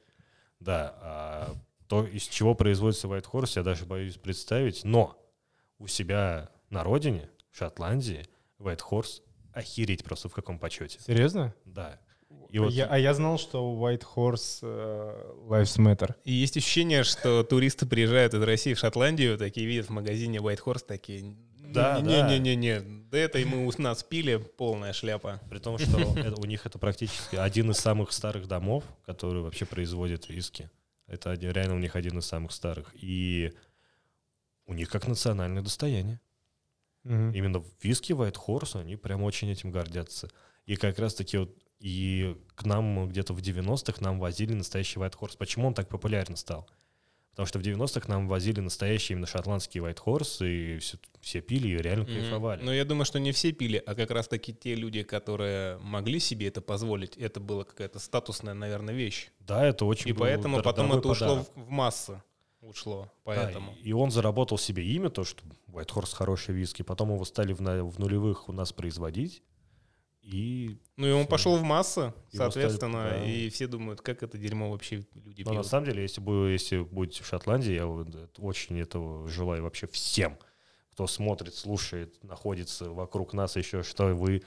Да, 0.60 0.96
а 1.02 1.56
то, 1.88 2.06
из 2.06 2.24
чего 2.24 2.54
производится 2.56 3.08
White 3.08 3.26
Horse, 3.32 3.54
я 3.56 3.64
даже 3.64 3.86
боюсь 3.86 4.18
представить. 4.18 4.84
Но 4.84 5.18
у 5.78 5.88
себя 5.88 6.50
на 6.70 6.84
родине, 6.84 7.30
в 7.52 7.58
Шотландии, 7.58 8.26
White 8.60 8.82
Horse 8.92 9.22
охереть 9.54 10.04
просто 10.04 10.28
в 10.30 10.34
каком 10.34 10.60
почете. 10.60 11.00
Серьезно? 11.00 11.56
Да. 11.66 12.00
И 12.50 12.60
вот 12.60 12.72
Я- 12.74 12.88
а 12.88 12.98
я 12.98 13.14
знал, 13.14 13.38
что 13.38 13.72
у 13.72 13.80
White 13.86 14.04
Horse 14.16 14.60
э, 14.64 15.34
Lives 15.50 15.78
Matter. 15.80 16.16
И 16.24 16.32
есть 16.32 16.58
ощущение, 16.58 17.04
что 17.04 17.44
туристы 17.44 17.86
приезжают 17.86 18.34
из 18.34 18.42
России 18.42 18.74
в 18.74 18.80
Шотландию, 18.80 19.38
такие 19.38 19.68
видят 19.68 19.88
в 19.88 19.92
магазине 19.92 20.40
White 20.40 20.64
Horse, 20.64 20.86
такие... 20.86 21.36
Да, 21.60 22.00
да. 22.00 22.28
Не-не-не-не, 22.28 22.80
да 23.12 23.18
это 23.20 23.38
и 23.38 23.46
мы 23.46 23.68
у 23.68 23.72
нас 23.82 24.02
пили, 24.04 24.38
полная 24.38 24.92
шляпа. 24.94 25.40
при 25.52 25.60
том, 25.60 25.78
что 25.78 25.98
это- 26.18 26.40
у 26.42 26.46
них 26.46 26.66
это 26.66 26.80
практически 26.80 27.36
один 27.36 27.70
из 27.70 27.78
самых 27.78 28.12
старых 28.12 28.48
домов, 28.48 28.84
который 29.06 29.44
вообще 29.44 29.66
производит 29.66 30.30
виски. 30.30 30.72
Это 31.06 31.30
один- 31.32 31.52
реально 31.52 31.76
у 31.76 31.80
них 31.80 31.96
один 31.96 32.18
из 32.18 32.26
самых 32.26 32.52
старых. 32.52 32.92
И 32.96 33.54
у 34.66 34.74
них 34.74 34.90
как 34.90 35.08
национальное 35.08 35.62
достояние. 35.62 36.20
Именно 37.04 37.64
виски 37.82 38.14
White 38.14 38.38
Horse, 38.48 38.80
они 38.82 38.96
прям 38.96 39.22
очень 39.24 39.50
этим 39.52 39.72
гордятся. 39.72 40.30
И 40.66 40.76
как 40.76 40.98
раз-таки 41.00 41.38
вот 41.38 41.56
и 41.80 42.36
к 42.56 42.66
нам 42.66 43.08
где-то 43.10 43.34
в 43.34 43.40
90-х 43.40 44.02
нам 44.02 44.20
возили 44.20 44.54
настоящий 44.54 45.00
White 45.00 45.18
Horse. 45.20 45.38
Почему 45.38 45.68
он 45.68 45.74
так 45.74 45.88
популярен 45.90 46.36
стал? 46.36 46.68
Потому 47.32 47.48
что 47.48 47.60
в 47.60 47.62
90-х 47.62 48.06
нам 48.10 48.28
возили 48.28 48.60
настоящий 48.60 49.14
именно 49.14 49.28
шотландский 49.28 49.80
White 49.80 50.00
Horse, 50.06 50.46
и 50.46 50.78
все, 50.80 50.98
все 51.22 51.40
пили 51.40 51.70
и 51.70 51.78
реально 51.78 52.06
кайфовали. 52.06 52.62
Но 52.62 52.74
я 52.74 52.84
думаю, 52.84 53.06
что 53.06 53.18
не 53.20 53.32
все 53.32 53.54
пили, 53.54 53.82
а 53.86 53.96
как 53.96 54.12
раз-таки 54.12 54.54
те 54.54 54.76
люди, 54.76 55.04
которые 55.04 55.78
могли 55.78 56.20
себе 56.20 56.48
это 56.48 56.60
позволить, 56.60 57.16
это 57.16 57.40
была 57.40 57.64
какая-то 57.64 58.00
статусная, 58.00 58.54
наверное, 58.56 58.94
вещь. 58.94 59.30
да, 59.40 59.66
это 59.66 59.86
очень 59.86 60.10
И 60.10 60.14
поэтому 60.14 60.62
потом 60.62 60.92
это 60.92 61.08
ушло 61.08 61.28
подарок. 61.28 61.48
в, 61.56 61.62
в 61.62 61.70
массы. 61.70 62.22
Ушло, 62.62 63.04
Да, 63.04 63.12
поэтому. 63.24 63.74
и, 63.82 63.90
и 63.90 63.94
он 63.94 64.12
заработал 64.12 64.58
себе 64.58 64.84
имя, 64.86 65.10
то, 65.10 65.24
что 65.24 65.42
White 65.70 65.94
Horse 65.94 66.14
хороший 66.14 66.54
виски. 66.54 66.82
Потом 66.82 67.14
его 67.14 67.24
стали 67.24 67.54
в, 67.54 67.60
в 67.62 68.00
нулевых 68.00 68.50
у 68.50 68.52
нас 68.52 68.74
производить. 68.74 69.42
И 70.32 70.78
Ну 70.96 71.08
и 71.08 71.12
он 71.12 71.22
Всё. 71.22 71.30
пошел 71.30 71.58
в 71.58 71.64
массы, 71.64 72.00
Его 72.02 72.14
соответственно, 72.32 73.08
стали- 73.08 73.20
да. 73.22 73.26
и 73.26 73.50
все 73.50 73.66
думают, 73.68 74.02
как 74.02 74.22
это 74.22 74.38
дерьмо 74.38 74.70
вообще 74.70 75.08
люди 75.16 75.42
Но 75.44 75.54
на 75.54 75.64
самом 75.64 75.86
деле, 75.86 76.04
если, 76.04 76.22
бы, 76.22 76.50
если 76.52 76.80
будете 76.82 77.24
в 77.24 77.28
Шотландии, 77.28 77.72
я 77.74 77.88
очень 77.88 78.80
этого 78.80 79.28
желаю 79.28 79.64
вообще 79.64 79.88
всем, 79.88 80.38
кто 80.92 81.08
смотрит, 81.08 81.56
слушает, 81.56 82.24
находится 82.24 82.92
вокруг 82.92 83.34
нас 83.34 83.56
еще, 83.56 83.82
что 83.82 84.14
вы 84.14 84.44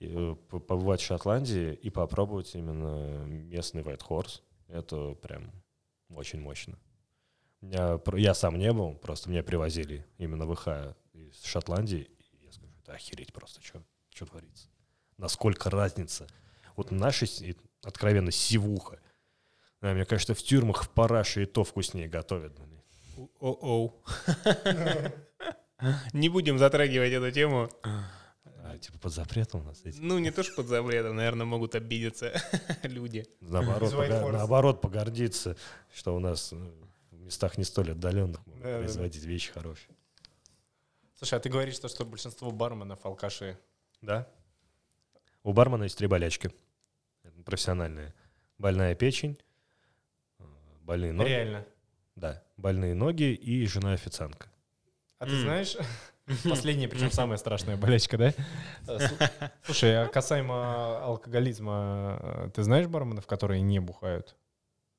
э, 0.00 0.36
побывать 0.48 1.00
в 1.00 1.04
Шотландии 1.04 1.74
и 1.74 1.90
попробовать 1.90 2.54
именно 2.56 3.24
местный 3.26 3.82
White 3.82 4.02
Horse. 4.08 4.40
Это 4.66 5.14
прям 5.14 5.52
очень 6.08 6.40
мощно. 6.40 6.76
Я, 7.60 8.00
я 8.14 8.34
сам 8.34 8.58
не 8.58 8.72
был, 8.72 8.94
просто 8.94 9.30
меня 9.30 9.42
привозили 9.44 10.04
именно 10.18 10.46
в 10.46 10.54
ИХ 10.54 10.96
из 11.12 11.44
Шотландии. 11.44 12.08
И 12.32 12.44
я 12.46 12.50
скажу, 12.50 12.72
это 12.82 12.94
охереть 12.94 13.32
просто, 13.32 13.60
что 13.62 14.26
творится. 14.26 14.69
Насколько 15.20 15.68
разница. 15.70 16.26
Вот 16.76 16.90
наши, 16.90 17.26
с- 17.26 17.42
откровенно, 17.82 18.30
сивуха. 18.30 18.98
А, 19.82 19.92
мне 19.92 20.04
кажется, 20.06 20.34
в 20.34 20.42
тюрьмах 20.42 20.84
в 20.84 20.88
параше 20.90 21.42
и 21.42 21.46
то 21.46 21.62
вкуснее 21.62 22.08
готовят. 22.08 22.58
О-оу. 23.38 24.02
Не 26.12 26.28
будем 26.28 26.58
затрагивать 26.58 27.12
эту 27.12 27.30
тему. 27.30 27.68
А, 27.82 28.76
типа 28.78 28.98
под 28.98 29.12
запретом 29.12 29.60
у 29.60 29.64
нас 29.64 29.80
эти. 29.84 29.98
Ну, 29.98 30.18
не 30.18 30.30
то, 30.30 30.42
что 30.42 30.56
под 30.56 30.66
запретом, 30.66 31.16
наверное, 31.16 31.46
могут 31.46 31.74
обидеться 31.74 32.32
люди. 32.82 33.26
Наоборот, 33.40 33.92
пога- 33.92 34.32
наоборот, 34.32 34.80
погордиться, 34.80 35.56
что 35.94 36.14
у 36.14 36.18
нас 36.18 36.52
э, 36.52 36.56
в 37.10 37.20
местах 37.20 37.58
не 37.58 37.64
столь 37.64 37.92
отдаленных 37.92 38.40
Да-да-да. 38.46 38.78
производить 38.78 39.24
вещи 39.24 39.50
хорошие. 39.52 39.94
Слушай, 41.16 41.38
а 41.38 41.40
ты 41.40 41.48
говоришь, 41.50 41.74
что, 41.76 41.88
что 41.88 42.04
большинство 42.04 42.50
барменов 42.50 43.04
алкаши. 43.04 43.58
Да. 44.02 44.26
У 45.42 45.52
бармена 45.52 45.84
есть 45.84 45.96
три 45.98 46.06
болячки. 46.06 46.50
Профессиональные. 47.44 48.14
Больная 48.58 48.94
печень, 48.94 49.38
э, 50.38 50.44
больные 50.82 51.12
ноги. 51.12 51.28
Реально. 51.28 51.64
Да, 52.14 52.42
больные 52.58 52.94
ноги 52.94 53.32
и 53.32 53.66
жена-официантка. 53.66 54.48
А 55.18 55.24
ты 55.26 55.40
знаешь, 55.40 55.76
последняя, 56.44 56.88
причем 56.88 57.10
самая 57.10 57.38
страшная 57.38 57.76
болячка, 57.78 58.18
да? 58.18 58.34
Э, 58.86 58.98
слу- 58.98 59.50
Слушай, 59.64 60.02
а 60.02 60.06
касаемо 60.08 61.02
алкоголизма, 61.04 62.18
э, 62.22 62.50
ты 62.54 62.62
знаешь 62.62 62.86
барменов, 62.86 63.26
которые 63.26 63.62
не 63.62 63.78
бухают? 63.80 64.36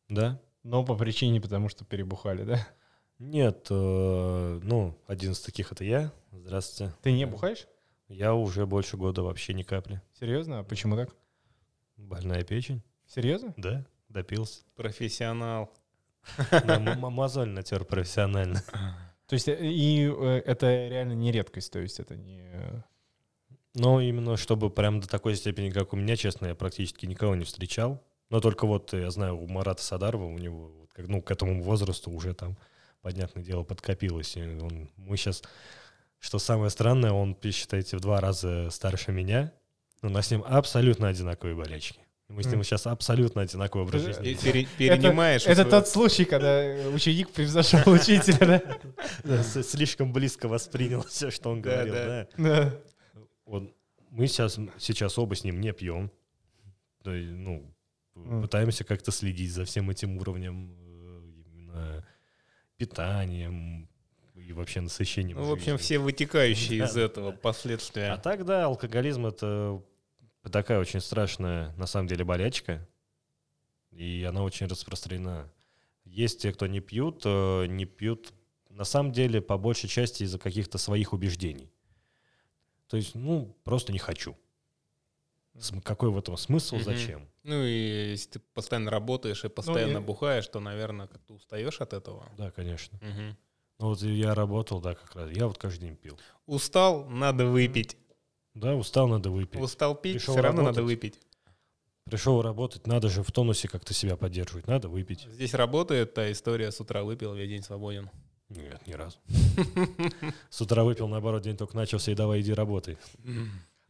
Да? 0.09 0.39
Но 0.63 0.83
по 0.83 0.95
причине, 0.95 1.39
потому 1.39 1.69
что 1.69 1.85
перебухали, 1.85 2.43
да? 2.43 2.67
Нет, 3.19 3.67
ну, 3.69 4.97
один 5.05 5.33
из 5.33 5.41
таких 5.41 5.71
это 5.71 5.83
я. 5.83 6.11
Здравствуйте. 6.31 6.91
Ты 7.03 7.11
не 7.11 7.25
бухаешь? 7.25 7.67
Я 8.11 8.33
уже 8.33 8.65
больше 8.65 8.97
года 8.97 9.23
вообще 9.23 9.53
ни 9.53 9.63
капли. 9.63 10.01
Серьезно? 10.19 10.59
А 10.59 10.63
почему 10.63 10.97
так? 10.97 11.15
Больная 11.95 12.43
печень? 12.43 12.81
Серьезно? 13.07 13.53
Да, 13.55 13.85
допился. 14.09 14.63
Профессионал. 14.75 15.71
Мозоль 16.97 17.49
натер 17.49 17.85
профессионально. 17.85 18.61
То 19.27 19.35
есть 19.35 19.47
э, 19.47 19.57
и 19.61 20.11
э, 20.13 20.41
это 20.45 20.89
реально 20.89 21.13
не 21.13 21.31
редкость, 21.31 21.71
то 21.71 21.79
есть 21.79 22.01
это 22.01 22.17
не... 22.17 22.83
Но 23.75 24.01
именно 24.01 24.35
чтобы 24.35 24.69
прям 24.69 24.99
до 24.99 25.07
такой 25.07 25.37
степени, 25.37 25.69
как 25.69 25.93
у 25.93 25.95
меня, 25.95 26.17
честно, 26.17 26.47
я 26.47 26.55
практически 26.55 27.05
никого 27.05 27.35
не 27.35 27.45
встречал. 27.45 28.03
Но 28.29 28.41
только 28.41 28.67
вот 28.67 28.91
я 28.91 29.09
знаю, 29.09 29.37
у 29.37 29.47
Марата 29.47 29.81
Садарова, 29.81 30.25
у 30.25 30.37
него, 30.37 30.73
вот 30.81 30.91
как, 30.91 31.07
ну, 31.07 31.21
к 31.21 31.31
этому 31.31 31.63
возрасту 31.63 32.11
уже 32.11 32.33
там, 32.33 32.57
понятное 33.01 33.41
дело, 33.41 33.63
подкопилось. 33.63 34.35
И 34.35 34.41
он, 34.41 34.89
мы 34.97 35.15
сейчас, 35.15 35.43
что 36.21 36.39
самое 36.39 36.69
странное, 36.69 37.11
он, 37.11 37.35
считайте, 37.51 37.97
в 37.97 37.99
два 37.99 38.21
раза 38.21 38.69
старше 38.69 39.11
меня, 39.11 39.51
но 40.01 40.09
у 40.09 40.11
нас 40.11 40.27
с 40.27 40.31
ним 40.31 40.43
абсолютно 40.47 41.09
одинаковые 41.09 41.55
болячки. 41.55 41.99
Мы 42.29 42.43
с 42.43 42.45
ним 42.45 42.63
сейчас 42.63 42.87
абсолютно 42.87 43.41
одинаковый 43.41 43.85
образ 43.85 44.03
жизни. 44.03 44.35
Пере- 44.35 44.67
Перенимаешь. 44.77 45.43
Это 45.45 45.55
своего- 45.63 45.69
тот 45.71 45.87
случай, 45.89 46.23
когда 46.23 46.61
ученик 46.93 47.29
превзошел 47.31 47.81
учителя, 47.91 48.79
да? 49.25 49.43
Слишком 49.63 50.13
близко 50.13 50.47
воспринял 50.47 51.03
все, 51.03 51.29
что 51.29 51.49
он 51.49 51.61
говорил. 51.61 51.93
да. 51.93 52.27
да. 52.37 52.73
Мы 54.11 54.27
сейчас, 54.27 54.59
сейчас 54.77 55.17
оба 55.17 55.35
с 55.35 55.43
ним 55.43 55.59
не 55.59 55.73
пьем. 55.73 56.11
Ну, 57.03 57.73
пытаемся 58.41 58.83
как-то 58.83 59.11
следить 59.11 59.51
за 59.51 59.65
всем 59.65 59.89
этим 59.89 60.17
уровнем 60.17 60.73
э, 60.79 61.21
именно 61.47 62.05
питанием 62.77 63.89
и 64.51 64.53
вообще 64.53 64.81
насыщением. 64.81 65.37
Ну, 65.37 65.45
в 65.45 65.51
общем, 65.51 65.63
жизнью. 65.63 65.79
все 65.79 65.99
вытекающие 65.99 66.79
Да, 66.79 66.85
из 66.85 66.97
этого 66.97 67.31
да. 67.31 67.37
последствия. 67.37 68.11
А 68.11 68.17
так, 68.17 68.45
да, 68.45 68.65
алкоголизм 68.65 69.25
это 69.25 69.81
такая 70.51 70.79
очень 70.79 70.99
страшная, 71.01 71.73
на 71.77 71.87
самом 71.87 72.07
деле, 72.07 72.23
болячка. 72.23 72.87
И 73.91 74.25
она 74.27 74.43
очень 74.43 74.67
распространена. 74.67 75.51
Есть 76.05 76.41
те, 76.41 76.51
кто 76.51 76.67
не 76.67 76.79
пьют, 76.79 77.21
э, 77.25 77.65
не 77.67 77.85
пьют, 77.85 78.33
на 78.69 78.83
самом 78.83 79.11
деле, 79.11 79.41
по 79.41 79.57
большей 79.57 79.89
части 79.89 80.23
из-за 80.23 80.39
каких-то 80.39 80.77
своих 80.77 81.13
убеждений. 81.13 81.71
То 82.87 82.97
есть, 82.97 83.15
ну, 83.15 83.55
просто 83.63 83.91
не 83.93 83.99
хочу. 83.99 84.37
Какой 85.83 86.09
в 86.09 86.17
этом 86.17 86.37
смысл, 86.37 86.79
зачем? 86.79 87.27
Ну 87.43 87.63
и 87.63 88.11
если 88.11 88.31
ты 88.31 88.39
постоянно 88.53 88.89
работаешь 88.89 89.43
и 89.43 89.49
постоянно 89.49 89.97
и- 89.97 90.01
бухаешь, 90.01 90.47
то, 90.47 90.59
наверное, 90.59 91.07
как-то 91.07 91.33
устаешь 91.33 91.81
от 91.81 91.93
этого. 91.93 92.29
Да, 92.37 92.51
конечно. 92.51 92.97
Мгм. 93.01 93.37
Ну 93.81 93.87
вот 93.89 94.01
я 94.03 94.33
работал, 94.35 94.79
да, 94.79 94.95
как 94.95 95.15
раз. 95.15 95.31
Я 95.31 95.47
вот 95.47 95.57
каждый 95.57 95.87
день 95.87 95.95
пил. 95.95 96.17
Устал, 96.45 97.05
надо 97.09 97.45
выпить. 97.47 97.97
Да, 98.53 98.75
устал, 98.75 99.07
надо 99.07 99.31
выпить. 99.31 99.59
Устал 99.59 99.95
пить, 99.95 100.17
Пришел 100.17 100.33
все 100.35 100.41
равно 100.41 100.59
работать. 100.61 100.75
надо 100.77 100.85
выпить. 100.85 101.19
Пришел 102.05 102.41
работать, 102.41 102.87
надо 102.87 103.09
же 103.09 103.23
в 103.23 103.31
тонусе 103.31 103.67
как-то 103.67 103.93
себя 103.93 104.17
поддерживать. 104.17 104.67
Надо 104.67 104.87
выпить. 104.89 105.27
Здесь 105.31 105.53
работает 105.53 106.13
та 106.13 106.31
история, 106.31 106.71
с 106.71 106.79
утра 106.79 107.03
выпил, 107.03 107.33
весь 107.33 107.49
день 107.49 107.63
свободен. 107.63 108.09
Нет, 108.49 108.85
ни 108.85 108.93
разу. 108.93 109.17
С 110.49 110.59
утра 110.61 110.83
выпил, 110.83 111.07
наоборот, 111.07 111.41
день 111.41 111.55
только 111.57 111.75
начался, 111.75 112.11
и 112.11 112.15
давай 112.15 112.41
иди 112.41 112.53
работай. 112.53 112.97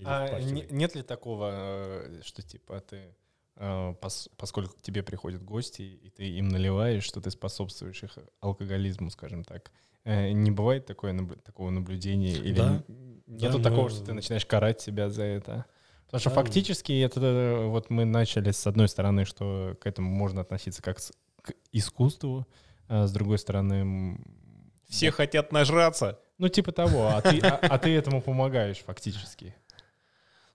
А 0.06 0.40
не- 0.40 0.68
нет 0.70 0.96
ли 0.96 1.02
такого, 1.04 1.50
э, 1.54 2.22
что 2.24 2.42
типа 2.42 2.80
ты, 2.82 3.16
поскольку 4.38 4.76
к 4.78 4.82
тебе 4.82 5.04
приходят 5.04 5.44
гости, 5.44 5.82
и 5.82 6.10
ты 6.10 6.24
им 6.30 6.50
наливаешь, 6.50 7.04
что 7.04 7.22
ты 7.22 7.32
способствуешь 7.32 8.04
их 8.04 8.18
алкоголизму, 8.40 9.10
скажем 9.12 9.44
так, 9.44 9.72
э, 10.04 10.32
не 10.32 10.52
бывает 10.52 10.86
такое, 10.86 11.14
такого 11.44 11.70
наблюдения? 11.70 12.34
Или 12.34 12.58
Да. 12.58 12.84
нету 13.28 13.58
Да, 13.60 13.70
такого, 13.70 13.84
мы- 13.86 13.90
что 13.90 14.06
ты 14.06 14.14
начинаешь 14.14 14.46
карать 14.46 14.82
себя 14.82 15.10
за 15.10 15.24
это? 15.24 15.66
Потому 16.06 16.20
что 16.22 16.30
Да. 16.30 16.36
фактически 16.36 16.92
это 17.02 17.20
э, 17.22 17.66
вот 17.68 17.90
мы 17.90 18.06
начали 18.06 18.52
с 18.52 18.66
одной 18.68 18.88
стороны, 18.88 19.26
что 19.26 19.78
к 19.80 19.86
этому 19.86 20.10
можно 20.10 20.42
относиться 20.42 20.82
как 20.82 20.98
к 21.42 21.54
искусству, 21.72 22.46
а 22.88 23.06
с 23.08 23.12
другой 23.14 23.38
стороны, 23.38 24.18
Все 24.90 25.12
хотят 25.12 25.52
нажраться. 25.52 26.20
ну 26.38 26.50
типа 26.50 26.72
того, 26.72 27.08
а 27.08 27.22
ты, 27.22 27.40
а- 27.40 27.58
а 27.62 27.78
ты 27.78 27.96
этому 27.96 28.22
помогаешь 28.22 28.80
фактически. 28.80 29.56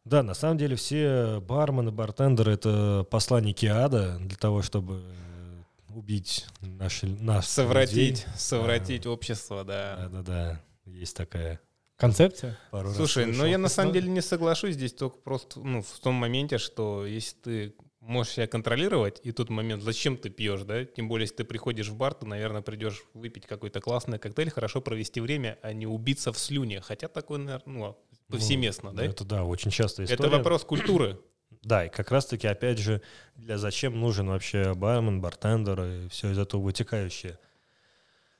Да, 0.06 0.22
на 0.22 0.34
самом 0.34 0.56
деле 0.56 0.76
все 0.76 1.40
бармены, 1.40 1.90
бартендеры— 1.90 2.52
это 2.54 3.04
посланники 3.10 3.66
ада 3.66 4.18
для 4.20 4.36
того, 4.36 4.62
чтобы 4.62 5.02
э, 5.04 5.62
убить 5.96 6.46
наши, 6.60 7.08
нас, 7.08 7.48
Совратить, 7.50 8.20
людей. 8.20 8.24
совратить 8.36 9.04
общество, 9.04 9.64
да. 9.64 9.96
Да-да-да, 10.08 10.62
есть 10.84 11.16
такая. 11.16 11.60
Концепция? 11.96 12.56
Пару 12.70 12.88
раз 12.88 12.96
Слушай, 12.96 13.26
ну 13.26 13.32
слышал. 13.32 13.46
я 13.46 13.58
на 13.58 13.68
самом 13.68 13.92
деле 13.92 14.08
не 14.08 14.20
соглашусь 14.20 14.74
здесь 14.74 14.92
только 14.92 15.18
просто 15.18 15.58
ну, 15.58 15.82
в 15.82 15.98
том 15.98 16.14
моменте, 16.14 16.58
что 16.58 17.04
если 17.04 17.34
ты 17.34 17.74
можешь 17.98 18.34
себя 18.34 18.46
контролировать, 18.46 19.20
и 19.24 19.32
тут 19.32 19.50
момент, 19.50 19.82
зачем 19.82 20.16
ты 20.16 20.30
пьешь, 20.30 20.62
да? 20.62 20.84
Тем 20.84 21.08
более, 21.08 21.24
если 21.24 21.36
ты 21.36 21.44
приходишь 21.44 21.88
в 21.88 21.96
бар, 21.96 22.14
ты, 22.14 22.26
наверное, 22.26 22.62
придешь 22.62 23.02
выпить 23.12 23.46
какой-то 23.46 23.80
классный 23.80 24.20
коктейль, 24.20 24.50
хорошо 24.50 24.80
провести 24.80 25.20
время, 25.20 25.58
а 25.62 25.72
не 25.72 25.86
убиться 25.86 26.32
в 26.32 26.38
слюне. 26.38 26.80
Хотя 26.80 27.08
такое, 27.08 27.38
наверное, 27.38 27.74
ну, 27.74 27.98
повсеместно, 28.28 28.90
Ну, 28.90 28.96
да? 28.96 29.04
Это 29.04 29.24
да, 29.24 29.44
очень 29.44 29.70
часто 29.70 30.04
история. 30.04 30.28
Это 30.28 30.36
вопрос 30.36 30.64
культуры. 30.64 31.18
Да, 31.62 31.84
и 31.84 31.88
как 31.88 32.12
раз-таки, 32.12 32.46
опять 32.46 32.78
же, 32.78 33.02
для 33.34 33.58
зачем 33.58 33.98
нужен 33.98 34.28
вообще 34.28 34.74
бармен, 34.74 35.20
бартендер 35.20 35.82
и 35.82 36.08
все 36.08 36.30
из 36.30 36.38
этого 36.38 36.60
вытекающее. 36.60 37.38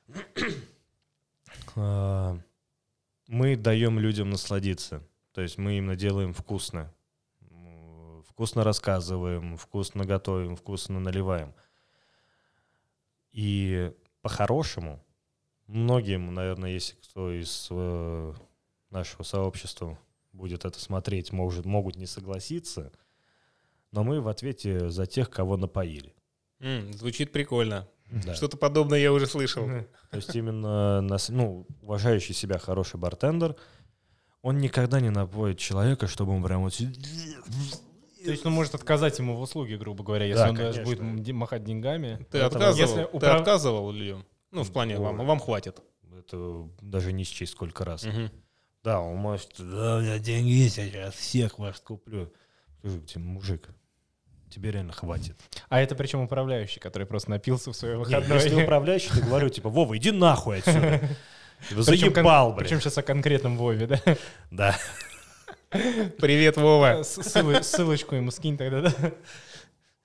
А, 1.75 2.39
Мы 3.27 3.55
даем 3.57 3.99
людям 3.99 4.29
насладиться. 4.29 5.03
То 5.33 5.41
есть 5.41 5.57
мы 5.57 5.77
именно 5.77 5.95
делаем 5.95 6.33
вкусно. 6.33 6.93
Вкусно 8.29 8.63
рассказываем, 8.63 9.57
вкусно 9.57 10.05
готовим, 10.05 10.55
вкусно 10.55 10.99
наливаем. 10.99 11.53
И 13.31 13.91
по-хорошему, 14.21 15.03
многим, 15.67 16.33
наверное, 16.33 16.71
если 16.71 16.95
кто 16.95 17.31
из 17.31 17.67
э, 17.69 18.33
нашего 18.89 19.23
сообщества 19.23 19.97
будет 20.33 20.65
это 20.65 20.79
смотреть, 20.79 21.31
может, 21.31 21.65
могут 21.65 21.95
не 21.95 22.05
согласиться, 22.05 22.91
но 23.91 24.03
мы 24.03 24.21
в 24.21 24.27
ответе 24.27 24.89
за 24.89 25.05
тех, 25.05 25.29
кого 25.29 25.57
напоили. 25.57 26.13
М, 26.59 26.93
звучит 26.93 27.31
прикольно. 27.31 27.87
Да. 28.11 28.33
Что-то 28.35 28.57
подобное 28.57 28.99
я 28.99 29.11
уже 29.11 29.27
слышал. 29.27 29.65
То 29.65 30.15
есть 30.17 30.35
именно 30.35 31.01
нас, 31.01 31.29
ну, 31.29 31.67
уважающий 31.81 32.33
себя 32.33 32.57
хороший 32.57 32.97
бартендер, 32.99 33.55
он 34.41 34.59
никогда 34.59 34.99
не 35.01 35.09
напоит 35.09 35.57
человека, 35.57 36.07
чтобы 36.07 36.33
он 36.33 36.43
прям 36.43 36.61
вот... 36.63 36.73
То 36.77 38.31
есть 38.31 38.45
он 38.45 38.53
может 38.53 38.75
отказать 38.75 39.19
ему 39.19 39.35
в 39.35 39.41
услуге, 39.41 39.77
грубо 39.77 40.03
говоря, 40.03 40.25
если 40.25 40.43
Да, 40.43 40.49
он 40.49 40.55
даже 40.55 40.83
конечно. 40.83 41.13
будет 41.13 41.33
махать 41.35 41.63
деньгами. 41.63 42.25
Ты 42.31 42.39
Это 42.39 42.47
отказывал? 42.47 42.89
если 42.89 43.03
Ты 43.03 43.17
управ- 43.17 43.39
отказывал 43.41 43.91
людям? 43.91 44.25
Ну, 44.51 44.63
в 44.63 44.71
плане 44.71 44.97
вам, 44.97 45.17
вам 45.25 45.39
хватит. 45.39 45.81
Это 46.17 46.69
даже 46.81 47.13
не 47.13 47.23
счесть 47.23 47.53
сколько 47.53 47.85
раз. 47.85 48.03
Мгм. 48.05 48.31
Да, 48.83 49.01
он 49.01 49.17
может, 49.17 49.51
да, 49.57 49.97
у 49.97 50.01
меня 50.01 50.17
деньги 50.19 50.49
есть, 50.51 50.77
я 50.77 50.85
сейчас 50.85 51.15
всех 51.15 51.59
вас 51.59 51.79
куплю. 51.79 52.31
Тебе, 52.81 53.21
мужик, 53.21 53.67
тебе 54.49 54.71
реально 54.71 54.93
хватит. 54.93 55.35
А 55.69 55.81
это 55.81 55.95
причем 55.95 56.21
управляющий, 56.21 56.79
который 56.79 57.05
просто 57.05 57.31
напился 57.31 57.71
в 57.71 57.75
свое 57.75 57.95
Не, 57.95 57.99
выходное. 57.99 58.39
если 58.41 58.55
управляющий, 58.63 59.09
ты 59.09 59.21
говорю, 59.21 59.49
типа, 59.49 59.69
Вова, 59.69 59.97
иди 59.97 60.11
нахуй 60.11 60.59
отсюда. 60.59 61.01
Типа, 61.69 61.81
Заебал, 61.81 62.53
блин. 62.53 62.59
Причем 62.65 62.79
сейчас 62.79 62.99
о 62.99 63.01
конкретном 63.01 63.57
Вове, 63.57 63.87
да? 63.87 63.99
Да. 64.51 64.77
Привет, 65.69 66.55
Вова. 66.55 67.01
Ссылочку 67.03 68.15
ему 68.15 68.29
скинь 68.29 68.57
тогда, 68.57 68.81
да? 68.81 68.93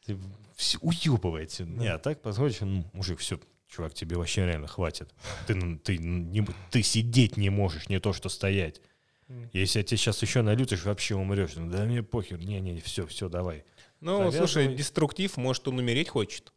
Ты 0.06 0.18
все 0.56 0.78
уебываете. 0.80 1.64
Не, 1.64 1.88
а 1.88 1.98
так 1.98 2.22
подходишь, 2.22 2.60
ну, 2.60 2.84
мужик, 2.94 3.18
все, 3.18 3.38
чувак, 3.72 3.94
тебе 3.94 4.16
вообще 4.16 4.44
реально 4.46 4.66
хватит. 4.66 5.14
Ты, 5.46 5.54
ну, 5.54 5.78
ты, 5.78 5.96
не, 5.98 6.46
ты 6.70 6.82
сидеть 6.82 7.36
не 7.36 7.50
можешь, 7.50 7.88
не 7.88 7.98
то 7.98 8.12
что 8.12 8.28
стоять. 8.28 8.80
Если 9.54 9.78
я 9.78 9.84
тебе 9.84 9.96
сейчас 9.96 10.20
еще 10.20 10.42
ж 10.76 10.84
вообще 10.84 11.14
умрешь. 11.14 11.52
Ну, 11.56 11.70
да 11.70 11.84
мне 11.84 12.02
похер, 12.02 12.38
не-не, 12.38 12.80
все, 12.80 13.06
все, 13.06 13.30
давай. 13.30 13.64
Ну, 14.00 14.18
Завязывай. 14.18 14.38
слушай, 14.38 14.74
деструктив, 14.74 15.36
может, 15.38 15.66
он 15.68 15.78
умереть 15.78 16.10
хочет. 16.10 16.52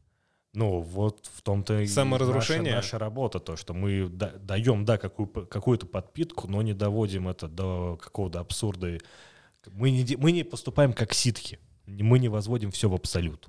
Ну, 0.53 0.79
вот 0.81 1.29
в 1.33 1.41
том-то 1.41 1.81
и 1.81 1.87
Саморазрушение? 1.87 2.75
наша, 2.75 2.75
наша 2.75 2.99
работа, 2.99 3.39
то, 3.39 3.55
что 3.55 3.73
мы 3.73 4.07
да- 4.09 4.33
даем, 4.37 4.83
да, 4.83 4.97
какую, 4.97 5.27
какую-то 5.27 5.85
подпитку, 5.85 6.47
но 6.47 6.61
не 6.61 6.73
доводим 6.73 7.27
это 7.27 7.47
до 7.47 7.97
какого-то 8.01 8.39
абсурда. 8.39 8.97
Мы 9.71 9.91
не, 9.91 10.15
мы 10.17 10.31
не 10.31 10.43
поступаем 10.43 10.93
как 10.93 11.13
ситхи. 11.13 11.59
Мы 11.85 12.19
не 12.19 12.29
возводим 12.29 12.71
все 12.71 12.89
в 12.89 12.93
абсолют. 12.93 13.47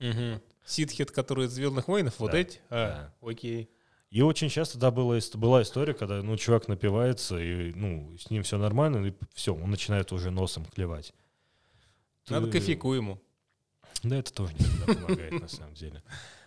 Угу. 0.00 0.40
Ситхет, 0.70 1.10
который 1.10 1.46
из 1.46 1.50
Звездных 1.52 1.88
войнов, 1.88 2.18
вот 2.18 2.30
Да, 2.32 2.38
эти? 2.38 2.60
А, 2.70 3.12
окей. 3.20 3.70
И 4.10 4.22
очень 4.22 4.48
часто, 4.48 4.78
да, 4.78 4.90
была, 4.90 5.18
была 5.34 5.62
история, 5.62 5.94
когда, 5.94 6.22
ну, 6.22 6.36
чувак 6.36 6.66
напивается, 6.68 7.38
и, 7.38 7.72
ну, 7.74 8.16
с 8.18 8.28
ним 8.30 8.42
все 8.42 8.58
нормально, 8.58 9.06
и 9.06 9.12
все, 9.34 9.54
он 9.54 9.70
начинает 9.70 10.10
уже 10.12 10.30
носом 10.30 10.64
клевать. 10.64 11.12
Надо 12.28 12.46
Ты- 12.46 12.52
кофейку 12.58 12.92
ему. 12.92 13.20
Да, 14.02 14.16
это 14.16 14.32
тоже 14.32 14.52
не 14.54 14.64
всегда 14.64 14.94
помогает, 14.94 15.40
на 15.40 15.48
самом 15.48 15.74
деле. 15.74 16.02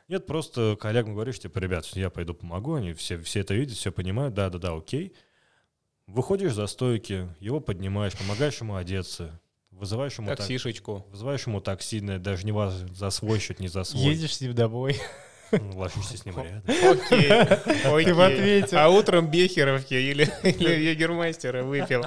Нет, 0.09 0.26
просто 0.26 0.78
коллегам 0.80 1.13
говоришь, 1.13 1.39
типа, 1.39 1.59
ребят, 1.59 1.86
я 1.93 2.09
пойду 2.09 2.34
помогу, 2.34 2.74
они 2.74 2.93
все, 2.93 3.17
все 3.21 3.39
это 3.39 3.53
видят, 3.53 3.78
все 3.78 3.91
понимают, 3.91 4.34
да-да-да, 4.34 4.76
окей. 4.76 5.13
Выходишь 6.07 6.53
за 6.53 6.67
стойки, 6.67 7.30
его 7.39 7.61
поднимаешь, 7.61 8.17
помогаешь 8.17 8.59
ему 8.59 8.76
одеться, 8.76 9.39
вызываешь 9.84 10.17
ему, 10.17 10.29
так- 10.29 10.38
Таксишечку. 10.38 11.05
вызываешь 11.11 11.45
ему 11.45 11.61
такси, 11.61 11.99
даже 11.99 12.45
не 12.45 12.51
вас 12.51 12.73
за 12.73 13.09
свой 13.09 13.39
счет, 13.39 13.59
не 13.59 13.67
за 13.67 13.84
свой. 13.84 14.01
Едешь 14.03 14.36
с 14.36 14.41
ним 14.41 14.53
домой. 14.53 14.97
Ну, 15.51 15.77
Ложишься 15.77 16.17
с 16.17 16.25
ним 16.25 16.36
рядом. 16.38 16.63
Окей. 16.65 17.31
Окей. 17.86 18.13
в 18.13 18.21
ответе. 18.21 18.75
А 18.75 18.89
утром 18.89 19.27
Бехеровки 19.29 19.93
или, 19.93 20.27
или 20.43 20.89
Егермастера 20.89 21.61
выпил. 21.63 22.05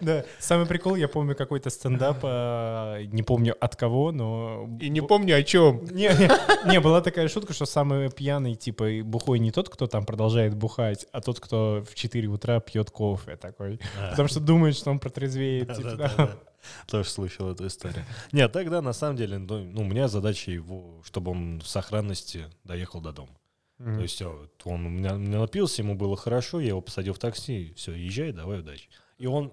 Да. 0.00 0.24
Самый 0.38 0.66
прикол, 0.66 0.96
я 0.96 1.08
помню 1.08 1.34
какой-то 1.34 1.70
стендап, 1.70 2.18
а, 2.22 3.02
не 3.04 3.22
помню 3.22 3.54
от 3.58 3.76
кого, 3.76 4.12
но... 4.12 4.68
И 4.80 4.90
не 4.90 5.00
помню 5.00 5.36
о 5.38 5.42
чем. 5.42 5.84
Не, 5.86 6.08
не, 6.08 6.70
не, 6.70 6.80
была 6.80 7.00
такая 7.00 7.28
шутка, 7.28 7.54
что 7.54 7.64
самый 7.64 8.10
пьяный, 8.10 8.54
типа, 8.56 8.90
и 8.90 9.00
бухой 9.02 9.38
не 9.38 9.50
тот, 9.50 9.70
кто 9.70 9.86
там 9.86 10.04
продолжает 10.04 10.54
бухать, 10.54 11.06
а 11.12 11.22
тот, 11.22 11.40
кто 11.40 11.82
в 11.90 11.94
4 11.94 12.28
утра 12.28 12.60
пьет 12.60 12.90
кофе 12.90 13.36
такой. 13.36 13.80
Потому 14.10 14.28
что 14.28 14.40
думает, 14.40 14.76
что 14.76 14.90
он 14.90 14.98
протрезвеет. 14.98 15.74
типа, 15.74 15.92
да. 15.92 16.08
Да-да-да. 16.08 16.38
Тоже 16.86 17.08
слышал 17.08 17.50
эту 17.50 17.66
историю. 17.66 18.04
Нет, 18.32 18.52
тогда 18.52 18.82
на 18.82 18.92
самом 18.92 19.16
деле, 19.16 19.38
ну, 19.38 19.64
ну, 19.64 19.80
у 19.82 19.84
меня 19.84 20.08
задача 20.08 20.50
его, 20.50 21.02
чтобы 21.04 21.30
он 21.32 21.60
в 21.60 21.66
сохранности 21.66 22.46
доехал 22.64 23.00
до 23.00 23.12
дома. 23.12 23.36
То 23.78 23.84
Мгм. 23.84 24.00
есть 24.02 24.22
он 24.22 24.86
у 24.86 24.88
меня, 24.88 25.16
напился, 25.16 25.82
ему 25.82 25.94
было 25.96 26.16
хорошо, 26.16 26.60
я 26.60 26.68
его 26.68 26.80
посадил 26.80 27.12
в 27.14 27.18
такси, 27.18 27.72
все, 27.76 27.92
езжай, 27.92 28.32
давай, 28.32 28.60
удачи. 28.60 28.88
И 29.18 29.26
он, 29.26 29.52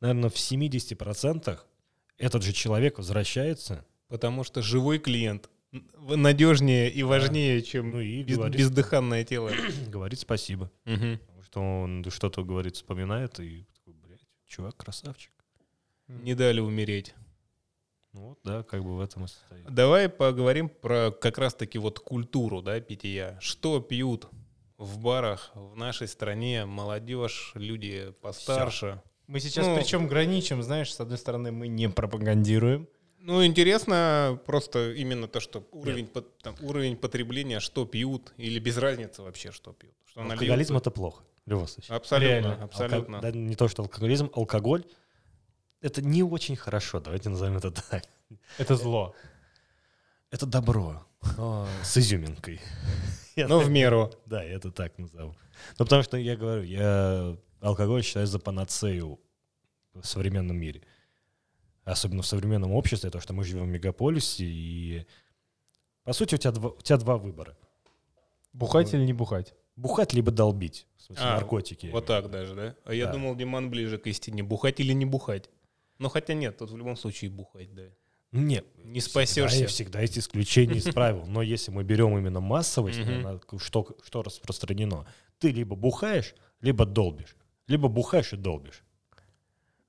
наверное, 0.00 0.28
в 0.30 0.34
70% 0.36 1.58
этот 2.18 2.42
же 2.42 2.52
человек 2.52 2.98
возвращается, 2.98 3.84
Потому 4.08 4.44
что 4.44 4.60
живой 4.62 4.98
клиент 4.98 5.48
надежнее 5.98 6.90
и 6.90 7.02
важнее, 7.02 7.62
чем 7.62 7.90
ну 7.90 8.00
и 8.00 8.22
без- 8.22 8.36
говорит, 8.36 8.58
бездыханное 8.58 9.24
тело. 9.24 9.50
говорит 9.88 10.20
спасибо. 10.20 10.70
Потому 10.84 11.42
что 11.42 11.60
он 11.60 12.04
что-то 12.10 12.44
говорит, 12.44 12.76
вспоминает, 12.76 13.40
и 13.40 13.66
такой, 13.74 13.94
блядь, 13.94 14.20
чувак 14.46 14.76
красавчик. 14.76 15.32
Не 16.08 16.34
дали 16.34 16.60
умереть. 16.60 17.14
Ну 18.12 18.28
вот, 18.28 18.38
да, 18.44 18.62
как 18.62 18.84
бы 18.84 18.96
в 18.96 19.00
этом 19.00 19.24
и 19.24 19.28
состоит. 19.28 19.64
Давай 19.66 20.08
поговорим 20.08 20.68
про 20.68 21.10
как 21.10 21.38
раз-таки 21.38 21.78
вот 21.78 21.98
культуру, 21.98 22.62
да, 22.62 22.78
питья. 22.80 23.36
Что 23.40 23.80
пьют 23.80 24.28
в 24.76 24.98
барах 25.00 25.50
в 25.54 25.76
нашей 25.76 26.06
стране 26.06 26.64
молодежь, 26.64 27.52
люди 27.54 28.12
постарше? 28.20 29.02
Мы 29.26 29.40
сейчас 29.40 29.66
Ну, 29.66 29.76
причем 29.76 30.06
граничим, 30.06 30.62
знаешь, 30.62 30.94
с 30.94 31.00
одной 31.00 31.18
стороны, 31.18 31.50
мы 31.50 31.66
не 31.66 31.88
пропагандируем. 31.88 32.86
Ну, 33.18 33.44
интересно 33.44 34.38
просто 34.44 34.92
именно 34.92 35.26
то, 35.26 35.40
что 35.40 35.66
уровень, 35.72 36.06
пот- 36.06 36.38
там, 36.42 36.54
уровень 36.60 36.94
потребления, 36.96 37.58
что 37.58 37.86
пьют, 37.86 38.34
или 38.36 38.58
без 38.58 38.76
разницы 38.76 39.22
вообще, 39.22 39.50
что 39.50 39.72
пьют. 39.72 39.94
Что 40.04 40.20
нальют. 40.20 40.42
Алкоголизм 40.42 40.76
это 40.76 40.90
плохо, 40.90 41.24
в 41.46 41.50
любом 41.50 41.66
случае. 41.66 41.96
Абсолютно, 41.96 42.28
Реально. 42.48 42.64
абсолютно. 42.64 43.16
Алко- 43.16 43.22
да, 43.22 43.30
не 43.32 43.56
то, 43.56 43.66
что 43.66 43.82
алкоголизм, 43.82 44.30
алкоголь 44.34 44.84
это 45.84 46.02
не 46.02 46.22
очень 46.22 46.56
хорошо, 46.56 47.00
давайте 47.00 47.28
назовем 47.28 47.56
это 47.56 47.70
так. 47.70 48.04
Это 48.58 48.74
зло. 48.76 49.14
Это 50.30 50.46
добро, 50.46 51.06
но 51.36 51.68
с 51.82 51.96
изюминкой. 51.98 52.60
Но 53.36 53.58
так- 53.58 53.66
в 53.68 53.70
меру. 53.70 54.10
Да, 54.26 54.42
я 54.42 54.54
это 54.54 54.70
так 54.70 54.98
назову. 54.98 55.34
Ну, 55.78 55.84
потому 55.84 56.02
что 56.02 56.16
я 56.16 56.36
говорю, 56.36 56.62
я 56.62 57.36
алкоголь 57.60 58.02
считаю 58.02 58.26
за 58.26 58.38
панацею 58.38 59.18
в 59.92 60.04
современном 60.04 60.56
мире. 60.56 60.82
Особенно 61.84 62.22
в 62.22 62.26
современном 62.26 62.72
обществе, 62.72 63.10
то, 63.10 63.20
что 63.20 63.32
мы 63.34 63.44
живем 63.44 63.64
в 63.64 63.68
мегаполисе, 63.68 64.44
и 64.44 65.06
по 66.04 66.12
сути 66.12 66.34
у 66.36 66.38
тебя 66.38 66.52
два, 66.52 66.70
у 66.70 66.80
тебя 66.80 66.96
два 66.96 67.16
выбора. 67.16 67.56
Бухать 68.52 68.94
или 68.94 69.04
не 69.04 69.12
бухать? 69.12 69.54
Бухать 69.76 70.12
либо 70.14 70.30
долбить, 70.30 70.86
в 70.96 71.02
смысле 71.02 71.24
А, 71.26 71.34
наркотики. 71.34 71.88
Вот 71.88 72.06
так 72.06 72.30
даже, 72.30 72.54
да? 72.54 72.74
А 72.84 72.94
я 72.94 73.06
Да. 73.06 73.12
думал, 73.12 73.34
Диман 73.36 73.68
ближе 73.70 73.98
к 73.98 74.06
истине. 74.06 74.42
Бухать 74.42 74.80
или 74.80 74.92
не 74.92 75.04
бухать? 75.04 75.50
Ну, 75.98 76.08
хотя 76.08 76.34
нет, 76.34 76.58
тут 76.58 76.70
в 76.70 76.76
любом 76.76 76.96
случае 76.96 77.30
бухать, 77.30 77.74
да. 77.74 77.84
Нет, 78.32 78.66
Не 78.78 78.98
Всегда, 78.98 79.10
спасешься. 79.10 79.66
всегда 79.68 80.00
есть 80.00 80.18
исключения 80.18 80.78
из 80.78 80.84
правил. 80.92 81.24
Но 81.26 81.40
если 81.40 81.70
мы 81.70 81.84
берем 81.84 82.18
именно 82.18 82.40
массовость, 82.40 82.98
наверное, 82.98 83.40
что, 83.58 83.96
что 84.02 84.22
распространено, 84.22 85.06
ты 85.38 85.52
либо 85.52 85.76
бухаешь, 85.76 86.34
либо 86.60 86.84
долбишь. 86.84 87.36
Либо 87.68 87.88
бухаешь 87.88 88.32
и 88.32 88.36
долбишь. 88.36 88.82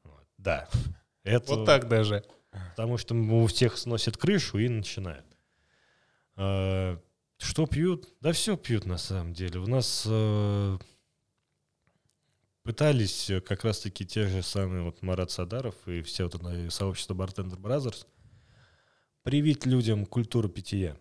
Вот, 0.04 0.24
Да. 0.38 0.70
Это, 1.24 1.56
Вот 1.56 1.66
так 1.66 1.88
даже. 1.88 2.24
Потому 2.76 2.98
что 2.98 3.16
у 3.16 3.48
всех 3.48 3.78
сносит 3.78 4.16
крышу 4.16 4.60
и 4.60 4.70
начинают. 4.70 5.26
А, 6.36 7.00
Что 7.40 7.66
пьют? 7.66 8.08
Да 8.22 8.32
все 8.32 8.56
пьют 8.58 8.86
на 8.86 8.98
самом 8.98 9.34
деле. 9.34 9.60
У 9.60 9.66
нас 9.68 10.04
э, 10.08 10.78
пытались 12.66 13.30
э, 13.30 13.40
как 13.40 13.64
раз-таки 13.64 14.06
те 14.06 14.28
же 14.28 14.42
самые 14.42 14.84
вот 14.84 15.02
Марат 15.04 15.32
Садаров 15.32 15.76
и 15.88 16.02
все 16.02 16.24
вот 16.24 16.36
это 16.36 16.70
сообщество 16.72 17.14
Bartender 17.14 17.58
Brothers 17.58 18.06
привить 19.22 19.66
людям 19.66 20.06
культуру 20.06 20.50
питья. 20.50 20.98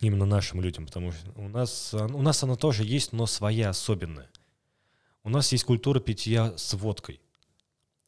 Именно 0.00 0.26
нашим 0.26 0.60
людям, 0.60 0.86
потому 0.86 1.12
что 1.12 1.30
у 1.36 1.48
нас, 1.48 1.94
у 1.94 2.22
нас 2.22 2.42
она 2.42 2.56
тоже 2.56 2.84
есть, 2.84 3.12
но 3.12 3.26
своя 3.26 3.70
особенная. 3.70 4.30
У 5.22 5.30
нас 5.30 5.52
есть 5.52 5.64
культура 5.64 6.00
питья 6.00 6.56
с 6.56 6.74
водкой. 6.74 7.20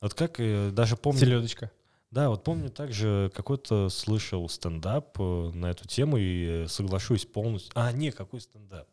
Вот 0.01 0.15
как 0.15 0.41
э, 0.41 0.71
даже 0.73 0.97
помню... 0.97 1.21
Селедочка. 1.21 1.71
Да, 2.11 2.29
вот 2.29 2.45
помню 2.45 2.71
также 2.71 3.31
какой-то 3.35 3.89
слышал 3.89 4.49
стендап 4.49 5.17
э, 5.21 5.51
на 5.55 5.71
эту 5.71 5.87
тему 5.87 6.17
и 6.19 6.67
соглашусь 6.67 7.25
полностью. 7.25 7.73
А, 7.75 7.93
не, 7.93 8.11
какой 8.11 8.41
стендап? 8.41 8.89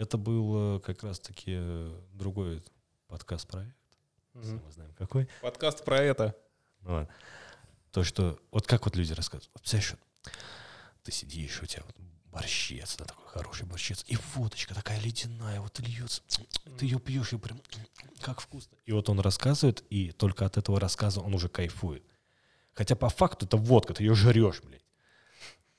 Это 0.00 0.16
был 0.16 0.78
э, 0.78 0.80
как 0.80 1.02
раз-таки 1.02 1.52
э, 1.58 2.00
другой 2.14 2.62
подкаст-проект. 3.08 3.76
Все 4.40 4.54
мы 4.54 4.72
знаем 4.72 4.94
какой. 4.94 5.28
Подкаст 5.42 5.84
про 5.84 5.98
это. 5.98 6.34
Ну 6.80 6.92
ладно. 6.92 7.14
То, 7.92 8.02
что... 8.02 8.38
Вот 8.50 8.66
как 8.66 8.86
вот 8.86 8.96
люди 8.96 9.12
рассказывают. 9.12 9.50
Вот, 9.52 9.60
представляешь, 9.60 9.96
ты 11.02 11.12
сидишь, 11.12 11.62
у 11.62 11.66
тебя 11.66 11.82
вот 11.84 11.94
борщец, 12.32 12.96
да, 12.96 13.04
такой 13.04 13.28
хороший 13.28 13.66
борщец, 13.66 14.02
и 14.08 14.16
водочка 14.34 14.74
такая 14.74 14.98
ледяная, 15.00 15.60
вот 15.60 15.78
льется. 15.80 16.22
Ты 16.78 16.86
ее 16.86 16.98
пьешь, 16.98 17.34
и 17.34 17.36
прям 17.36 17.60
как 18.22 18.40
вкусно. 18.40 18.78
И 18.86 18.92
вот 18.92 19.10
он 19.10 19.20
рассказывает, 19.20 19.84
и 19.90 20.12
только 20.12 20.46
от 20.46 20.56
этого 20.56 20.80
рассказа 20.80 21.20
он 21.20 21.34
уже 21.34 21.50
кайфует. 21.50 22.02
Хотя 22.72 22.96
по 22.96 23.10
факту 23.10 23.44
это 23.44 23.58
водка, 23.58 23.92
ты 23.92 24.04
ее 24.04 24.14
жрешь, 24.14 24.62
блядь. 24.62 24.80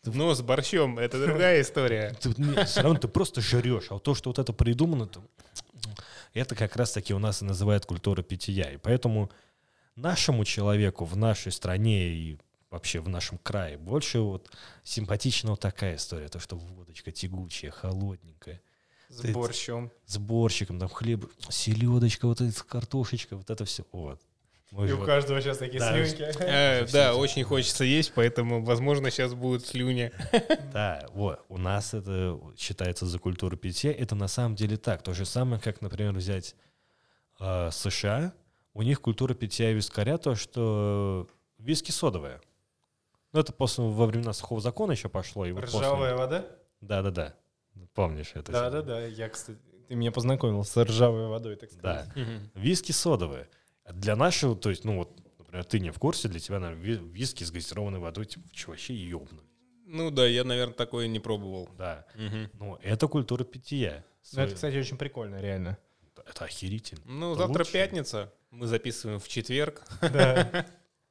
Ну, 0.04 0.34
с 0.34 0.42
борщом, 0.42 0.98
это 0.98 1.24
другая 1.24 1.62
история. 1.62 2.16
Ты, 2.20 2.34
нет, 2.38 2.68
все 2.68 2.82
равно 2.82 3.00
ты 3.00 3.08
просто 3.08 3.40
жрешь. 3.42 3.88
А 3.92 4.00
то, 4.00 4.16
что 4.16 4.30
вот 4.32 4.40
это 4.40 4.52
придумано, 4.52 5.06
то 5.06 5.24
это 6.34 6.56
как 6.56 6.76
раз-таки 6.76 7.14
у 7.14 7.20
нас 7.20 7.42
и 7.42 7.46
называют 7.46 7.86
культура 7.86 8.24
питья. 8.24 8.72
И 8.72 8.78
поэтому 8.78 9.30
нашему 9.96 10.44
человеку 10.44 11.06
в 11.06 11.16
нашей 11.16 11.52
стране 11.52 12.10
и 12.10 12.38
вообще 12.72 13.00
в 13.00 13.10
нашем 13.10 13.38
крае 13.38 13.78
больше 13.78 14.20
вот 14.22 14.50
симпатична 14.84 15.52
вот 15.52 15.60
такая 15.60 15.98
история. 15.98 16.30
То, 16.30 16.40
что 16.40 16.56
водочка 16.56 17.12
тягучая, 17.12 17.70
холодненькая. 17.70 18.62
С 19.10 19.18
Ты- 19.18 19.34
борщом. 19.34 19.92
с 20.06 20.18
борщиком, 20.18 20.80
там 20.80 20.88
хлеб, 20.88 21.30
селедочка, 21.50 22.28
вот 22.28 22.40
эта 22.40 22.64
картошечка, 22.64 23.36
вот 23.36 23.50
это 23.50 23.66
все. 23.66 23.84
Вот. 23.92 24.22
Мы 24.72 24.86
И 24.86 24.88
же 24.88 24.96
у 24.96 25.06
каждого 25.06 25.42
сейчас 25.42 25.58
такие 25.58 25.80
Да, 25.80 25.92
слюнки. 25.92 26.24
Э, 26.40 26.86
Да, 26.94 27.16
очень 27.16 27.44
хочется 27.44 27.84
есть, 27.84 28.14
поэтому, 28.16 28.64
возможно, 28.64 29.12
сейчас 29.12 29.34
будут 29.34 29.66
слюни. 29.66 30.12
Да, 30.74 31.06
вот, 31.14 31.44
у 31.50 31.58
нас 31.58 31.94
это 31.94 32.40
считается 32.58 33.06
за 33.06 33.20
культуру 33.20 33.58
питья. 33.58 33.92
Это 33.92 34.16
на 34.16 34.30
самом 34.30 34.56
деле 34.56 34.78
так. 34.78 35.02
То 35.04 35.14
же 35.14 35.26
самое, 35.26 35.62
как, 35.62 35.82
например, 35.82 36.14
взять 36.14 36.56
э, 37.42 37.70
США. 37.72 38.34
У 38.74 38.82
них 38.84 39.02
культура 39.02 39.34
питья 39.34 39.74
вискаря 39.74 40.18
то, 40.18 40.36
что 40.36 41.28
виски 41.58 41.92
содовая. 41.92 42.40
Ну, 43.34 43.42
это 43.42 43.52
после, 43.52 43.84
во 43.84 44.06
времена 44.06 44.32
сухого 44.32 44.62
закона 44.62 44.94
еще 44.94 45.10
пошло. 45.10 45.46
И 45.46 45.52
вот 45.52 45.66
после- 45.66 45.80
Ржавая 45.82 46.16
вода? 46.16 46.46
Да-да-да. 46.80 47.36
Помнишь 47.94 48.32
это? 48.36 48.54
Да-да-да. 48.54 49.06
Я, 49.06 49.28
кстати, 49.28 49.60
ты 49.90 49.96
меня 49.96 50.14
познакомил 50.14 50.64
с 50.64 50.78
ржавой 50.78 51.28
водой, 51.28 51.58
так 51.58 51.70
сказать. 51.72 52.08
Да. 52.16 52.22
Виски 52.56 52.94
содовые. 52.94 53.50
Для 53.90 54.16
нашего, 54.16 54.56
то 54.56 54.70
есть, 54.70 54.86
ну 54.86 54.98
вот, 54.98 55.18
например, 55.40 55.66
ты 55.66 55.80
не 55.80 55.92
в 55.92 56.00
курсе, 56.00 56.28
для 56.28 56.40
тебя, 56.40 56.60
наверное, 56.60 56.84
ви- 56.84 57.10
виски 57.12 57.44
с 57.44 57.52
газированной 57.52 58.00
водой, 58.00 58.26
типа, 58.26 58.48
что, 58.54 58.72
вообще 58.72 58.94
ёбнули. 58.96 59.44
Ну 59.86 60.10
да, 60.12 60.26
я, 60.26 60.44
наверное, 60.44 60.74
такое 60.76 61.08
не 61.08 61.20
пробовал. 61.20 61.68
Да. 61.78 62.06
Мгм. 62.16 62.50
Ну, 62.54 62.76
это 62.82 63.08
культура 63.08 63.44
питья. 63.44 64.06
Ну, 64.34 64.42
это, 64.44 64.56
кстати, 64.56 64.76
очень 64.78 64.98
прикольно, 64.98 65.42
реально. 65.42 65.78
Это 66.26 66.46
охерительно. 66.46 67.02
Ну, 67.06 67.32
Это 67.34 67.40
завтра 67.42 67.60
лучше. 67.60 67.74
пятница, 67.74 68.34
мы 68.52 68.68
записываем 68.68 69.20
в 69.20 69.28
четверг, 69.28 69.84
Да. 70.02 70.66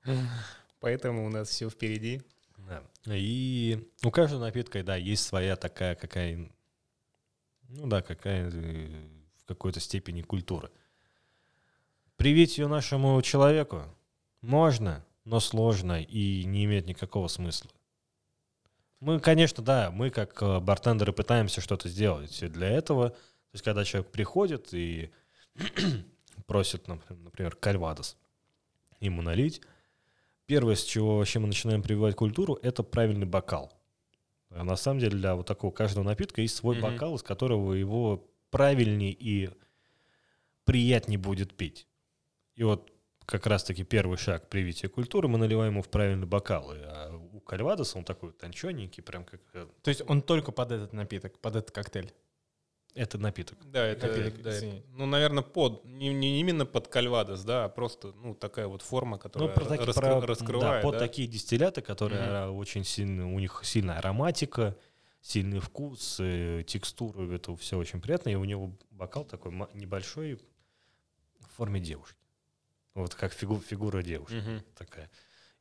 поэтому 0.80 1.26
у 1.26 1.28
нас 1.28 1.48
все 1.48 1.68
впереди. 1.68 2.22
Да. 2.58 2.82
И 3.06 3.88
у 4.04 4.10
каждого 4.10 4.40
напитка, 4.40 4.82
да, 4.82 4.96
есть 4.96 5.24
своя 5.26 5.56
такая, 5.56 5.94
какая, 5.94 6.50
ну 7.68 7.86
да, 7.86 8.02
какая 8.02 8.50
э, 8.50 9.08
в 9.42 9.44
какой-то 9.46 9.80
степени 9.80 10.22
культура. 10.22 10.70
Привить 12.20 12.58
ее 12.58 12.66
нашему 12.66 13.22
человеку 13.22 13.84
можно, 14.42 15.02
но 15.24 15.40
сложно 15.40 16.02
и 16.02 16.44
не 16.44 16.66
имеет 16.66 16.84
никакого 16.84 17.28
смысла. 17.28 17.70
Мы, 19.00 19.20
конечно, 19.20 19.64
да, 19.64 19.90
мы 19.90 20.10
как 20.10 20.42
э, 20.42 20.60
бартендеры 20.60 21.14
пытаемся 21.14 21.62
что-то 21.62 21.88
сделать 21.88 22.38
для 22.52 22.68
этого. 22.68 23.08
То 23.08 23.16
есть, 23.54 23.64
когда 23.64 23.86
человек 23.86 24.12
приходит 24.12 24.74
и 24.74 25.10
просит, 26.46 26.86
например, 26.88 27.56
кальвадос 27.56 28.18
ему 29.00 29.22
налить, 29.22 29.62
Первое, 30.44 30.74
с 30.74 30.84
чего 30.84 31.16
вообще 31.16 31.38
мы 31.38 31.46
начинаем 31.46 31.80
прививать 31.82 32.16
культуру, 32.16 32.58
это 32.60 32.82
правильный 32.82 33.24
бокал. 33.24 33.72
А 34.50 34.62
на 34.62 34.76
самом 34.76 35.00
деле 35.00 35.16
для 35.16 35.36
вот 35.36 35.46
такого 35.46 35.70
каждого 35.70 36.04
напитка 36.04 36.42
есть 36.42 36.56
свой 36.56 36.76
Мгм. 36.76 36.82
бокал, 36.82 37.14
из 37.14 37.22
которого 37.22 37.72
его 37.72 38.28
правильнее 38.50 39.12
и 39.12 39.48
приятнее 40.66 41.18
будет 41.18 41.56
пить. 41.56 41.86
И 42.56 42.62
вот 42.64 42.90
как 43.26 43.46
раз-таки 43.46 43.84
первый 43.84 44.18
шаг 44.18 44.48
привития 44.48 44.88
культуры, 44.88 45.28
мы 45.28 45.38
наливаем 45.38 45.72
его 45.74 45.82
в 45.82 45.88
правильный 45.88 46.26
бокал. 46.26 46.74
И, 46.74 46.78
а 46.80 47.12
у 47.32 47.40
Кальвадоса 47.40 47.96
он 47.98 48.04
такой 48.04 48.32
тончененький, 48.32 49.02
прям 49.02 49.24
как 49.24 49.40
э, 49.54 49.66
То 49.82 49.88
есть 49.88 50.02
он 50.08 50.20
только 50.22 50.50
под 50.52 50.72
этот 50.72 50.92
напиток, 50.92 51.38
под 51.38 51.56
этот 51.56 51.70
коктейль. 51.70 52.12
это 52.94 53.18
напиток. 53.18 53.56
Да, 53.64 53.86
это, 53.86 54.08
Напиток, 54.08 54.42
да, 54.42 54.50
извини. 54.58 54.82
ну, 54.88 55.06
наверное, 55.06 55.44
под, 55.44 55.84
не, 55.84 56.12
не 56.12 56.40
именно 56.40 56.66
под 56.66 56.88
кальвадос, 56.88 57.44
да, 57.44 57.66
а 57.66 57.68
просто, 57.68 58.12
ну, 58.14 58.34
такая 58.34 58.66
вот 58.66 58.82
форма, 58.82 59.12
Ну, 59.16 59.18
которая 59.22 59.48
про 59.54 59.64
таки- 59.64 59.84
раскры- 59.84 60.18
про- 60.20 60.26
раскрывает, 60.26 60.82
да, 60.82 60.88
под 60.88 60.94
да. 60.94 60.98
такие 60.98 61.28
дистилляты, 61.28 61.82
которые 61.82 62.20
а, 62.22 62.50
очень 62.50 62.82
сильно, 62.84 63.32
у 63.32 63.38
них 63.38 63.60
сильная 63.62 63.98
ароматика, 63.98 64.76
сильный 65.20 65.60
вкус, 65.60 66.16
э, 66.18 66.64
текстура, 66.66 67.30
это 67.32 67.54
все 67.54 67.78
очень 67.78 68.00
приятно. 68.00 68.30
И 68.30 68.34
у 68.34 68.44
него 68.44 68.72
бокал 68.90 69.24
такой 69.24 69.52
небольшой 69.74 70.34
в 71.38 71.46
форме 71.56 71.78
девушки. 71.78 72.16
Вот 72.94 73.14
как 73.14 73.32
фигу- 73.32 73.60
фигура 73.60 74.02
девушки 74.02 74.34
Мгм. 74.34 74.62
такая. 74.76 75.10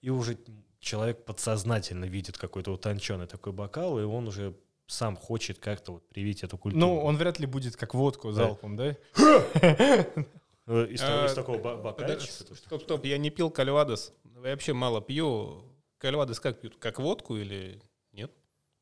И 0.02 0.10
уже 0.10 0.38
человек 0.80 1.26
подсознательно 1.26 2.06
видит 2.06 2.38
какой-то 2.38 2.72
утонченный 2.74 3.28
такой 3.28 3.54
бокал, 3.54 4.00
и 4.00 4.04
он 4.04 4.28
уже 4.28 4.56
сам 4.88 5.16
хочет 5.16 5.60
как-то 5.60 5.94
вот 5.94 6.08
привить 6.10 6.44
эту 6.44 6.58
культуру. 6.58 6.80
Ну, 6.80 7.00
он 7.04 7.18
вряд 7.18 7.40
ли 7.40 7.46
будет 7.46 7.76
как 7.76 7.94
водку 7.94 8.32
залпом, 8.32 8.76
да? 8.76 8.96
Э, 10.68 10.86
Из, 10.88 11.02
А, 11.02 11.28
такого 11.34 11.58
бокальчика. 11.82 12.32
Стоп, 12.56 12.82
стоп, 12.84 13.06
я 13.06 13.18
не 13.18 13.30
пил 13.32 13.50
кальвадос. 13.50 14.14
Я 14.36 14.52
вообще 14.52 14.74
мало 14.74 15.02
пью. 15.02 15.64
Кальвадос 15.98 16.40
как 16.40 16.62
пьют? 16.62 16.78
Как 16.78 17.00
водку 17.00 17.36
или 17.38 17.82
нет? 18.14 18.32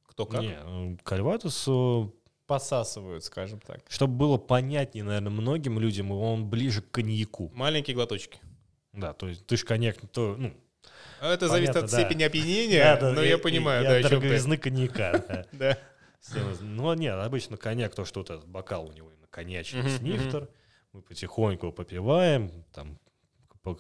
Кто 0.06 0.26
как? 0.26 0.42
Не, 0.42 0.58
э, 0.94 0.98
Кальвадос 1.04 1.66
э, 1.68 2.10
Посасывают, 2.48 3.24
скажем 3.26 3.60
так. 3.60 3.82
Чтобы 3.90 4.16
было 4.16 4.38
понятнее, 4.38 5.04
наверное, 5.04 5.30
многим 5.32 5.78
людям, 5.80 6.12
он 6.12 6.50
ближе 6.50 6.82
к 6.82 6.90
коньяку. 6.92 7.52
Маленькие 7.54 7.94
глоточки. 7.96 8.40
Да, 8.94 9.14
то 9.14 9.28
есть 9.28 9.46
ты 9.46 9.58
же 9.58 9.66
коньяк, 9.66 9.98
то, 10.12 10.36
ну, 10.38 10.54
А 11.20 11.34
это 11.34 11.48
Понятно, 11.48 11.48
зависит 11.50 11.76
от 11.76 11.92
да. 11.92 12.00
степени 12.00 12.24
опьянения, 12.24 12.84
да, 12.84 12.98
да, 13.02 13.14
но 13.14 13.22
и- 13.22 13.28
я 13.28 13.36
и- 13.36 13.40
понимаю, 13.42 13.84
и 13.84 13.88
да, 13.88 13.96
от 13.98 14.04
дороговизны 14.04 14.58
коньяка. 14.58 15.46
да. 15.52 15.78
Ну, 16.62 16.94
нет, 16.96 17.16
обычно 17.20 17.58
коньяк, 17.58 17.94
то, 17.96 18.04
что 18.04 18.22
вот 18.22 18.30
этот 18.32 18.48
бокал 18.48 18.88
у 18.90 18.92
него 18.92 19.10
именно 19.12 19.28
коньячный 19.30 19.90
снифтер, 19.90 20.50
мы 20.94 21.02
потихоньку 21.02 21.72
попиваем, 21.72 22.66
там. 22.74 22.98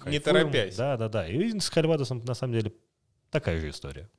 Не 0.06 0.20
торопясь. 0.20 0.76
Да, 0.76 0.98
да, 0.98 1.10
да. 1.10 1.28
И 1.28 1.60
с 1.60 1.70
Кальвадосом, 1.70 2.20
на 2.26 2.34
самом 2.36 2.54
деле, 2.54 2.74
такая 3.32 3.60
же 3.60 3.70
история. 3.70 4.10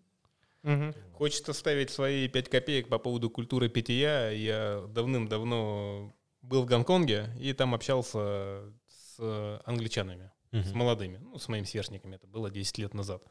Мгм. 0.69 0.95
Хочется 1.15 1.53
ставить 1.53 1.91
свои 1.91 2.29
5 2.29 2.49
копеек 2.49 2.89
по 2.89 2.99
поводу 2.99 3.31
культуры 3.31 3.69
питья. 3.69 4.31
Я 4.31 4.85
давным-давно 4.89 6.15
был 6.43 6.63
в 6.63 6.67
Гонконге 6.67 7.31
и 7.41 7.53
там 7.53 7.75
общался 7.75 8.73
с 8.87 9.61
англичанами, 9.65 10.31
с 10.53 10.69
Мгм. 10.71 10.79
молодыми, 10.79 11.17
ну, 11.19 11.39
с 11.39 11.49
моими 11.49 11.65
сверстниками. 11.65 12.17
Это 12.17 12.27
было 12.27 12.51
10 12.51 12.79
лет 12.79 12.95
назад. 12.95 13.23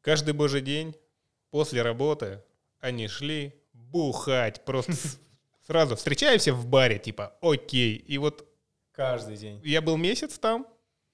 Каждый 0.00 0.34
божий 0.34 0.60
день 0.60 0.94
после 1.50 1.82
работы 1.82 2.42
они 2.80 3.08
шли 3.08 3.54
бухать. 3.72 4.64
Просто 4.64 4.92
с- 4.92 5.20
сразу 5.66 5.96
встречаемся 5.96 6.52
в 6.52 6.66
баре, 6.66 6.98
типа, 6.98 7.36
окей. 7.40 7.96
И 7.96 8.18
вот 8.18 8.46
Каждый 8.92 9.36
день. 9.36 9.60
я 9.64 9.80
был 9.80 9.96
месяц 9.96 10.38
там, 10.38 10.66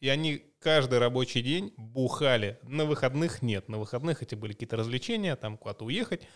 и 0.04 0.08
они 0.10 0.44
каждый 0.58 0.98
рабочий 0.98 1.40
день 1.40 1.72
бухали. 1.78 2.58
На 2.64 2.84
выходных 2.84 3.40
нет. 3.40 3.70
На 3.70 3.78
выходных 3.78 4.22
эти 4.22 4.34
были 4.34 4.52
какие-то 4.52 4.76
развлечения, 4.76 5.34
там 5.34 5.56
куда-то 5.56 5.86
уехать. 5.86 6.28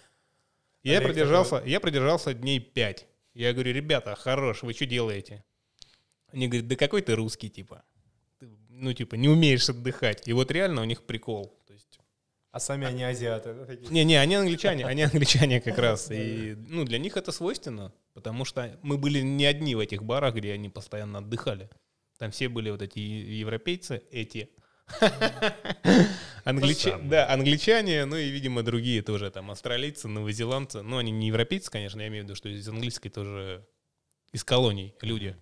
Я 0.83 0.97
Олег, 0.97 1.09
продержался, 1.09 1.63
я 1.67 1.79
продержался 1.79 2.33
дней 2.33 2.61
пять. 2.61 3.07
Я 3.35 3.53
говорю, 3.53 3.75
ребята, 3.75 4.15
хорош, 4.15 4.63
вы 4.63 4.73
что 4.73 4.87
делаете? 4.87 5.45
Они 6.29 6.49
говорят, 6.49 6.67
да 6.67 6.77
какой 6.77 7.03
ты 7.03 7.15
русский, 7.15 7.51
типа. 7.51 7.85
Ты, 8.39 8.49
ну, 8.71 8.95
типа, 8.95 9.17
не 9.17 9.29
умеешь 9.29 9.69
отдыхать. 9.69 10.27
И 10.27 10.33
вот 10.33 10.51
реально 10.51 10.81
у 10.81 10.87
них 10.87 11.03
прикол. 11.03 11.55
То 11.67 11.75
есть, 11.75 12.01
А 12.53 12.61
сами 12.61 12.87
они 12.87 13.03
азиаты. 13.05 13.53
да, 13.53 13.91
не-не, 13.91 14.19
они 14.19 14.37
англичане, 14.37 14.87
они 14.87 15.03
англичане 15.03 15.61
как 15.61 15.77
раз. 15.87 16.11
И, 16.11 16.55
ну, 16.69 16.85
для 16.85 16.99
них 16.99 17.19
это 17.19 17.33
свойственно, 17.33 17.93
потому 18.15 18.47
что 18.47 18.79
мы 18.81 18.97
были 18.97 19.21
не 19.21 19.45
одни 19.45 19.75
в 19.75 19.79
этих 19.79 20.03
барах, 20.03 20.37
где 20.37 20.55
они 20.55 20.71
постоянно 20.71 21.19
отдыхали. 21.19 21.69
Там 22.19 22.31
все 22.31 22.49
были 22.49 22.71
вот 22.71 22.83
эти 22.83 22.99
европейцы, 22.99 24.03
эти. 24.11 24.51
Англича- 26.45 26.91
самое. 26.91 27.09
Да, 27.09 27.31
англичане, 27.33 28.05
ну 28.07 28.17
и, 28.17 28.31
видимо, 28.31 28.63
другие 28.63 29.03
тоже, 29.03 29.31
там, 29.31 29.51
австралийцы, 29.51 30.09
новозеландцы. 30.09 30.83
Ну, 30.83 30.97
они 30.99 31.13
не 31.13 31.29
европейцы, 31.29 31.71
конечно, 31.71 32.01
я 32.01 32.09
имею 32.09 32.25
в 32.25 32.27
виду, 32.27 32.35
что 32.35 32.49
из 32.49 32.67
английской 32.69 33.11
тоже 33.11 33.67
из 34.33 34.45
колоний 34.45 34.95
люди. 35.03 35.37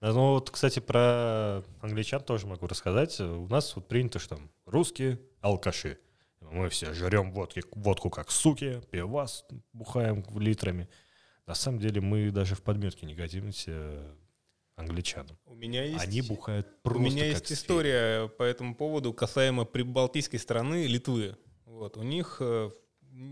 Да, 0.00 0.12
Ну 0.12 0.32
вот, 0.32 0.50
кстати, 0.50 0.80
про 0.80 1.62
англичан 1.80 2.22
тоже 2.22 2.46
могу 2.46 2.66
рассказать. 2.66 3.20
У 3.20 3.46
нас 3.48 3.76
вот 3.76 3.86
принято, 3.86 4.18
что 4.18 4.36
там 4.36 4.50
русские 4.64 5.20
алкаши. 5.42 5.98
Мы 6.40 6.70
все 6.70 6.94
жрем 6.94 7.32
водки, 7.32 7.62
водку 7.72 8.08
как 8.08 8.30
суки, 8.30 8.80
пивас 8.90 9.44
бухаем 9.72 10.24
литрами. 10.38 10.88
На 11.46 11.54
самом 11.54 11.80
деле 11.80 12.00
мы 12.00 12.30
даже 12.30 12.54
в 12.54 12.62
подметке 12.62 13.04
не 13.06 13.14
годимся 13.14 14.16
англичанам. 14.80 15.36
У 15.46 15.54
меня 15.54 15.84
есть... 15.84 16.04
Они 16.04 16.22
бухают 16.22 16.66
У 16.84 16.88
просто 16.88 17.02
меня 17.02 17.22
как 17.22 17.32
есть 17.32 17.46
свиньи. 17.46 17.60
история 17.60 18.28
по 18.28 18.42
этому 18.42 18.74
поводу 18.74 19.12
касаемо 19.12 19.64
прибалтийской 19.64 20.38
страны 20.38 20.86
Литвы. 20.86 21.36
Вот, 21.64 21.96
у 21.96 22.02
них, 22.02 22.38
э, 22.40 22.70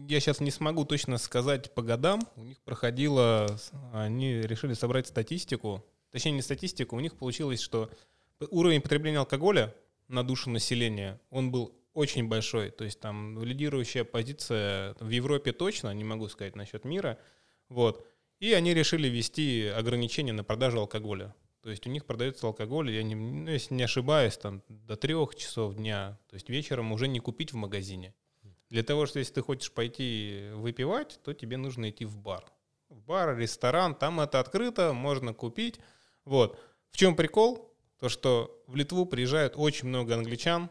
я 0.09 0.21
сейчас 0.21 0.41
не 0.41 0.51
смогу 0.51 0.85
точно 0.85 1.19
сказать 1.19 1.75
по 1.75 1.83
годам, 1.83 2.27
у 2.37 2.45
них 2.45 2.61
проходило, 2.61 3.47
они 3.93 4.41
решили 4.41 4.75
собрать 4.75 5.07
статистику, 5.07 5.85
точнее 6.11 6.33
не 6.33 6.43
статистику, 6.43 6.97
у 6.97 7.01
них 7.01 7.17
получилось, 7.17 7.61
что 7.61 7.91
уровень 8.51 8.81
потребления 8.81 9.19
алкоголя 9.19 9.75
на 10.07 10.23
душу 10.23 10.51
населения, 10.51 11.21
он 11.31 11.51
был 11.51 11.75
очень 11.99 12.29
большой. 12.29 12.71
То 12.71 12.85
есть 12.85 13.01
там 13.01 13.43
лидирующая 13.43 14.05
позиция 14.05 14.95
в 15.01 15.09
Европе 15.09 15.53
точно, 15.53 15.93
не 15.93 16.05
могу 16.05 16.29
сказать 16.29 16.55
насчет 16.55 16.85
мира. 16.85 17.19
Вот. 17.69 18.07
И 18.41 18.53
они 18.53 18.73
решили 18.75 19.09
ввести 19.09 19.67
ограничения 19.67 20.33
на 20.33 20.45
продажу 20.45 20.81
алкоголя. 20.81 21.35
То 21.63 21.71
есть 21.71 21.87
у 21.87 21.91
них 21.91 22.07
продается 22.07 22.47
алкоголь, 22.47 22.91
я 22.93 23.03
не, 23.03 23.15
ну, 23.15 23.51
если 23.51 23.75
не 23.75 23.83
ошибаюсь, 23.83 24.37
там 24.37 24.63
до 24.69 24.97
трех 24.97 25.35
часов 25.35 25.75
дня. 25.75 26.19
То 26.29 26.35
есть 26.35 26.49
вечером 26.49 26.93
уже 26.93 27.09
не 27.09 27.19
купить 27.19 27.53
в 27.53 27.57
магазине. 27.57 28.15
Для 28.71 28.83
того, 28.83 29.07
что 29.07 29.19
если 29.19 29.35
ты 29.35 29.43
хочешь 29.43 29.73
пойти 29.73 30.51
выпивать, 30.55 31.19
то 31.25 31.33
тебе 31.33 31.57
нужно 31.57 31.91
идти 31.91 32.05
в 32.05 32.17
бар. 32.19 32.45
в 32.89 33.01
бар, 33.03 33.37
ресторан, 33.37 33.95
там 33.95 34.21
это 34.21 34.41
открыто, 34.41 34.93
можно 34.93 35.35
купить. 35.35 35.81
Вот. 36.25 36.59
В 36.91 36.97
чем 36.97 37.17
прикол? 37.17 37.75
То, 37.99 38.09
что 38.09 38.63
в 38.67 38.77
Литву 38.77 39.07
приезжают 39.07 39.55
очень 39.57 39.89
много 39.89 40.15
англичан, 40.15 40.71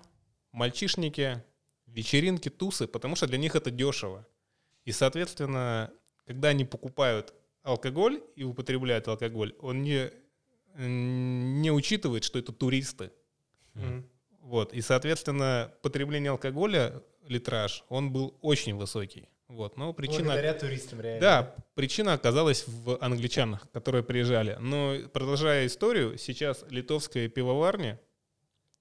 мальчишники, 0.52 1.44
вечеринки, 1.86 2.50
тусы, 2.50 2.88
потому 2.88 3.16
что 3.16 3.28
для 3.28 3.38
них 3.38 3.56
это 3.56 3.72
дешево. 3.72 4.26
И, 4.86 4.92
соответственно, 4.92 5.92
когда 6.26 6.50
они 6.50 6.64
покупают 6.64 7.34
алкоголь 7.68 8.22
и 8.36 8.44
употребляют 8.44 9.08
алкоголь, 9.08 9.54
он 9.60 9.84
не, 9.84 10.10
не 10.78 11.72
учитывает, 11.72 12.24
что 12.24 12.40
это 12.40 12.52
туристы. 12.52 13.12
Вот. 14.42 14.74
И, 14.74 14.82
соответственно, 14.82 15.74
потребление 15.82 16.32
алкоголя, 16.32 17.04
литраж, 17.28 17.84
он 17.90 18.12
был 18.12 18.38
очень 18.42 18.76
высокий. 18.76 19.28
Вот, 19.50 19.78
но 19.78 19.94
причина... 19.94 20.26
Благодаря 20.26 20.54
туристам, 20.54 21.00
реально. 21.02 21.22
Да, 21.22 21.56
причина 21.74 22.14
оказалась 22.14 22.66
в 22.68 22.98
англичанах, 23.02 23.70
которые 23.72 24.04
приезжали. 24.04 24.58
Но 24.60 24.96
продолжая 25.14 25.68
историю, 25.68 26.18
сейчас 26.18 26.66
литовская 26.70 27.30
пивоварня, 27.30 28.00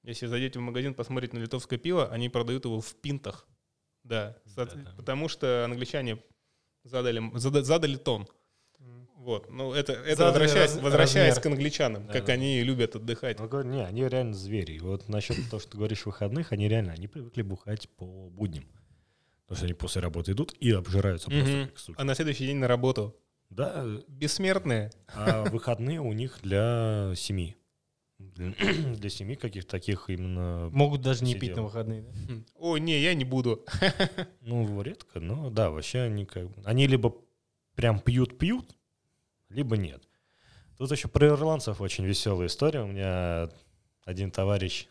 если 0.02 0.26
зайдете 0.26 0.58
в 0.58 0.62
магазин 0.62 0.94
посмотреть 0.94 1.32
на 1.32 1.38
литовское 1.38 1.78
пиво, 1.78 2.08
они 2.12 2.28
продают 2.28 2.64
его 2.64 2.80
в 2.80 2.94
пинтах. 2.96 3.46
Да, 4.02 4.36
со- 4.44 4.66
Да-да. 4.66 4.92
потому 4.96 5.28
что 5.28 5.64
англичане 5.64 6.22
задали, 6.84 7.20
зада- 7.38 7.62
задали 7.62 7.96
тон. 7.96 8.26
Вот, 9.26 9.50
ну 9.50 9.72
это, 9.72 9.92
это 9.92 10.16
Задали 10.16 10.44
возвращаясь, 10.44 10.74
раз- 10.74 10.82
возвращаясь 10.82 11.34
размер. 11.34 11.42
к 11.42 11.46
англичанам, 11.46 12.06
Да, 12.06 12.12
как 12.12 12.26
да. 12.26 12.32
они 12.34 12.62
любят 12.62 12.94
отдыхать. 12.94 13.40
Ну, 13.40 13.62
не, 13.62 13.84
они 13.84 14.06
реально 14.08 14.34
звери. 14.34 14.74
И 14.74 14.78
Вот 14.78 15.08
насчет 15.08 15.36
того, 15.50 15.58
что 15.60 15.72
ты 15.72 15.78
говоришь 15.78 16.06
выходных, 16.06 16.52
они 16.52 16.68
реально, 16.68 16.92
они 16.92 17.08
привыкли 17.08 17.42
бухать 17.42 17.88
по 17.96 18.04
будням. 18.30 18.64
Потому 19.46 19.56
что 19.56 19.64
они 19.64 19.74
после 19.74 20.00
работы 20.00 20.30
идут 20.30 20.54
и 20.60 20.70
обжираются 20.70 21.28
просто 21.28 21.66
как 21.68 21.78
суки. 21.78 21.96
А 22.00 22.04
на 22.04 22.14
следующий 22.14 22.46
день 22.46 22.58
на 22.58 22.68
работу. 22.68 23.16
Да, 23.50 23.84
Бессмертные. 24.06 24.92
а 25.08 25.42
выходные 25.50 26.00
у 26.00 26.12
них 26.12 26.38
для 26.42 27.12
семьи. 27.16 27.56
Для, 28.18 28.54
семьи 29.10 29.34
каких-то 29.34 29.70
таких 29.72 30.08
именно, 30.08 30.68
Могут 30.72 31.00
даже 31.02 31.24
не 31.24 31.34
пить 31.34 31.56
на 31.56 31.62
выходные, 31.62 32.02
да? 32.02 32.10
Хм. 32.32 32.44
Ой, 32.54 32.80
не, 32.80 33.00
я 33.00 33.12
не 33.14 33.24
буду. 33.24 33.64
ну, 34.40 34.82
редко, 34.82 35.18
но 35.18 35.50
да, 35.50 35.70
вообще 35.70 36.00
они 36.02 36.26
как 36.26 36.48
бы- 36.48 36.62
они 36.64 36.86
либо 36.86 37.12
прям 37.74 37.98
пьют-пьют, 38.00 38.74
либо 39.48 39.76
нет. 39.76 40.02
Тут 40.78 40.90
еще 40.90 41.08
про 41.08 41.28
ирландцев 41.28 41.80
очень 41.80 42.04
веселая 42.04 42.48
история. 42.48 42.82
У 42.82 42.88
меня 42.88 43.48
один 44.04 44.30
товарищ 44.30 44.86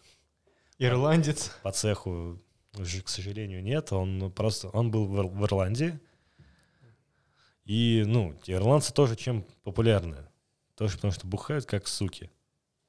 Ирландец. 0.80 1.52
по 1.64 1.72
цеху 1.72 2.42
уже, 2.78 3.02
к 3.02 3.08
сожалению, 3.10 3.62
нет. 3.64 3.92
Он 3.92 4.32
просто 4.32 4.70
он 4.70 4.92
был 4.92 5.06
в, 5.08 5.18
Ир- 5.20 5.28
в 5.28 5.44
Ирландии. 5.46 6.00
И, 7.66 8.04
ну, 8.06 8.36
те 8.44 8.54
ирландцы 8.54 8.94
тоже 8.94 9.16
чем 9.16 9.46
популярны? 9.64 10.18
Тоже 10.76 10.96
потому 10.96 11.14
что 11.14 11.26
бухают 11.26 11.66
как 11.66 11.88
суки. 11.88 12.30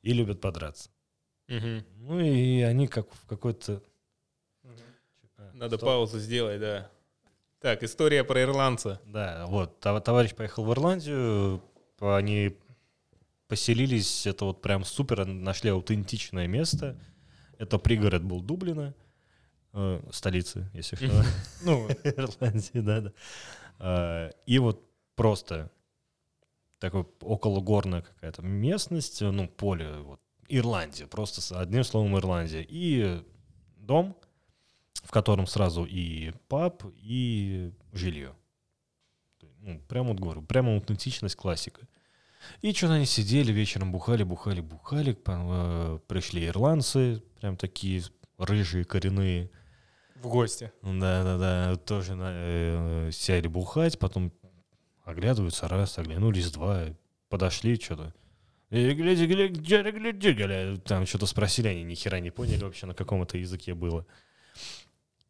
И 0.02 0.12
любят 0.12 0.40
подраться. 0.40 0.90
Мгм. 1.48 1.84
Ну 1.96 2.20
и 2.20 2.60
они 2.62 2.88
как 2.88 3.12
в 3.12 3.26
какой-то... 3.26 3.82
Надо 5.52 5.76
что? 5.76 5.86
паузу 5.86 6.18
сделать, 6.18 6.60
да. 6.60 6.90
Так, 7.66 7.82
история 7.82 8.22
про 8.22 8.42
ирландца. 8.42 9.00
Да, 9.06 9.44
вот, 9.48 9.84
тов- 9.84 10.00
товарищ 10.00 10.36
поехал 10.36 10.64
в 10.64 10.72
Ирландию, 10.72 11.60
они 11.98 12.56
поселились, 13.48 14.24
это 14.24 14.44
вот 14.44 14.62
прям 14.62 14.84
супер, 14.84 15.26
нашли 15.26 15.70
аутентичное 15.70 16.46
место. 16.46 16.96
Это 17.58 17.78
пригород 17.80 18.22
был 18.22 18.40
Дублина, 18.40 18.94
э, 19.72 20.00
столицы, 20.12 20.70
если 20.74 20.94
что. 20.94 21.24
Ну, 21.64 21.88
Ирландии, 22.04 22.78
да, 22.78 23.00
да. 23.00 23.12
А, 23.80 24.30
И 24.46 24.60
вот 24.60 24.88
просто 25.16 25.68
такой 26.78 27.04
окологорная 27.20 28.02
какая-то 28.02 28.42
местность, 28.42 29.20
ну, 29.22 29.48
поле, 29.48 29.90
вот, 30.02 30.20
Ирландия, 30.46 31.08
просто 31.08 31.58
одним 31.58 31.82
словом 31.82 32.16
Ирландия. 32.16 32.64
И 32.68 33.24
дом, 33.76 34.16
в 35.04 35.10
котором 35.10 35.46
сразу 35.46 35.84
и 35.84 36.32
паб, 36.48 36.82
и 36.96 37.72
жилье. 37.92 38.34
Ну, 39.60 39.80
прямо 39.88 40.10
вот 40.10 40.20
говорю, 40.20 40.42
прямо 40.42 40.74
аутентичность, 40.74 41.36
классика. 41.36 41.86
И 42.62 42.72
что-то 42.72 42.94
они 42.94 43.06
сидели 43.06 43.50
вечером, 43.52 43.90
бухали, 43.90 44.22
бухали, 44.22 44.60
бухали. 44.60 45.16
э, 45.26 45.98
Пришли 46.06 46.46
ирландцы, 46.46 47.22
прям 47.40 47.56
такие 47.56 48.02
рыжие, 48.38 48.84
коренные. 48.84 49.50
в 50.16 50.28
гости. 50.28 50.72
Да, 50.82 51.22
да, 51.24 51.38
да, 51.38 51.76
тоже 51.76 52.14
на- 52.14 52.30
э, 52.32 53.10
сели 53.12 53.48
бухать, 53.48 53.98
потом 53.98 54.32
оглядываются 55.04 55.68
раз, 55.68 55.98
оглянулись 55.98 56.50
два, 56.50 56.84
подошли 57.28 57.76
что-то. 57.80 58.14
«Э, 58.70 58.92
гляди, 58.92 59.26
гляди, 59.26 59.60
гляди, 59.60 59.90
гляди, 59.90 60.32
гляди». 60.32 60.80
Там 60.80 61.06
что-то 61.06 61.26
спросили, 61.26 61.68
они 61.68 61.82
ни 61.84 61.94
хера 61.94 62.18
не 62.20 62.30
поняли 62.30 62.64
вообще, 62.64 62.86
на 62.86 62.94
каком 62.94 63.22
это 63.22 63.38
языке 63.38 63.74
было. 63.74 64.06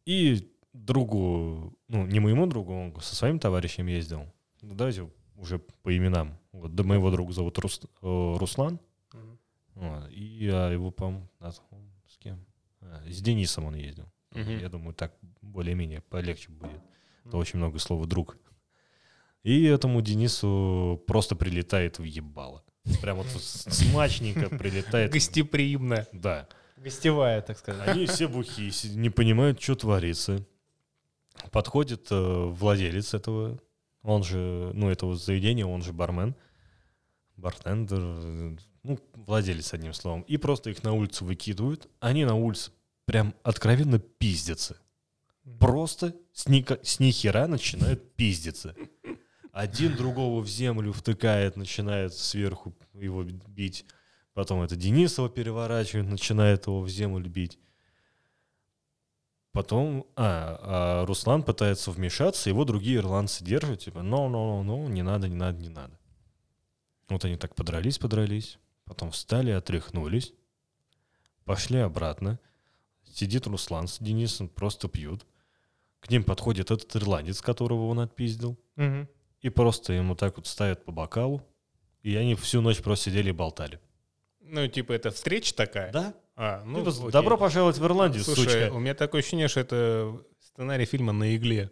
И 0.07 0.49
другу, 0.71 1.77
ну, 1.89 2.05
не 2.05 2.21
моему 2.21 2.47
другу, 2.47 2.73
он 2.73 2.95
со 3.01 3.13
своим 3.13 3.39
товарищем 3.39 3.87
ездил. 3.87 4.25
Ну, 4.61 4.73
давайте 4.73 5.11
уже 5.35 5.59
по 5.59 5.95
именам. 5.95 6.37
Вот, 6.53 6.73
да, 6.75 6.83
моего 6.83 7.11
друга 7.11 7.33
зовут 7.33 7.59
Рус- 7.59 7.89
э, 8.01 8.37
Руслан. 8.37 8.79
Вот, 9.75 10.09
и 10.09 10.49
а, 10.51 10.71
его, 10.71 10.91
по-моему, 10.91 11.27
с 11.41 12.17
кем? 12.19 12.39
А, 12.79 13.03
с 13.05 13.21
Денисом 13.21 13.65
он 13.65 13.75
ездил. 13.75 14.05
Мгм. 14.31 14.59
Я 14.59 14.69
думаю, 14.69 14.93
так 14.95 15.13
более-менее 15.41 15.99
полегче 15.99 16.51
будет. 16.51 16.81
Это 17.25 17.35
очень 17.35 17.59
много 17.59 17.77
слова 17.77 18.07
«друг». 18.07 18.37
И 19.43 19.63
этому 19.65 20.01
Денису 20.01 21.03
просто 21.05 21.35
прилетает 21.35 21.99
в 21.99 22.03
ебало. 22.03 22.63
Прям 23.01 23.17
вот 23.17 23.27
смачненько 23.27 24.47
прилетает. 24.57 25.11
Гостеприимно. 25.11 26.07
Да. 26.13 26.47
Гостевая, 26.77 27.41
так 27.41 27.57
сказать. 27.57 27.87
Они 27.87 28.05
все 28.05 28.27
бухи, 28.27 28.71
не 28.95 29.09
понимают, 29.09 29.61
что 29.61 29.75
творится. 29.75 30.45
Подходит 31.51 32.07
э, 32.11 32.45
владелец 32.45 33.13
этого, 33.13 33.59
он 34.01 34.23
же, 34.23 34.71
ну, 34.73 34.89
этого 34.89 35.15
заведения, 35.15 35.65
он 35.65 35.81
же 35.81 35.93
бармен, 35.93 36.35
бартендер, 37.35 37.99
ну, 38.83 38.99
владелец, 39.13 39.73
одним 39.73 39.93
словом. 39.93 40.21
И 40.21 40.37
просто 40.37 40.69
их 40.69 40.83
на 40.83 40.93
улицу 40.93 41.25
выкидывают. 41.25 41.87
Они 41.99 42.25
на 42.25 42.35
улице 42.35 42.71
прям 43.05 43.33
откровенно 43.43 43.99
пиздятся. 43.99 44.77
Просто 45.59 46.15
с, 46.33 46.47
ника- 46.47 46.79
с 46.83 46.99
нихера 46.99 47.47
начинают 47.47 48.15
пиздиться. 48.15 48.75
Один 49.51 49.95
другого 49.95 50.41
в 50.41 50.47
землю 50.47 50.93
втыкает, 50.93 51.55
начинает 51.55 52.13
сверху 52.13 52.75
его 52.93 53.23
бить. 53.23 53.85
Потом 54.37 54.61
это 54.61 54.75
Денисова 54.75 55.29
переворачивает, 55.29 56.07
начинает 56.07 56.67
его 56.67 56.81
в 56.81 56.89
землю 56.89 57.27
бить. 57.27 57.57
Потом, 59.51 60.05
а, 60.15 60.59
а 60.61 61.05
Руслан 61.07 61.41
пытается 61.41 61.89
вмешаться, 61.89 62.47
его 62.51 62.63
другие 62.63 62.97
ирландцы 62.97 63.43
держат, 63.43 63.79
типа, 63.79 64.03
ну, 64.03 64.29
ну, 64.29 64.61
ну, 64.61 64.87
не 64.89 65.01
надо, 65.01 65.27
не 65.27 65.33
надо, 65.33 65.57
не 65.57 65.69
надо. 65.69 65.99
Вот 67.09 67.25
они 67.25 67.35
так 67.35 67.55
подрались, 67.55 67.97
подрались, 67.97 68.59
потом 68.85 69.09
встали, 69.09 69.49
отряхнулись, 69.49 70.35
пошли 71.43 71.79
обратно. 71.79 72.39
Сидит 73.11 73.47
Руслан 73.47 73.87
с 73.87 73.97
Денисом, 73.97 74.49
просто 74.49 74.87
пьют. 74.87 75.25
К 75.99 76.11
ним 76.11 76.23
подходит 76.23 76.69
этот 76.69 76.95
ирландец, 76.95 77.41
которого 77.41 77.87
он 77.87 78.01
отпиздил, 78.01 78.55
Мгм. 78.75 79.09
и 79.41 79.49
просто 79.49 79.93
ему 79.93 80.15
так 80.15 80.37
вот 80.37 80.45
ставят 80.45 80.85
по 80.85 80.91
бокалу, 80.91 81.41
и 82.03 82.15
они 82.15 82.35
всю 82.35 82.61
ночь 82.61 82.83
просто 82.83 83.05
сидели 83.05 83.29
и 83.29 83.31
болтали. 83.31 83.81
Ну, 84.49 84.67
типа, 84.67 84.93
это 84.93 85.11
встреча 85.11 85.53
такая? 85.55 85.91
Да? 85.91 86.13
А, 86.35 86.63
ну, 86.65 86.85
Типа. 86.89 87.11
Добро 87.11 87.37
пожаловать 87.37 87.77
в 87.77 87.85
Ирландию, 87.85 88.23
Слушай, 88.23 88.43
сучка. 88.43 88.71
у 88.73 88.79
меня 88.79 88.93
такое 88.93 89.21
ощущение, 89.21 89.47
что 89.47 89.59
это 89.59 90.21
сценарий 90.39 90.85
фильма 90.85 91.13
«На 91.13 91.35
игле». 91.35 91.71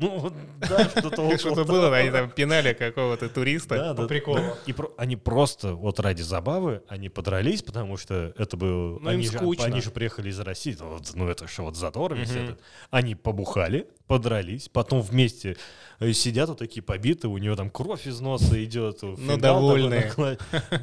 Ну, 0.00 0.18
вот, 0.18 0.32
да, 0.60 0.88
что-то 0.88 1.22
около 1.22 1.38
Что-то 1.38 1.64
было, 1.64 1.94
они 1.94 2.10
там 2.10 2.30
пинали 2.30 2.72
какого-то 2.72 3.28
туриста. 3.28 3.76
Да, 3.76 3.94
По 3.94 4.02
да. 4.02 4.08
приколу. 4.08 4.40
И 4.66 4.72
про- 4.72 4.92
они 4.96 5.16
просто 5.16 5.74
вот 5.74 6.00
ради 6.00 6.22
забавы, 6.22 6.82
они 6.88 7.10
подрались, 7.10 7.62
потому 7.62 7.98
что 7.98 8.32
это 8.38 8.56
был... 8.56 8.98
Ну, 9.00 9.10
им 9.10 9.18
они, 9.18 9.26
же, 9.26 9.36
скучно. 9.36 9.64
они 9.66 9.82
же 9.82 9.90
приехали 9.90 10.30
из 10.30 10.40
России, 10.40 10.74
ну, 10.78 10.88
вот, 10.94 11.10
ну 11.14 11.28
это 11.28 11.46
что, 11.46 11.64
вот 11.64 11.76
задор 11.76 12.14
весь 12.14 12.30
этот. 12.30 12.60
Они 12.90 13.14
побухали, 13.14 13.88
подрались, 14.06 14.70
потом 14.70 15.02
вместе 15.02 15.56
э, 15.98 16.12
сидят 16.12 16.48
вот 16.48 16.58
такие 16.58 16.82
побитые, 16.82 17.30
у 17.30 17.36
него 17.38 17.54
там 17.54 17.68
кровь 17.70 18.06
из 18.06 18.20
носа 18.20 18.62
идет. 18.64 19.02
Ну, 19.02 19.36
довольные. 19.36 20.10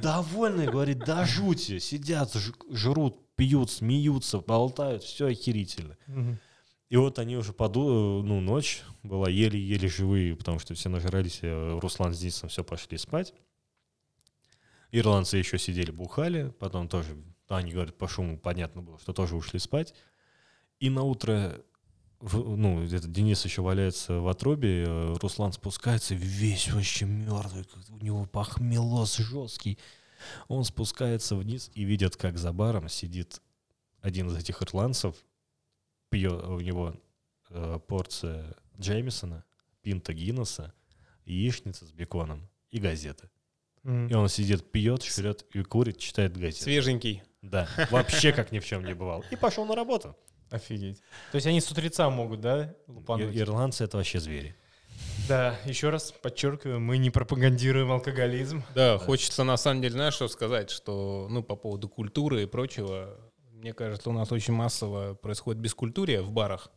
Довольные, 0.01 0.69
говорит, 0.69 0.99
да 0.99 1.25
жути, 1.25 1.79
сидят, 1.79 2.35
жрут, 2.71 3.17
пьют, 3.35 3.71
смеются, 3.71 4.39
болтают, 4.39 5.03
все 5.03 5.27
охерительно. 5.27 5.97
Мгм. 6.05 6.39
И 6.89 6.95
вот 6.95 7.19
они 7.19 7.35
уже 7.35 7.51
поду, 7.51 8.23
ну, 8.23 8.39
ночь 8.39 8.83
была 9.03 9.29
еле-еле 9.29 9.87
живые, 9.89 10.35
потому 10.35 10.59
что 10.59 10.73
все 10.73 10.89
нажрались, 10.89 11.39
э, 11.41 11.79
Руслан 11.81 12.13
с 12.13 12.19
Денисом 12.19 12.49
все 12.49 12.63
пошли 12.63 12.97
спать. 12.97 13.33
Ирландцы 14.91 15.35
еще 15.37 15.57
сидели, 15.57 15.91
бухали, 15.91 16.53
потом 16.59 16.87
тоже, 16.87 17.17
они 17.49 17.73
говорят, 17.73 17.97
по 17.97 18.07
шуму 18.07 18.37
понятно 18.37 18.81
было, 18.81 18.97
что 18.99 19.11
тоже 19.11 19.35
ушли 19.35 19.59
спать. 19.59 19.93
И 20.79 20.89
на 20.89 21.03
утро 21.03 21.61
ну, 22.21 22.83
этот 22.83 23.11
Денис 23.11 23.43
еще 23.45 23.61
валяется 23.61 24.19
в 24.21 24.27
отрубе, 24.27 24.85
э, 24.87 25.15
Руслан 25.21 25.51
спускается, 25.53 26.15
весь 26.15 26.71
вообще 26.71 27.05
мертвый, 27.05 27.65
у 27.89 27.97
него 27.97 28.25
похмелоз 28.25 29.17
жесткий. 29.17 29.77
Он 30.47 30.63
спускается 30.63 31.35
вниз 31.35 31.69
и 31.75 31.83
видит, 31.83 32.15
как 32.15 32.37
за 32.37 32.51
баром 32.51 32.89
сидит 32.89 33.41
один 34.01 34.29
из 34.29 34.37
этих 34.37 34.63
ирландцев, 34.63 35.15
пьет 36.09 36.43
у 36.43 36.59
него 36.59 36.95
э, 37.49 37.79
порция 37.87 38.55
Джеймисона, 38.79 39.43
пинта 39.81 40.13
Гиннесса, 40.13 40.73
яичница 41.25 41.85
с 41.85 41.91
беконом 41.91 42.47
и 42.71 42.79
газеты. 42.79 43.29
М. 43.83 44.07
И 44.07 44.13
он 44.13 44.27
сидит, 44.29 44.71
пьет, 44.71 45.03
жрет 45.03 45.45
и 45.53 45.63
курит, 45.63 45.97
читает 45.97 46.35
газеты. 46.37 46.63
Свеженький. 46.63 47.23
Да, 47.41 47.67
вообще 47.91 48.31
как 48.33 48.51
ни 48.51 48.59
в 48.59 48.65
чем 48.65 48.83
не 48.83 48.93
бывал. 48.93 49.23
И 49.31 49.35
пошел 49.35 49.65
на 49.65 49.75
работу. 49.75 50.15
Офигеть. 50.49 51.01
То 51.31 51.35
есть 51.35 51.47
они 51.47 51.59
с 51.61 51.69
утреца 51.71 52.09
могут, 52.09 52.41
да, 52.41 52.73
лупануть? 52.87 53.35
И- 53.35 53.39
Ирландцы 53.39 53.83
это 53.83 53.97
вообще 53.97 54.19
звери. 54.19 54.55
Да, 55.27 55.59
еще 55.65 55.89
раз 55.89 56.11
подчеркиваю, 56.11 56.79
мы 56.79 56.97
не 56.97 57.09
пропагандируем 57.09 57.91
алкоголизм. 57.91 58.63
Да, 58.73 58.97
хочется 58.97 59.43
на 59.43 59.57
самом 59.57 59.81
деле, 59.81 59.93
знаешь, 59.93 60.13
что 60.13 60.27
сказать, 60.27 60.69
что, 60.69 61.27
ну, 61.29 61.43
по 61.43 61.55
поводу 61.55 61.89
культуры 61.89 62.43
и 62.43 62.45
прочего, 62.45 63.17
мне 63.57 63.73
кажется, 63.73 64.09
у 64.09 64.13
нас 64.13 64.31
очень 64.31 64.53
массово 64.53 65.15
происходит 65.15 65.61
бескультурие 65.61 66.21
в 66.21 66.31
барах. 66.31 66.69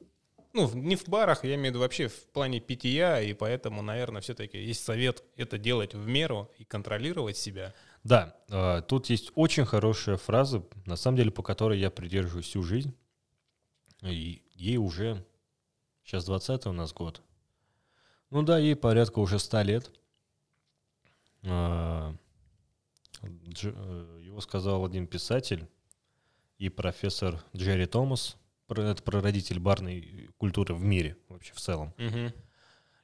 Ну, 0.52 0.68
не 0.74 0.96
в 0.96 1.06
барах, 1.08 1.44
я 1.44 1.54
имею 1.54 1.66
в 1.66 1.70
виду 1.70 1.78
вообще 1.80 2.08
в 2.08 2.26
плане 2.32 2.58
питья, 2.58 3.20
и 3.20 3.34
поэтому, 3.34 3.82
наверное, 3.82 4.20
все-таки 4.20 4.58
есть 4.58 4.82
совет 4.82 5.22
это 5.36 5.58
делать 5.58 5.94
в 5.94 6.06
меру 6.08 6.50
и 6.58 6.64
контролировать 6.64 7.36
себя. 7.36 7.72
Да, 8.02 8.36
э, 8.48 8.82
тут 8.88 9.06
есть 9.10 9.30
очень 9.36 9.64
хорошая 9.64 10.16
фраза, 10.16 10.64
на 10.86 10.96
самом 10.96 11.18
деле, 11.18 11.30
по 11.30 11.42
которой 11.42 11.78
я 11.78 11.90
придерживаюсь 11.90 12.46
всю 12.46 12.62
жизнь. 12.62 12.96
И 14.02 14.42
ей 14.54 14.78
уже, 14.78 15.24
сейчас 16.02 16.24
20 16.24 16.66
у 16.66 16.72
нас 16.72 16.92
год. 16.92 17.22
Ну 18.30 18.42
да, 18.42 18.58
ей 18.58 18.74
порядка 18.74 19.20
уже 19.20 19.38
100 19.38 19.62
лет. 19.62 19.90
А, 21.44 22.12
э, 23.22 23.28
Его 24.22 24.40
сказал 24.40 24.84
один 24.84 25.06
писатель 25.06 25.68
и 26.60 26.68
профессор 26.68 27.42
Джерри 27.56 27.86
Томас, 27.86 28.36
это 28.68 29.02
прародитель 29.02 29.58
барной 29.58 30.28
культуры 30.36 30.74
в 30.74 30.84
мире 30.84 31.16
вообще 31.30 31.54
в 31.54 31.58
целом. 31.58 31.94
Мгм. 31.96 32.34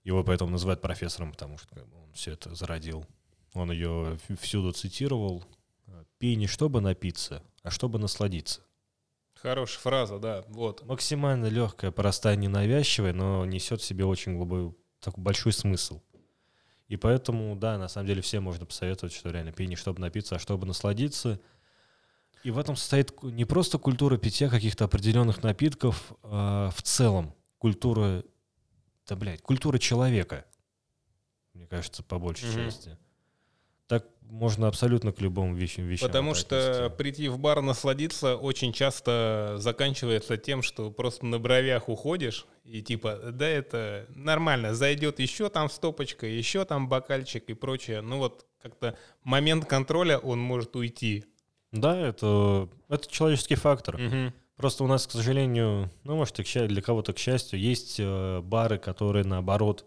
Его 0.04 0.22
поэтому 0.22 0.50
называют 0.50 0.82
профессором, 0.82 1.32
потому 1.32 1.57
что 1.57 1.74
как 1.74 1.88
бы, 1.88 1.96
он 1.96 2.12
все 2.12 2.32
это 2.32 2.54
зародил. 2.54 3.07
Он 3.54 3.72
ее 3.72 4.18
всюду 4.40 4.72
цитировал. 4.72 5.42
«Пей 6.18 6.36
не 6.36 6.46
чтобы 6.46 6.82
напиться, 6.82 7.42
а 7.62 7.70
чтобы 7.70 7.98
насладиться». 7.98 8.61
Хорошая 9.34 9.80
фраза, 9.80 10.18
да, 10.18 10.44
вот. 10.48 10.84
Максимально 10.84 11.46
легкая, 11.46 11.90
простая, 11.90 12.36
ненавязчивая, 12.36 13.14
но 13.14 13.46
несет 13.46 13.80
в 13.80 13.84
себе 13.84 14.04
очень 14.04 14.36
глубокий, 14.36 14.76
такой 15.00 15.24
большой 15.24 15.52
смысл. 15.52 16.02
И 16.88 16.96
поэтому, 16.96 17.57
да, 17.57 17.78
на 17.78 17.88
самом 17.88 18.07
деле 18.07 18.20
всем 18.20 18.44
можно 18.44 18.66
посоветовать, 18.66 19.14
что 19.14 19.30
реально 19.30 19.52
пей 19.52 19.66
не 19.66 19.76
чтобы 19.76 20.00
напиться, 20.00 20.36
а 20.36 20.38
чтобы 20.38 20.66
насладиться. 20.66 21.40
И 22.47 22.51
в 22.53 22.61
этом 22.61 22.76
состоит 22.76 23.24
не 23.24 23.44
просто 23.44 23.76
культура 23.76 24.18
питья 24.18 24.49
каких-то 24.49 24.84
определенных 24.84 25.42
напитков, 25.42 26.12
а 26.22 26.70
в 26.76 26.80
целом 26.80 27.34
культура, 27.59 28.22
да, 29.09 29.16
блядь, 29.16 29.42
культура 29.42 29.78
человека, 29.78 30.44
мне 31.55 31.66
кажется, 31.66 32.05
по 32.05 32.20
большей 32.20 32.49
Мгм. 32.51 32.66
части. 32.66 32.97
Так 33.88 34.07
можно 34.20 34.68
абсолютно 34.68 35.11
к 35.11 35.20
любым 35.20 35.57
вещам. 35.57 35.86
вещам 35.86 36.07
Потому 36.07 36.34
что 36.34 36.94
прийти 36.97 37.26
в 37.28 37.36
бар 37.36 37.62
насладиться 37.62 38.36
очень 38.36 38.72
часто 38.72 39.57
заканчивается 39.59 40.36
тем, 40.36 40.62
что 40.62 40.92
просто 40.92 41.26
на 41.26 41.40
бровях 41.40 41.88
уходишь 41.88 42.47
и 42.62 42.80
типа, 42.80 43.32
да 43.32 43.49
это 43.49 44.07
нормально, 44.11 44.72
зайдет 44.72 45.18
еще 45.18 45.49
там 45.49 45.68
стопочка, 45.68 46.28
еще 46.28 46.64
там 46.64 46.88
бокальчик 46.88 47.51
и 47.51 47.55
прочее. 47.55 48.03
Ну 48.03 48.18
вот 48.18 48.47
как-то 48.62 48.97
момент 49.24 49.64
контроля, 49.64 50.18
он 50.18 50.38
может 50.38 50.76
уйти. 50.76 51.24
Да, 51.72 51.96
это, 51.96 52.68
это 52.88 53.10
человеческий 53.10 53.56
фактор. 53.56 53.98
Мгм. 53.98 54.32
Просто 54.56 54.84
у 54.84 54.86
нас, 54.86 55.06
к 55.06 55.10
сожалению, 55.10 55.90
ну, 56.04 56.16
может, 56.16 56.36
для 56.36 56.80
кого-то, 56.82 57.12
к 57.12 57.18
счастью, 57.18 57.60
есть 57.60 57.96
э, 57.98 58.40
бары, 58.40 58.78
которые, 58.78 59.24
наоборот, 59.24 59.84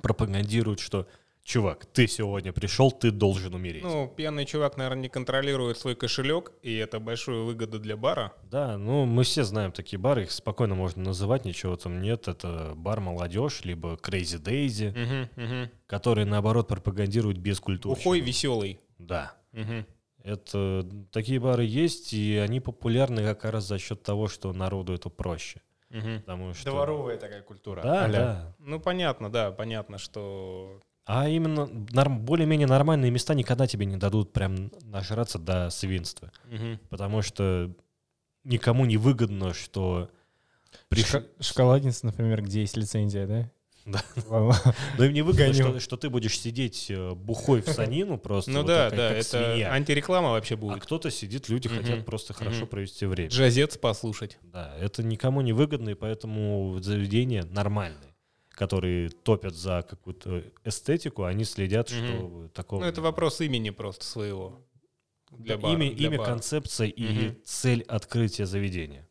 пропагандируют, 0.00 0.80
что, 0.80 1.06
чувак, 1.42 1.84
ты 1.84 2.06
сегодня 2.06 2.54
пришел, 2.54 2.90
ты 2.90 3.10
должен 3.10 3.54
умереть. 3.54 3.82
Ну, 3.82 4.08
пьяный 4.08 4.46
чувак, 4.46 4.78
наверное, 4.78 5.02
не 5.02 5.08
контролирует 5.10 5.76
свой 5.76 5.94
кошелек, 5.94 6.52
и 6.62 6.74
это 6.76 6.98
большая 6.98 7.40
выгода 7.40 7.78
для 7.78 7.98
бара. 7.98 8.32
Да, 8.44 8.78
ну, 8.78 9.04
мы 9.04 9.24
все 9.24 9.44
знаем 9.44 9.70
такие 9.70 9.98
бары, 9.98 10.22
их 10.22 10.32
спокойно 10.32 10.74
можно 10.74 11.02
называть, 11.02 11.44
ничего 11.44 11.76
там 11.76 12.00
нет. 12.00 12.26
Это 12.26 12.72
бар 12.76 13.00
«Молодежь», 13.00 13.66
либо 13.66 13.96
«Crazy 13.96 14.40
Daisy», 14.42 14.92
Мгм, 14.98 15.28
мгм. 15.36 15.70
которые, 15.86 16.24
наоборот, 16.24 16.68
пропагандируют 16.68 17.36
бескультурщину. 17.36 18.00
Ухой 18.00 18.20
веселый. 18.20 18.80
Да. 18.98 19.34
Мгм. 19.52 19.84
Это 20.24 20.86
такие 21.12 21.38
бары 21.38 21.64
есть, 21.64 22.12
и 22.14 22.36
они 22.38 22.58
популярны 22.58 23.22
как 23.22 23.44
раз 23.44 23.64
за 23.68 23.78
счет 23.78 24.02
того, 24.02 24.26
что 24.26 24.52
народу 24.54 24.94
это 24.94 25.10
проще. 25.10 25.60
Мгм. 25.90 26.20
Потому 26.22 26.54
что... 26.54 26.70
Дворовая 26.70 27.18
такая 27.18 27.42
культура. 27.42 27.82
Да, 27.82 28.04
а-ля. 28.06 28.18
да. 28.18 28.54
Ну, 28.58 28.80
понятно, 28.80 29.30
да, 29.30 29.52
понятно, 29.52 29.98
что 29.98 30.80
А 31.04 31.28
именно 31.28 31.66
норм- 31.92 32.20
более-менее 32.20 32.66
нормальные 32.66 33.10
места 33.10 33.34
никогда 33.34 33.66
тебе 33.66 33.84
не 33.84 33.96
дадут 33.98 34.32
прям 34.32 34.72
нажраться 34.82 35.38
до 35.38 35.68
свинства. 35.70 36.32
Мгм. 36.46 36.80
Потому 36.88 37.20
что 37.20 37.70
никому 38.44 38.86
не 38.86 38.96
выгодно, 38.96 39.52
что... 39.52 40.08
приш- 40.90 41.28
Шоколадница, 41.38 42.06
например, 42.06 42.42
где 42.42 42.60
есть 42.62 42.76
лицензия, 42.78 43.26
да? 43.26 43.50
Да. 43.84 44.02
Ладно. 44.28 44.74
Но 44.96 45.04
им 45.04 45.12
не 45.12 45.20
выгодно, 45.22 45.52
Гоню. 45.52 45.78
что, 45.80 45.96
ты 45.98 46.08
будешь 46.08 46.38
сидеть 46.40 46.86
э, 46.88 47.12
бухой 47.12 47.60
в 47.60 47.68
санину 47.68 48.16
просто. 48.16 48.50
Ну 48.50 48.62
да, 48.62 48.88
да, 48.90 49.12
это 49.12 49.54
антиреклама 49.72 50.30
вообще 50.30 50.54
А 50.54 50.56
будет. 50.56 50.82
кто-то 50.82 51.10
сидит, 51.10 51.48
люди 51.50 51.68
хотят 51.68 52.04
просто 52.06 52.32
хорошо 52.32 52.66
провести 52.66 53.04
время. 53.04 53.28
Джазец 53.28 53.76
послушать. 53.76 54.38
Да, 54.42 54.74
это 54.80 55.02
никому 55.02 55.42
не 55.42 55.52
выгодно, 55.52 55.90
и 55.90 55.94
поэтому 55.94 56.78
заведения 56.80 57.44
нормальные, 57.44 58.14
которые 58.50 59.10
топят 59.10 59.54
за 59.54 59.84
какую-то 59.88 60.44
эстетику, 60.64 61.24
они 61.24 61.44
следят, 61.44 61.90
что 61.90 62.48
такого... 62.54 62.80
Ну, 62.80 62.86
это 62.86 63.02
вопрос 63.02 63.42
имени 63.42 63.68
просто 63.70 64.06
своего. 64.06 64.64
Для 65.30 65.58
бара, 65.58 65.74
имя, 65.74 65.92
для 65.94 66.06
имя 66.08 66.18
бара. 66.18 66.30
концепция 66.30 66.86
и 66.86 67.02
Мгм. 67.28 67.36
цель 67.44 67.82
открытия 67.82 68.46
заведения. 68.46 69.06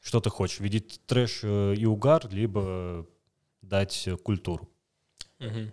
Что 0.00 0.20
ты 0.20 0.30
хочешь? 0.30 0.60
Видеть 0.60 1.00
трэш 1.06 1.40
э, 1.42 1.74
и 1.76 1.84
угар, 1.86 2.28
либо 2.30 3.06
дать 3.68 4.06
э, 4.06 4.16
культуру. 4.16 4.68
Мгм. 5.38 5.72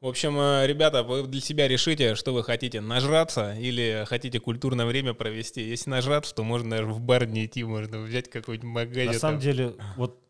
В 0.00 0.06
общем, 0.06 0.36
э, 0.38 0.66
ребята, 0.66 1.02
вы 1.02 1.26
для 1.26 1.40
себя 1.40 1.68
решите, 1.68 2.14
что 2.16 2.32
вы 2.34 2.42
хотите, 2.42 2.80
нажраться 2.80 3.54
или 3.54 4.04
хотите 4.08 4.40
культурное 4.40 4.84
время 4.86 5.14
провести. 5.14 5.62
Если 5.62 5.90
нажраться, 5.90 6.34
то 6.34 6.42
можно 6.42 6.70
даже 6.70 6.86
в 6.86 7.00
бар 7.00 7.26
не 7.26 7.46
идти, 7.46 7.62
можно 7.64 8.00
взять 8.00 8.28
какой-нибудь 8.28 8.68
магазин. 8.68 9.12
На 9.12 9.18
самом 9.18 9.40
деле, 9.40 9.74
вот, 9.96 10.20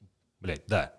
блядь, 0.40 0.64
да. 0.66 0.94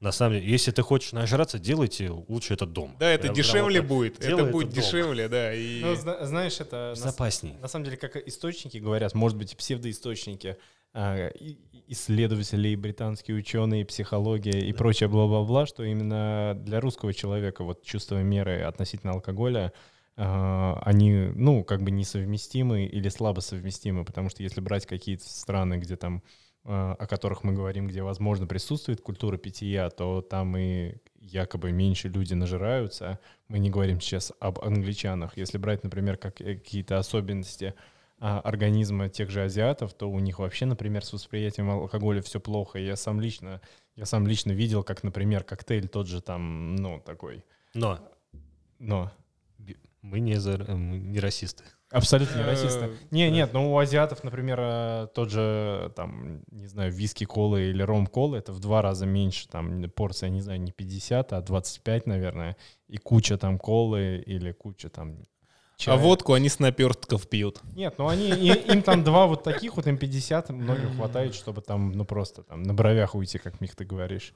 На 0.00 0.12
самом 0.12 0.34
деле, 0.34 0.46
если 0.48 0.70
ты 0.70 0.82
хочешь 0.82 1.10
нажраться, 1.12 1.58
делайте 1.58 2.10
лучше 2.10 2.54
это 2.54 2.66
дома. 2.66 2.94
Да, 3.00 3.10
это 3.10 3.22
Прям- 3.22 3.34
дешевле 3.34 3.82
будет. 3.82 4.22
Это 4.24 4.44
будет 4.44 4.68
дома. 4.68 4.82
дешевле, 4.82 5.28
да. 5.28 5.52
И... 5.52 5.80
Ну, 5.80 5.94
зна- 5.96 6.24
знаешь, 6.24 6.60
это 6.60 6.90
на 6.90 6.94
с- 6.94 6.98
Безопасней. 7.00 7.54
на 7.54 7.66
самом 7.66 7.84
деле, 7.86 7.96
как 7.96 8.16
источники 8.28 8.78
говорят, 8.78 9.14
может 9.14 9.36
быть, 9.36 9.56
псевдоисточники, 9.56 10.56
а, 10.94 11.28
и 11.30 11.58
исследователи, 11.88 12.68
и 12.68 12.76
британские 12.76 13.36
ученые, 13.36 13.82
и 13.82 13.84
психология 13.84 14.60
и 14.60 14.72
прочее 14.72 15.08
бла-бла-бла, 15.08 15.66
что 15.66 15.82
именно 15.84 16.54
для 16.56 16.80
русского 16.80 17.12
человека 17.12 17.64
вот 17.64 17.82
чувство 17.82 18.22
меры 18.22 18.62
относительно 18.62 19.12
алкоголя 19.12 19.72
а, 20.20 20.80
они, 20.84 21.30
ну, 21.34 21.62
как 21.62 21.82
бы 21.82 21.92
несовместимы 21.92 22.86
или 22.86 23.08
слабо 23.08 23.38
совместимы, 23.38 24.04
потому 24.04 24.28
что 24.30 24.42
если 24.42 24.60
брать 24.60 24.84
какие-то 24.84 25.28
страны, 25.28 25.78
где 25.78 25.94
там, 25.94 26.24
а, 26.64 26.94
о 26.98 27.06
которых 27.06 27.44
мы 27.44 27.52
говорим, 27.52 27.86
где, 27.86 28.02
возможно, 28.02 28.48
присутствует 28.48 29.00
культура 29.00 29.36
питья, 29.36 29.90
то 29.90 30.20
там 30.20 30.56
и 30.56 30.94
якобы 31.20 31.70
меньше 31.70 32.08
люди 32.08 32.34
нажираются. 32.34 33.20
Мы 33.46 33.60
не 33.60 33.70
говорим 33.70 34.00
сейчас 34.00 34.32
об 34.40 34.58
англичанах. 34.58 35.36
Если 35.36 35.56
брать, 35.56 35.84
например, 35.84 36.16
как, 36.16 36.40
э, 36.40 36.56
какие-то 36.56 36.98
особенности 36.98 37.74
организма 38.18 39.08
тех 39.08 39.30
же 39.30 39.42
азиатов, 39.44 39.94
то 39.94 40.10
у 40.10 40.18
них 40.18 40.38
вообще, 40.38 40.66
например, 40.66 41.04
с 41.04 41.12
восприятием 41.12 41.70
алкоголя 41.70 42.20
все 42.20 42.40
плохо. 42.40 42.78
Я 42.78 42.96
сам 42.96 43.20
лично, 43.20 43.60
я 43.96 44.06
сам 44.06 44.26
лично 44.26 44.52
видел, 44.52 44.82
как, 44.82 45.02
например, 45.04 45.44
коктейль 45.44 45.88
тот 45.88 46.06
же 46.06 46.20
там, 46.20 46.76
ну, 46.76 47.00
такой, 47.00 47.44
Но 47.74 47.98
но 48.78 49.10
мы 50.02 50.20
не, 50.20 50.36
за, 50.36 50.52
э, 50.52 50.74
мы 50.74 50.98
не 50.98 51.20
расисты. 51.20 51.64
абсолютно 51.90 52.36
не 52.36 52.42
Э, 52.42 52.46
расисты. 52.46 52.90
Не, 53.10 53.30
нет, 53.30 53.52
ну 53.52 53.72
у 53.72 53.78
азиатов, 53.78 54.22
например, 54.24 54.58
э, 54.60 55.08
тот 55.14 55.30
же, 55.30 55.92
там, 55.96 56.42
не 56.50 56.66
знаю, 56.66 56.92
виски 56.92 57.24
колы 57.24 57.70
или 57.70 57.82
ром 57.82 58.06
колы, 58.06 58.38
это 58.38 58.52
в 58.52 58.60
два 58.60 58.82
раза 58.82 59.06
меньше, 59.06 59.48
там, 59.48 59.82
порция, 59.90 60.30
не 60.30 60.40
знаю, 60.40 60.60
не 60.60 60.72
50, 60.72 61.32
а 61.32 61.40
25, 61.42 62.06
наверное, 62.06 62.56
и 62.86 62.96
куча 62.96 63.36
там 63.36 63.58
колы 63.58 64.22
или 64.24 64.52
куча 64.52 64.88
там 64.88 65.24
чая. 65.78 65.94
А 65.94 65.98
водку 65.98 66.34
они 66.34 66.48
с 66.50 66.58
наперстков 66.58 67.26
пьют. 67.28 67.60
Нет, 67.74 67.94
ну 67.98 68.08
они, 68.08 68.28
и- 68.30 68.70
им 68.72 68.82
там 68.82 69.02
два 69.04 69.26
вот 69.26 69.42
таких, 69.44 69.76
вот 69.76 69.86
им 69.86 69.96
50, 69.96 70.50
многим 70.50 70.94
хватает, 70.96 71.34
чтобы 71.34 71.62
там, 71.62 71.92
ну 71.92 72.04
просто 72.04 72.42
там 72.42 72.62
на 72.62 72.74
бровях 72.74 73.14
уйти, 73.14 73.38
как 73.38 73.60
Мих, 73.62 73.74
ты 73.74 73.84
говоришь. 73.84 74.34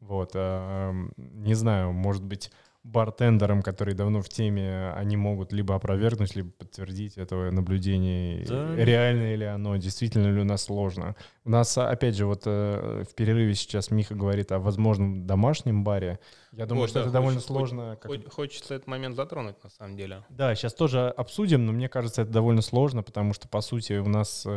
Вот, 0.00 0.32
а, 0.34 0.92
не 1.16 1.54
знаю, 1.54 1.92
может 1.92 2.22
быть, 2.22 2.50
бартендерам, 2.84 3.62
которые 3.62 3.94
давно 3.94 4.20
в 4.22 4.28
теме, 4.28 4.90
они 4.96 5.16
могут 5.16 5.52
либо 5.52 5.76
опровергнуть, 5.76 6.34
либо 6.34 6.50
подтвердить 6.50 7.16
это 7.16 7.36
наблюдение, 7.52 8.44
Да. 8.44 8.74
реально 8.74 9.34
ли 9.36 9.44
оно, 9.46 9.76
действительно 9.76 10.26
ли 10.34 10.40
у 10.40 10.44
нас 10.44 10.64
сложно. 10.64 11.14
У 11.44 11.50
нас, 11.50 11.78
а, 11.78 11.88
опять 11.88 12.16
же, 12.16 12.26
вот 12.26 12.42
э, 12.46 13.04
в 13.08 13.14
перерыве 13.14 13.54
сейчас 13.54 13.92
Миха 13.92 14.16
говорит 14.16 14.50
о 14.50 14.58
возможном 14.58 15.26
домашнем 15.26 15.84
баре. 15.84 16.18
Я 16.54 16.66
думаю, 16.66 16.82
Вот, 16.82 16.90
что 16.90 16.98
да, 16.98 17.02
это 17.04 17.10
довольно 17.12 17.40
хочется- 17.40 17.52
сложно. 17.54 17.96
как- 18.00 18.10
Хо- 18.12 18.30
Хочется 18.30 18.74
этот 18.74 18.86
момент 18.86 19.16
затронуть, 19.16 19.56
на 19.64 19.70
самом 19.70 19.96
деле. 19.96 20.22
да, 20.28 20.54
сейчас 20.54 20.74
тоже 20.74 21.08
обсудим, 21.08 21.64
но 21.64 21.72
мне 21.72 21.88
кажется, 21.88 22.22
это 22.22 22.30
довольно 22.30 22.60
сложно, 22.60 23.02
потому 23.02 23.32
что, 23.32 23.48
по 23.48 23.62
сути, 23.62 23.94
у 23.94 24.06
нас 24.08 24.44
э, 24.46 24.50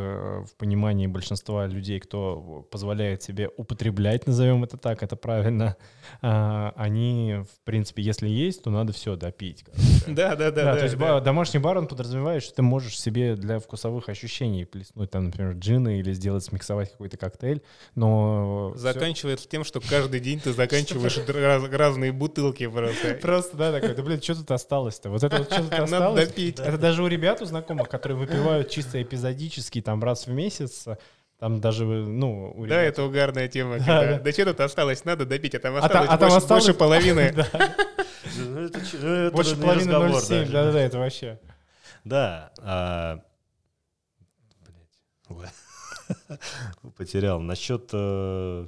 в 0.45 0.55
понимании 0.57 1.07
большинства 1.07 1.65
людей, 1.67 1.99
кто 2.01 2.67
позволяет 2.69 3.23
себе 3.23 3.49
употреблять, 3.55 4.27
назовем 4.27 4.63
это 4.65 4.75
так, 4.77 5.03
это 5.03 5.15
правильно, 5.15 5.77
а, 6.21 6.73
они, 6.75 7.37
в 7.49 7.63
принципе, 7.63 8.03
если 8.03 8.27
есть, 8.27 8.63
то 8.63 8.69
надо 8.69 8.91
все 8.93 9.15
допить. 9.15 9.63
Да, 10.07 10.35
да, 10.35 10.51
да. 10.51 10.65
Да, 10.65 10.75
то 10.75 10.83
есть 10.83 10.97
домашний 11.23 11.59
бар, 11.59 11.77
он 11.79 11.87
подразумевает, 11.87 12.43
что 12.43 12.55
ты 12.55 12.61
можешь 12.61 12.99
себе 12.99 13.35
для 13.35 13.57
вкусовых 13.59 14.07
ощущений 14.09 14.65
плеснуть 14.65 15.09
там, 15.09 15.25
например, 15.25 15.53
джины 15.53 15.99
или 15.99 16.13
сделать, 16.13 16.43
смиксовать 16.43 16.91
какой-то 16.91 17.17
коктейль, 17.17 17.63
но... 17.95 18.73
Заканчивается 18.75 19.47
тем, 19.49 19.63
что 19.63 19.79
каждый 19.81 20.19
день 20.19 20.39
ты 20.39 20.53
заканчиваешь 20.53 21.17
раз- 21.27 21.63
разные 21.85 22.11
бутылки 22.11 22.67
просто. 22.67 23.13
Просто, 23.21 23.57
да, 23.57 23.71
такой, 23.71 23.95
да, 23.95 24.03
блин, 24.03 24.21
что 24.21 24.35
тут 24.35 24.51
осталось-то? 24.51 25.09
Вот 25.09 25.23
это 25.23 25.37
вот 25.37 25.51
что 25.51 25.61
тут 25.61 25.71
Надо 25.71 25.83
осталось? 25.83 26.27
допить. 26.27 26.59
Это 26.59 26.77
даже 26.77 27.03
у 27.03 27.07
ребят, 27.07 27.41
у 27.41 27.45
знакомых, 27.45 27.89
которые 27.89 28.17
выпивают 28.17 28.69
чисто 28.69 29.01
эпизодически, 29.01 29.81
там, 29.81 30.03
раз 30.03 30.27
в 30.27 30.31
месяц, 30.31 30.85
там 31.39 31.59
даже, 31.61 31.85
ну, 31.85 32.51
у 32.55 32.65
Да, 32.65 32.81
ребят... 32.81 32.93
это 32.93 33.03
угарная 33.03 33.47
тема. 33.47 33.77
Да, 33.79 33.85
когда, 33.85 34.17
да. 34.17 34.19
Да 34.19 34.31
что 34.31 34.45
тут 34.45 34.59
осталось, 34.61 35.05
надо 35.05 35.25
допить, 35.25 35.53
а 35.55 35.59
там 35.59 35.75
А 35.75 35.81
та- 35.81 35.85
осталось 35.87 36.09
а 36.09 36.17
там 36.17 36.19
больше 36.29 36.37
осталось- 36.37 36.65
больше 36.65 36.79
половины. 36.79 37.33
Да, 38.35 39.29
Больше 39.31 39.55
половины 39.55 39.91
разговор 39.91 40.09
0,7, 40.09 40.29
даже. 40.29 40.51
да-да-да, 40.51 40.81
это 40.81 40.97
вообще... 40.97 41.39
Да. 42.03 42.51
а, 42.61 43.19
блядь, 45.29 45.51
ла- 46.29 46.39
Потерял. 46.97 47.39
Насчет 47.39 47.89
э, 47.93 48.65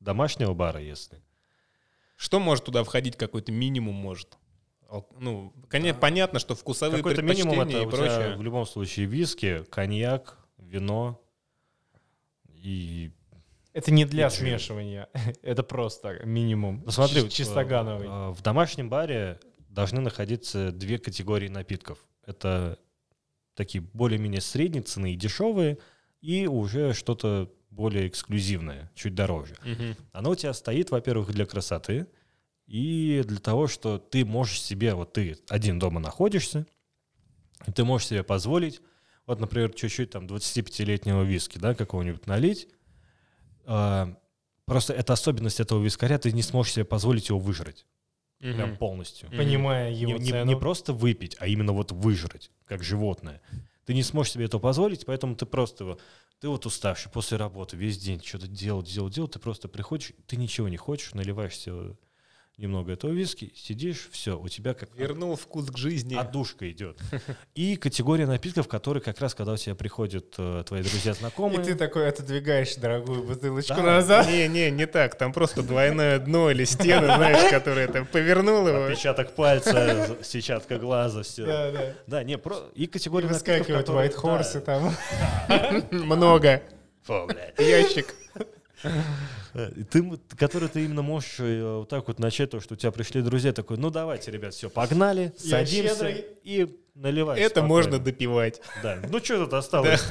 домашнего 0.00 0.54
бара, 0.54 0.80
если. 0.80 1.18
Что 2.20 2.38
может 2.38 2.66
туда 2.66 2.84
входить? 2.84 3.16
Какой-то 3.16 3.50
минимум 3.50 3.94
может? 3.94 4.36
Ну, 5.18 5.54
конечно, 5.68 5.98
понятно, 5.98 6.38
что 6.38 6.54
вкусовые 6.54 6.98
Какой-то 6.98 7.22
минимум 7.22 7.54
предпочтения 7.54 7.86
это 7.86 7.96
и 7.96 7.98
прочее. 7.98 8.36
в 8.36 8.42
любом 8.42 8.66
случае 8.66 9.06
виски, 9.06 9.64
коньяк, 9.70 10.36
вино 10.58 11.18
и... 12.46 13.10
Это 13.72 13.90
не 13.90 14.04
для 14.04 14.26
И 14.26 14.30
смешивания, 14.30 15.08
это 15.42 15.62
просто 15.62 16.20
минимум. 16.26 16.82
Ну, 16.84 16.90
смотри, 16.90 17.22
Чи- 17.22 17.30
чистогановый. 17.30 18.06
э, 18.06 18.10
э, 18.10 18.30
в 18.32 18.42
домашнем 18.42 18.90
баре 18.90 19.40
должны 19.70 20.02
находиться 20.02 20.72
две 20.72 20.98
категории 20.98 21.48
напитков. 21.48 22.06
Это 22.26 22.78
такие 23.54 23.80
более-менее 23.80 24.42
средние 24.42 24.82
цены 24.82 25.14
и 25.14 25.16
дешевые, 25.16 25.78
и 26.20 26.46
уже 26.46 26.92
что-то 26.92 27.50
более 27.70 28.08
эксклюзивное, 28.08 28.90
чуть 28.94 29.14
дороже. 29.14 29.54
Мгм. 29.64 29.96
Оно 30.12 30.30
у 30.30 30.34
тебя 30.34 30.52
стоит, 30.52 30.90
во-первых, 30.90 31.32
для 31.32 31.46
красоты 31.46 32.06
и 32.66 33.22
для 33.26 33.38
того, 33.38 33.66
что 33.68 33.98
ты 33.98 34.24
можешь 34.24 34.60
себе, 34.60 34.94
вот 34.94 35.12
ты 35.12 35.38
один 35.48 35.78
дома 35.78 36.00
находишься, 36.00 36.66
и 37.66 37.72
ты 37.72 37.84
можешь 37.84 38.08
себе 38.08 38.22
позволить, 38.22 38.80
вот, 39.26 39.38
например, 39.40 39.72
чуть-чуть 39.72 40.10
там 40.10 40.26
25-летнего 40.26 41.22
виски, 41.22 41.58
да, 41.58 41.74
какого-нибудь 41.74 42.26
налить. 42.26 42.68
А, 43.64 44.16
просто 44.64 44.92
это 44.92 45.12
особенность 45.12 45.60
этого 45.60 45.82
вискаря, 45.82 46.18
ты 46.18 46.32
не 46.32 46.42
сможешь 46.42 46.72
себе 46.74 46.84
позволить 46.84 47.28
его 47.28 47.38
выжрать 47.38 47.86
прям 48.38 48.70
Мгм. 48.70 48.78
полностью. 48.78 49.28
Понимая 49.30 49.90
Не, 49.90 50.00
его 50.00 50.16
не- 50.16 50.30
цену. 50.30 50.46
не 50.50 50.56
просто 50.56 50.92
выпить, 50.94 51.36
а 51.38 51.46
именно 51.46 51.72
вот 51.72 51.92
выжрать, 51.92 52.50
как 52.64 52.82
животное. 52.82 53.42
Ты 53.84 53.92
не 53.94 54.02
сможешь 54.02 54.32
себе 54.32 54.46
этого 54.46 54.60
позволить, 54.60 55.04
поэтому 55.04 55.34
ты 55.36 55.44
просто 55.44 55.84
его, 55.84 55.98
ты 56.40 56.48
вот 56.48 56.64
уставший 56.64 57.12
после 57.12 57.36
работы, 57.36 57.76
весь 57.76 57.98
день 57.98 58.22
что-то 58.24 58.48
делал, 58.48 58.82
делал, 58.82 59.10
делал, 59.10 59.28
ты 59.28 59.38
просто 59.38 59.68
приходишь, 59.68 60.12
ты 60.26 60.36
ничего 60.36 60.68
не 60.68 60.78
хочешь, 60.78 61.12
наливаешь 61.14 61.56
себе 61.56 61.96
немного 62.60 62.92
этого 62.92 63.10
виски, 63.10 63.52
сидишь, 63.56 64.08
все, 64.12 64.38
у 64.38 64.48
тебя 64.48 64.74
как 64.74 64.90
Вернул 64.96 65.34
вкус 65.36 65.70
к 65.70 65.76
жизни. 65.76 66.14
отдушка 66.14 66.70
идет. 66.70 66.98
И 67.54 67.76
категория 67.76 68.26
напитков, 68.26 68.68
которые 68.68 69.02
как 69.02 69.18
раз, 69.20 69.34
когда 69.34 69.52
у 69.52 69.56
тебя 69.56 69.74
приходят 69.74 70.34
э, 70.38 70.62
твои 70.66 70.82
друзья, 70.82 71.14
знакомые, 71.14 71.60
И 71.60 71.64
ты 71.64 71.74
такой 71.74 72.08
отодвигаешь 72.08 72.76
дорогую 72.76 73.22
бутылочку 73.24 73.74
Да. 73.76 73.82
назад. 73.82 74.26
Не, 74.28 74.46
не, 74.48 74.70
не 74.70 74.86
так. 74.86 75.16
Там 75.16 75.32
просто 75.32 75.62
двойное 75.62 76.18
дно 76.18 76.50
или 76.50 76.64
стены, 76.64 77.06
знаешь, 77.06 77.50
которые 77.50 77.88
там 77.88 78.06
повернул 78.06 78.68
его. 78.68 78.84
отпечаток 78.84 79.32
пальца, 79.34 80.16
сетчатка 80.22 80.78
глаза, 80.78 81.22
все. 81.22 81.46
Да, 81.46 81.70
да. 81.72 81.94
Да, 82.06 82.24
не, 82.24 82.36
про... 82.38 82.56
и 82.74 82.84
И 82.84 82.86
категория 82.86 83.28
напитков, 83.28 83.56
выскакивают 83.58 83.86
которые- 83.86 84.10
White 84.10 84.16
Horse 84.22 84.52
да. 84.54 84.60
там. 85.50 85.86
Много. 86.06 86.62
Фу, 87.04 87.26
блядь. 87.26 87.58
Ящик. 87.58 88.14
И 89.76 89.82
Ты, 89.84 90.18
который 90.36 90.68
ты 90.68 90.84
именно 90.84 91.02
можешь 91.02 91.40
э, 91.40 91.78
вот 91.78 91.88
так 91.88 92.06
вот 92.08 92.18
начать, 92.18 92.50
то, 92.50 92.60
что 92.60 92.74
у 92.74 92.76
тебя 92.76 92.92
пришли 92.92 93.20
друзья, 93.22 93.52
такой, 93.52 93.76
ну 93.76 93.90
давайте, 93.90 94.30
ребят, 94.30 94.54
все, 94.54 94.70
погнали, 94.70 95.34
Я 95.40 95.50
садимся 95.50 95.94
щедрый. 95.94 96.24
и 96.42 96.80
наливай. 96.94 97.40
Это 97.40 97.60
спокойно. 97.60 97.68
можно 97.68 97.98
допивать. 97.98 98.60
Да, 98.82 98.98
ну 99.08 99.18
что 99.18 99.44
тут 99.44 99.54
осталось 99.54 100.06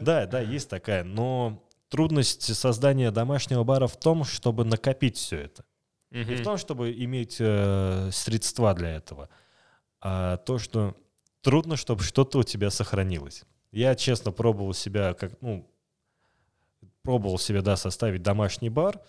Да, 0.00 0.26
да, 0.26 0.40
есть 0.40 0.68
такая, 0.68 1.02
но 1.04 1.62
трудность 1.88 2.54
создания 2.54 3.10
домашнего 3.10 3.64
бара 3.64 3.86
в 3.86 3.98
том, 3.98 4.24
чтобы 4.24 4.64
накопить 4.64 5.16
все 5.16 5.38
это. 5.40 5.64
Не 6.10 6.34
в 6.36 6.42
том, 6.42 6.56
чтобы 6.58 6.92
иметь 6.92 7.36
э, 7.38 8.10
средства 8.12 8.74
для 8.74 8.96
этого, 8.96 9.28
а 10.00 10.38
то, 10.38 10.58
что 10.58 10.96
трудно, 11.40 11.76
чтобы 11.76 12.02
что-то 12.02 12.38
у 12.38 12.42
тебя 12.42 12.70
сохранилось. 12.70 13.44
Я 13.72 13.94
честно 13.94 14.32
пробовал 14.32 14.74
себя, 14.74 15.14
как, 15.14 15.32
ну, 15.40 15.70
пробовал 17.02 17.38
себе, 17.38 17.62
да, 17.62 17.76
составить 17.76 18.22
домашний 18.22 18.70
бар. 18.70 19.00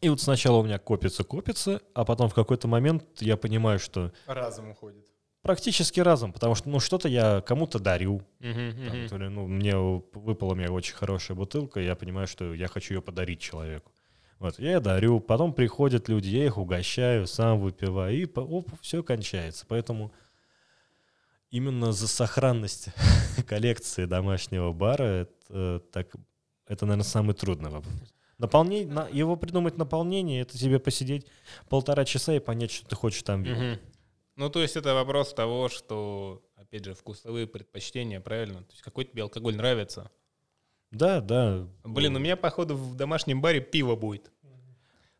И 0.00 0.08
вот 0.08 0.20
сначала 0.20 0.58
у 0.58 0.64
меня 0.64 0.78
копится, 0.78 1.24
копится, 1.24 1.80
а 1.94 2.04
потом 2.04 2.28
в 2.28 2.34
какой-то 2.34 2.68
момент 2.68 3.04
я 3.20 3.36
понимаю, 3.36 3.78
что 3.78 4.12
Разум 4.26 4.70
уходит. 4.70 5.06
практически 5.42 5.98
разом, 6.00 6.32
потому 6.32 6.54
что, 6.54 6.68
ну, 6.68 6.78
что-то 6.78 7.08
я 7.08 7.40
кому-то 7.40 7.78
дарю. 7.80 8.22
Мгм, 8.38 8.70
Там, 8.86 8.96
мгм. 8.96 9.08
то 9.08 9.16
ли, 9.18 9.28
ну, 9.28 9.46
мне 9.48 9.76
выпала 9.76 10.54
мне 10.54 10.68
очень 10.70 10.94
хорошая 10.94 11.36
бутылка, 11.36 11.80
и 11.80 11.84
я 11.84 11.96
понимаю, 11.96 12.26
что 12.28 12.54
я 12.54 12.68
хочу 12.68 12.94
ее 12.94 13.02
подарить 13.02 13.40
человеку. 13.40 13.92
Вот, 14.38 14.60
я 14.60 14.78
дарю, 14.78 15.18
потом 15.18 15.52
приходят 15.52 16.08
люди, 16.08 16.28
я 16.28 16.46
их 16.46 16.58
угощаю, 16.58 17.26
сам 17.26 17.58
выпиваю, 17.58 18.16
и 18.22 18.28
все 18.82 19.02
кончается. 19.02 19.64
Поэтому 19.66 20.12
именно 21.50 21.90
за 21.90 22.06
сохранность 22.06 22.90
коллекции 23.48 24.04
домашнего 24.04 24.72
бара 24.72 25.26
это, 25.48 25.80
так, 25.92 26.14
это, 26.68 26.86
наверное, 26.86 27.04
самый 27.04 27.34
трудный 27.34 27.70
вопрос. 27.70 27.94
Наполнение, 28.38 28.86
на, 28.86 29.08
его 29.08 29.36
придумать 29.36 29.78
наполнение, 29.78 30.42
это 30.42 30.56
тебе 30.56 30.78
посидеть 30.78 31.26
полтора 31.68 32.04
часа 32.04 32.34
и 32.34 32.38
понять, 32.38 32.70
что 32.70 32.86
ты 32.86 32.94
хочешь 32.94 33.22
там 33.22 33.42
видеть. 33.42 33.58
Мгм. 33.58 33.78
Ну, 34.36 34.50
то 34.50 34.62
есть 34.62 34.76
это 34.76 34.94
вопрос 34.94 35.34
того, 35.34 35.68
что, 35.68 36.40
опять 36.54 36.84
же, 36.84 36.94
вкусовые 36.94 37.48
предпочтения, 37.48 38.20
правильно? 38.20 38.60
То 38.60 38.70
есть 38.70 38.82
какой 38.82 39.06
тебе 39.06 39.22
алкоголь 39.22 39.56
нравится? 39.56 40.12
Да, 40.92 41.20
да. 41.20 41.66
Блин, 41.82 42.14
у 42.14 42.20
меня, 42.20 42.36
походу, 42.36 42.76
в 42.76 42.94
домашнем 42.94 43.40
баре 43.40 43.60
пиво 43.60 43.96
будет. 43.96 44.30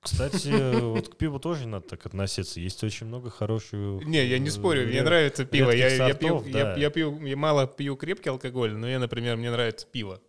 Кстати, 0.00 0.80
вот 0.80 1.08
к 1.08 1.16
пиву 1.16 1.40
тоже 1.40 1.66
надо 1.66 1.88
так 1.88 2.06
относиться. 2.06 2.60
Есть 2.60 2.84
очень 2.84 3.06
много 3.06 3.30
хороших... 3.30 4.04
Не, 4.06 4.24
я 4.24 4.38
не 4.38 4.50
спорю, 4.50 4.86
мне 4.86 4.98
э, 4.98 5.02
нравится 5.02 5.44
пиво. 5.44 5.72
Я, 5.72 6.14
пью, 6.14 6.44
я 6.46 6.90
пью, 6.90 7.20
я 7.26 7.36
мало 7.36 7.66
пью 7.66 7.96
крепкий 7.96 8.30
алкоголь, 8.30 8.74
но 8.74 8.88
я, 8.88 9.00
например, 9.00 9.36
мне 9.36 9.50
нравится 9.50 9.86
пиво. 9.86 10.20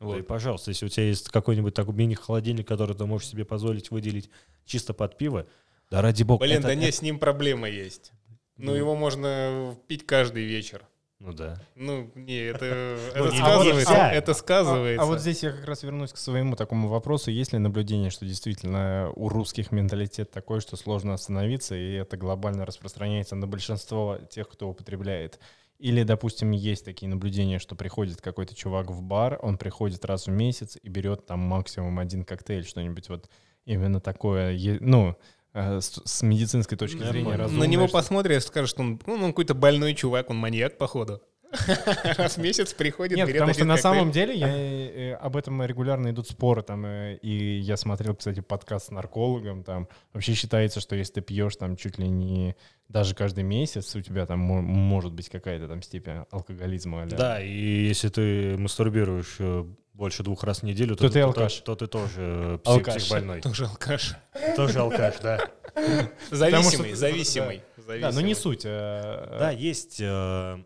Да 0.00 0.06
Вот. 0.06 0.18
и, 0.18 0.22
пожалуйста, 0.22 0.70
если 0.70 0.86
у 0.86 0.88
тебя 0.88 1.06
есть 1.06 1.28
какой-нибудь 1.30 1.74
такой 1.74 1.94
мини-холодильник, 1.94 2.66
который 2.66 2.96
ты 2.96 3.06
можешь 3.06 3.28
себе 3.28 3.44
позволить 3.44 3.90
выделить 3.90 4.30
чисто 4.64 4.92
под 4.92 5.16
пиво, 5.16 5.46
да 5.90 6.02
ради 6.02 6.22
бога. 6.24 6.44
Блин, 6.44 6.58
это- 6.58 6.68
да 6.68 6.74
не, 6.74 6.88
это- 6.88 6.96
с 6.96 7.02
ним 7.02 7.18
проблема 7.18 7.68
есть. 7.68 8.12
Ну, 8.56 8.72
Ну. 8.72 8.76
его 8.76 8.94
можно 8.96 9.76
пить 9.88 10.04
каждый 10.06 10.44
вечер. 10.44 10.86
Ну 11.20 11.32
да. 11.32 11.58
Ну, 11.74 12.10
не, 12.16 12.36
это, 12.38 12.98
Ну, 13.16 13.24
это 13.24 13.32
не 13.34 13.38
сказывается. 13.40 13.92
Это 13.94 14.32
А, 14.32 14.34
сказывается. 14.34 15.02
а 15.02 15.06
вот 15.06 15.20
здесь 15.20 15.42
я 15.42 15.52
как 15.52 15.64
раз 15.64 15.82
вернусь 15.82 16.12
к 16.12 16.16
своему 16.18 16.54
такому 16.54 16.88
вопросу. 16.88 17.30
Есть 17.30 17.52
ли 17.52 17.58
наблюдение, 17.58 18.10
что 18.10 18.26
действительно 18.26 19.10
у 19.16 19.28
русских 19.28 19.72
менталитет 19.72 20.30
такой, 20.32 20.60
что 20.60 20.76
сложно 20.76 21.14
остановиться, 21.14 21.74
и 21.76 21.92
это 21.94 22.16
глобально 22.16 22.66
распространяется 22.66 23.36
на 23.36 23.46
большинство 23.46 24.18
тех, 24.28 24.48
кто 24.48 24.68
употребляет? 24.68 25.38
Или, 25.78 26.02
допустим, 26.04 26.52
есть 26.52 26.84
такие 26.84 27.08
наблюдения, 27.08 27.58
что 27.58 27.74
приходит 27.74 28.20
какой-то 28.20 28.54
чувак 28.54 28.90
в 28.90 29.02
бар, 29.02 29.38
он 29.42 29.58
приходит 29.58 30.04
раз 30.04 30.26
в 30.26 30.30
месяц 30.30 30.78
и 30.80 30.88
берет 30.88 31.26
там 31.26 31.40
максимум 31.40 31.98
один 31.98 32.24
коктейль, 32.24 32.64
что-нибудь 32.64 33.08
вот 33.08 33.28
именно 33.64 34.00
такое. 34.00 34.56
Ну, 34.80 35.16
э, 35.52 35.80
с, 35.80 36.00
с 36.04 36.22
медицинской 36.22 36.78
точки 36.78 37.02
зрения 37.02 37.34
разумное. 37.36 37.66
На 37.66 37.70
него 37.70 37.88
что- 37.88 37.98
посмотришь, 37.98 38.44
скажешь, 38.44 38.70
что 38.70 38.82
он, 38.82 39.00
ну, 39.06 39.14
он 39.14 39.30
какой-то 39.32 39.54
больной 39.54 39.94
чувак, 39.94 40.30
он 40.30 40.36
маньяк, 40.36 40.78
походу. 40.78 41.20
Раз 42.18 42.36
в 42.36 42.40
месяц 42.40 42.72
приходит, 42.74 43.16
Нет, 43.16 43.28
берет 43.28 43.40
потому 43.40 43.54
что 43.54 43.64
на 43.64 43.76
самом 43.76 44.10
деле 44.10 44.34
я, 44.34 44.48
э, 44.48 45.14
об 45.14 45.36
этом 45.36 45.62
регулярно 45.64 46.10
идут 46.10 46.28
споры, 46.28 46.62
там, 46.62 46.84
э, 46.86 47.16
и 47.22 47.58
я 47.58 47.76
смотрел, 47.76 48.14
кстати, 48.14 48.40
подкаст 48.40 48.88
с 48.88 48.90
наркологом, 48.90 49.62
там, 49.64 49.88
вообще 50.12 50.34
считается, 50.34 50.80
что 50.80 50.96
если 50.96 51.14
ты 51.14 51.20
пьешь 51.20 51.56
там 51.56 51.76
чуть 51.76 51.98
ли 51.98 52.08
не 52.08 52.56
даже 52.88 53.14
каждый 53.14 53.44
месяц, 53.44 53.94
у 53.96 54.00
тебя 54.00 54.26
там 54.26 54.40
мо- 54.40 54.60
может 54.62 55.12
быть 55.12 55.28
какая-то 55.28 55.68
там 55.68 55.82
степень 55.82 56.24
алкоголизма. 56.30 57.06
Да, 57.06 57.42
и 57.42 57.48
если 57.88 58.08
ты 58.08 58.56
мастурбируешь 58.58 59.36
э, 59.38 59.64
больше 59.94 60.22
двух 60.22 60.44
раз 60.44 60.60
в 60.60 60.62
неделю, 60.64 60.96
То 60.96 61.08
ты 61.08 61.20
алкаш. 61.20 61.54
То, 61.60 61.76
ты 61.76 61.86
тоже 61.86 62.20
э, 62.20 62.58
псих- 62.64 62.72
Алкаш. 62.72 62.94
психбольной. 62.96 63.40
Тоже 63.40 63.64
алкаш. 63.66 64.16
Тоже 64.56 64.78
алкаш, 64.80 65.14
да. 65.22 65.40
Зависимый, 66.30 66.92
зависимый. 66.94 67.62
Да, 68.00 68.10
но 68.12 68.20
не 68.20 68.34
суть. 68.34 68.62
э, 68.64 69.36
Да, 69.38 69.50
есть 69.50 69.98
э, 70.00 70.58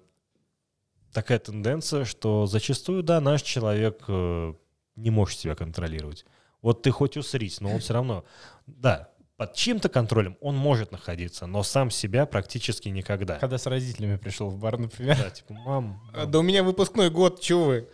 такая 1.18 1.40
тенденция, 1.40 2.04
что 2.04 2.46
зачастую, 2.46 3.02
да, 3.02 3.20
наш 3.20 3.42
человек 3.42 4.04
э, 4.06 4.54
не 4.94 5.10
может 5.10 5.36
себя 5.36 5.56
контролировать. 5.56 6.24
Вот 6.62 6.82
ты 6.82 6.92
хоть 6.92 7.16
усрись, 7.16 7.60
но 7.60 7.72
он 7.72 7.80
все 7.80 7.94
равно, 7.94 8.24
да, 8.68 9.08
под 9.36 9.52
чьим-то 9.54 9.88
контролем 9.88 10.36
он 10.40 10.56
может 10.56 10.92
находиться, 10.92 11.46
но 11.46 11.64
сам 11.64 11.90
себя 11.90 12.24
практически 12.24 12.88
никогда. 12.88 13.36
Когда 13.40 13.58
с 13.58 13.66
родителями 13.66 14.16
пришел 14.16 14.48
в 14.48 14.58
бар, 14.58 14.78
например. 14.78 15.16
Да, 15.16 15.30
типа, 15.30 15.54
мам, 15.54 16.00
А, 16.14 16.26
Да 16.26 16.38
у 16.38 16.42
меня 16.42 16.62
выпускной 16.62 17.10
год, 17.10 17.40
чё 17.40 17.64
вы? 17.64 17.88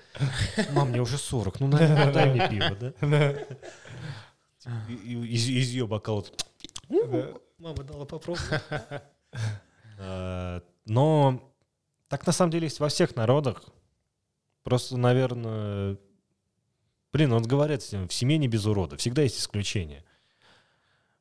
мам, 0.72 0.91
мне 0.91 1.01
уже 1.01 1.16
40, 1.16 1.61
ну 1.61 1.68
дай, 1.68 2.12
дай 2.12 2.31
мне 2.31 2.47
пиво, 2.51 2.77
да? 2.77 3.35
Из, 4.99 5.49
из 5.49 5.70
ее 5.70 5.87
бокала. 5.87 6.25
Мама 7.59 7.85
дала 7.85 8.05
попробовать. 8.05 8.61
А, 9.99 10.62
Но 10.87 11.53
так 12.16 12.26
на 12.28 12.32
самом 12.32 12.52
деле 12.52 12.66
есть 12.66 12.78
во 12.80 12.88
всех 12.88 13.16
народах. 13.16 13.62
Просто, 14.62 14.96
наверное, 14.96 15.98
блин, 17.12 17.32
вот 17.34 17.46
говорят, 17.46 17.82
в 17.82 18.08
семье 18.10 18.38
не 18.38 18.46
без 18.48 18.66
урода. 18.66 18.96
Всегда 18.96 19.22
есть 19.22 19.38
исключения. 19.40 20.04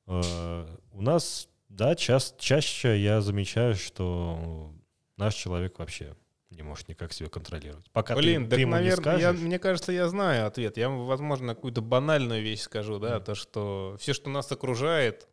Э, 0.08 0.68
У 0.92 1.02
нас, 1.02 1.48
да, 1.70 1.96
час, 1.96 2.36
чаще 2.38 2.98
я 3.02 3.22
замечаю, 3.22 3.74
что 3.76 4.72
наш 5.18 5.34
человек 5.34 5.80
вообще 5.80 6.16
не 6.52 6.62
может 6.62 6.88
никак 6.88 7.12
себя 7.14 7.30
контролировать. 7.30 7.90
Пока 7.92 8.14
ты- 8.14 8.22
Блин, 8.22 8.44
ты, 8.44 8.52
так, 8.52 8.60
ему 8.60 8.74
не 8.76 8.82
наверное, 8.82 9.14
я, 9.14 9.20
скажешь, 9.30 9.42
мне 9.42 9.58
кажется, 9.58 9.92
я 9.92 10.08
знаю 10.08 10.46
ответ. 10.46 10.78
Я, 10.78 10.90
возможно, 10.90 11.56
какую-то 11.56 11.82
банальную 11.82 12.44
вещь 12.44 12.62
скажу, 12.62 13.00
да, 13.00 13.16
Мгм. 13.16 13.24
то, 13.26 13.34
что 13.36 13.98
все, 14.00 14.14
что 14.14 14.30
нас 14.30 14.52
окружает 14.52 15.28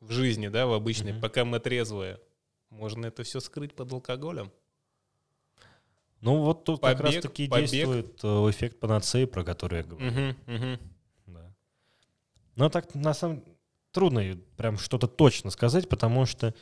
в 0.00 0.10
жизни, 0.10 0.48
да, 0.48 0.66
в 0.66 0.72
обычной, 0.72 1.12
Мгм. 1.12 1.20
пока 1.20 1.44
мы 1.44 1.60
трезвые, 1.60 2.18
можно 2.70 3.06
это 3.06 3.22
все 3.22 3.40
скрыть 3.40 3.74
под 3.74 3.92
алкоголем. 3.92 4.50
Ну 6.20 6.38
вот 6.42 6.64
тут 6.64 6.80
как 6.80 6.98
Побег, 6.98 7.14
раз 7.14 7.22
таки 7.22 7.46
побег. 7.48 7.70
действует 7.70 8.20
э, 8.24 8.26
эффект 8.50 8.80
панацеи, 8.80 9.26
про 9.26 9.44
который 9.44 9.78
я 9.78 9.84
говорю. 9.84 10.06
Мгм, 10.10 10.36
мгм. 10.46 10.78
Да. 11.26 11.54
Но 12.56 12.68
так 12.70 12.94
на 12.94 13.14
самом 13.14 13.44
трудно 13.92 14.36
прям 14.56 14.78
что-то 14.78 15.06
точно 15.08 15.50
сказать, 15.50 15.88
потому 15.88 16.24
что 16.26 16.54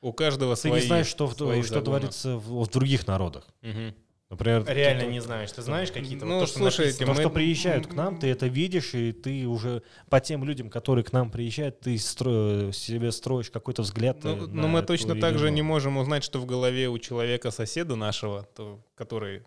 У 0.00 0.12
каждого 0.12 0.54
ты 0.54 0.62
свои 0.62 0.80
не 0.80 0.86
знаешь, 0.86 1.06
что, 1.06 1.28
свои 1.28 1.62
что 1.62 1.74
загоны. 1.74 1.84
творится 1.84 2.36
в, 2.38 2.64
в 2.64 2.70
других 2.70 3.06
народах. 3.06 3.46
Мгм. 3.60 3.94
Например, 4.30 4.62
Реально 4.66 5.00
кто-то- 5.00 5.12
не 5.12 5.20
знаешь. 5.20 5.52
Ты 5.52 5.62
знаешь 5.62 5.90
какие-то? 5.90 6.26
Ну, 6.26 6.34
вот 6.34 6.40
то, 6.40 6.46
что 6.46 6.58
слушайте, 6.58 6.90
написано? 7.06 7.06
То, 7.06 7.12
мы- 7.14 7.22
что 7.22 7.30
приезжают 7.30 7.86
к 7.86 7.94
нам, 7.94 8.18
ты 8.18 8.26
это 8.26 8.46
видишь, 8.46 8.94
и 8.94 9.12
ты 9.12 9.46
уже 9.46 9.82
по 10.10 10.20
тем 10.20 10.44
людям, 10.44 10.68
которые 10.68 11.02
к 11.02 11.12
нам 11.12 11.30
приезжают, 11.30 11.80
ты 11.80 11.94
стро- 11.94 12.70
себе 12.72 13.10
строишь 13.10 13.50
какой-то 13.50 13.82
взгляд. 13.82 14.22
Ну, 14.24 14.36
но 14.36 14.62
на 14.62 14.68
мы 14.68 14.82
точно 14.82 15.12
или 15.12 15.20
так 15.20 15.38
же 15.38 15.50
не 15.50 15.62
можем 15.62 15.96
узнать, 15.96 16.24
что 16.24 16.40
в 16.40 16.46
голове 16.46 16.88
у 16.90 16.98
человека 16.98 17.50
соседа 17.50 17.96
нашего, 17.96 18.42
то, 18.54 18.84
который, 18.94 19.44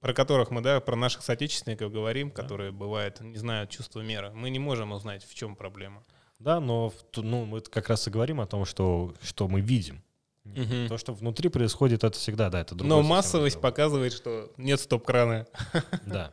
про 0.00 0.14
которых 0.14 0.52
мы, 0.52 0.60
да, 0.60 0.78
про 0.80 0.94
наших 0.94 1.22
соотечественников 1.22 1.90
говорим, 1.90 2.30
которые 2.30 2.70
бывают, 2.70 3.20
не 3.20 3.36
знают 3.36 3.70
чувства 3.70 4.00
мера. 4.00 4.30
Мы 4.32 4.50
не 4.50 4.60
можем 4.60 4.92
узнать, 4.92 5.24
в 5.24 5.34
чем 5.34 5.56
проблема. 5.56 6.04
Да, 6.38 6.60
но 6.60 6.92
ну, 7.16 7.44
мы 7.46 7.60
как 7.62 7.88
раз 7.88 8.06
и 8.06 8.10
говорим 8.10 8.40
о 8.40 8.46
том, 8.46 8.64
что, 8.64 9.12
что 9.22 9.48
мы 9.48 9.60
видим. 9.60 10.02
Мгм. 10.44 10.88
То, 10.88 10.96
что 10.98 11.12
внутри 11.12 11.48
происходит, 11.48 12.02
это 12.04 12.16
всегда, 12.18 12.48
да, 12.50 12.60
это 12.62 12.74
другой 12.74 12.88
Но 12.88 13.02
массовость 13.02 13.56
разговор. 13.56 13.72
показывает, 13.72 14.12
что 14.12 14.50
нет 14.56 14.80
стоп-крана. 14.80 15.46
Да. 16.06 16.32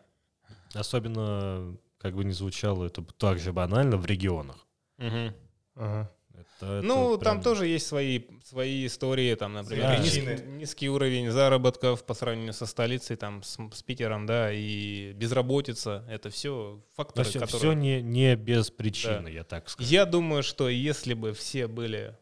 Особенно, 0.73 1.75
как 1.97 2.15
бы 2.15 2.23
ни 2.23 2.31
звучало, 2.31 2.85
это 2.85 3.03
так 3.17 3.39
же 3.39 3.51
банально 3.53 3.97
в 3.97 4.05
регионах. 4.05 4.65
Мгм. 4.97 5.33
Ага. 5.75 6.11
Это- 6.59 6.81
Ну, 6.83 7.15
это 7.15 7.23
там 7.25 7.35
прям- 7.37 7.43
тоже 7.43 7.67
есть 7.67 7.87
свои, 7.87 8.21
свои 8.43 8.85
истории, 8.85 9.33
там, 9.35 9.53
например, 9.53 9.85
Да. 9.87 9.97
низкий, 9.97 10.21
низкий 10.47 10.89
уровень 10.89 11.31
заработков 11.31 12.03
по 12.05 12.13
сравнению 12.13 12.53
со 12.53 12.65
столицей, 12.67 13.15
там, 13.15 13.41
с, 13.43 13.57
с 13.73 13.83
Питером, 13.83 14.25
да, 14.27 14.51
и 14.53 15.13
безработица, 15.13 16.05
это 16.09 16.29
все 16.29 16.79
факторы, 16.95 17.27
все, 17.27 17.39
которые... 17.39 17.75
не, 17.75 18.01
не 18.01 18.35
без 18.35 18.69
причины, 18.71 19.23
Да. 19.23 19.29
я 19.29 19.43
так 19.43 19.67
скажу. 19.69 19.89
Я 19.89 20.05
думаю, 20.05 20.43
что 20.43 20.69
если 20.69 21.13
бы 21.15 21.33
все 21.33 21.67
были 21.67 22.15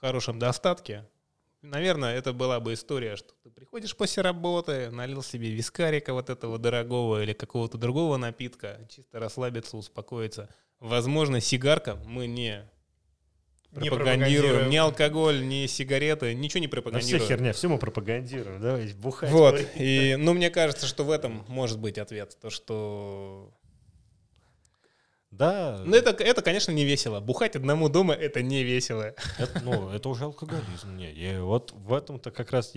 в 0.00 0.06
хорошем 0.06 0.38
достатке, 0.38 1.06
наверное, 1.60 2.16
это 2.16 2.32
была 2.32 2.58
бы 2.58 2.72
история, 2.72 3.16
что 3.16 3.34
ты 3.42 3.50
приходишь 3.50 3.94
после 3.94 4.22
работы, 4.22 4.90
налил 4.90 5.22
себе 5.22 5.50
вискарика 5.50 6.14
вот 6.14 6.30
этого 6.30 6.58
дорогого 6.58 7.22
или 7.22 7.34
какого-то 7.34 7.76
другого 7.76 8.16
напитка, 8.16 8.80
чисто 8.88 9.18
расслабиться, 9.18 9.76
успокоиться. 9.76 10.48
Возможно, 10.78 11.38
сигарка 11.40 11.96
мы 12.06 12.26
не 12.26 12.66
Не 13.72 13.90
пропагандируем, 13.90 13.90
пропагандируем. 13.90 14.70
ни 14.70 14.76
алкоголь, 14.76 15.46
ни 15.46 15.66
сигареты, 15.66 16.32
ничего 16.32 16.60
не 16.60 16.66
Да 16.66 16.70
все 16.70 16.80
пропагандируем. 16.80 17.28
херня, 17.28 17.52
все 17.52 17.68
мы 17.68 17.78
пропагандируем, 17.78 18.58
давай, 18.62 18.94
бухать. 18.94 19.30
Вот, 19.30 19.60
и, 19.76 20.16
ну, 20.18 20.32
мне 20.32 20.48
кажется, 20.48 20.86
что 20.86 21.04
в 21.04 21.10
этом 21.10 21.44
может 21.46 21.78
быть 21.78 21.98
ответ. 21.98 22.38
То, 22.40 22.48
что... 22.48 23.52
Да, 25.30 25.80
Ну, 25.84 25.94
это, 25.94 26.10
это, 26.22 26.42
конечно, 26.42 26.72
не 26.72 26.84
весело. 26.84 27.20
Бухать 27.20 27.54
одному 27.56 27.88
дома— 27.88 28.14
это 28.14 28.42
не 28.42 28.64
весело. 28.64 29.14
это, 29.38 29.60
ну, 29.62 29.90
это 29.90 30.08
уже 30.08 30.24
алкоголизм. 30.24 30.96
Не, 30.96 31.12
я 31.12 31.42
вот 31.42 31.72
в 31.72 31.92
этом-то 31.92 32.30
как 32.30 32.50
раз... 32.52 32.74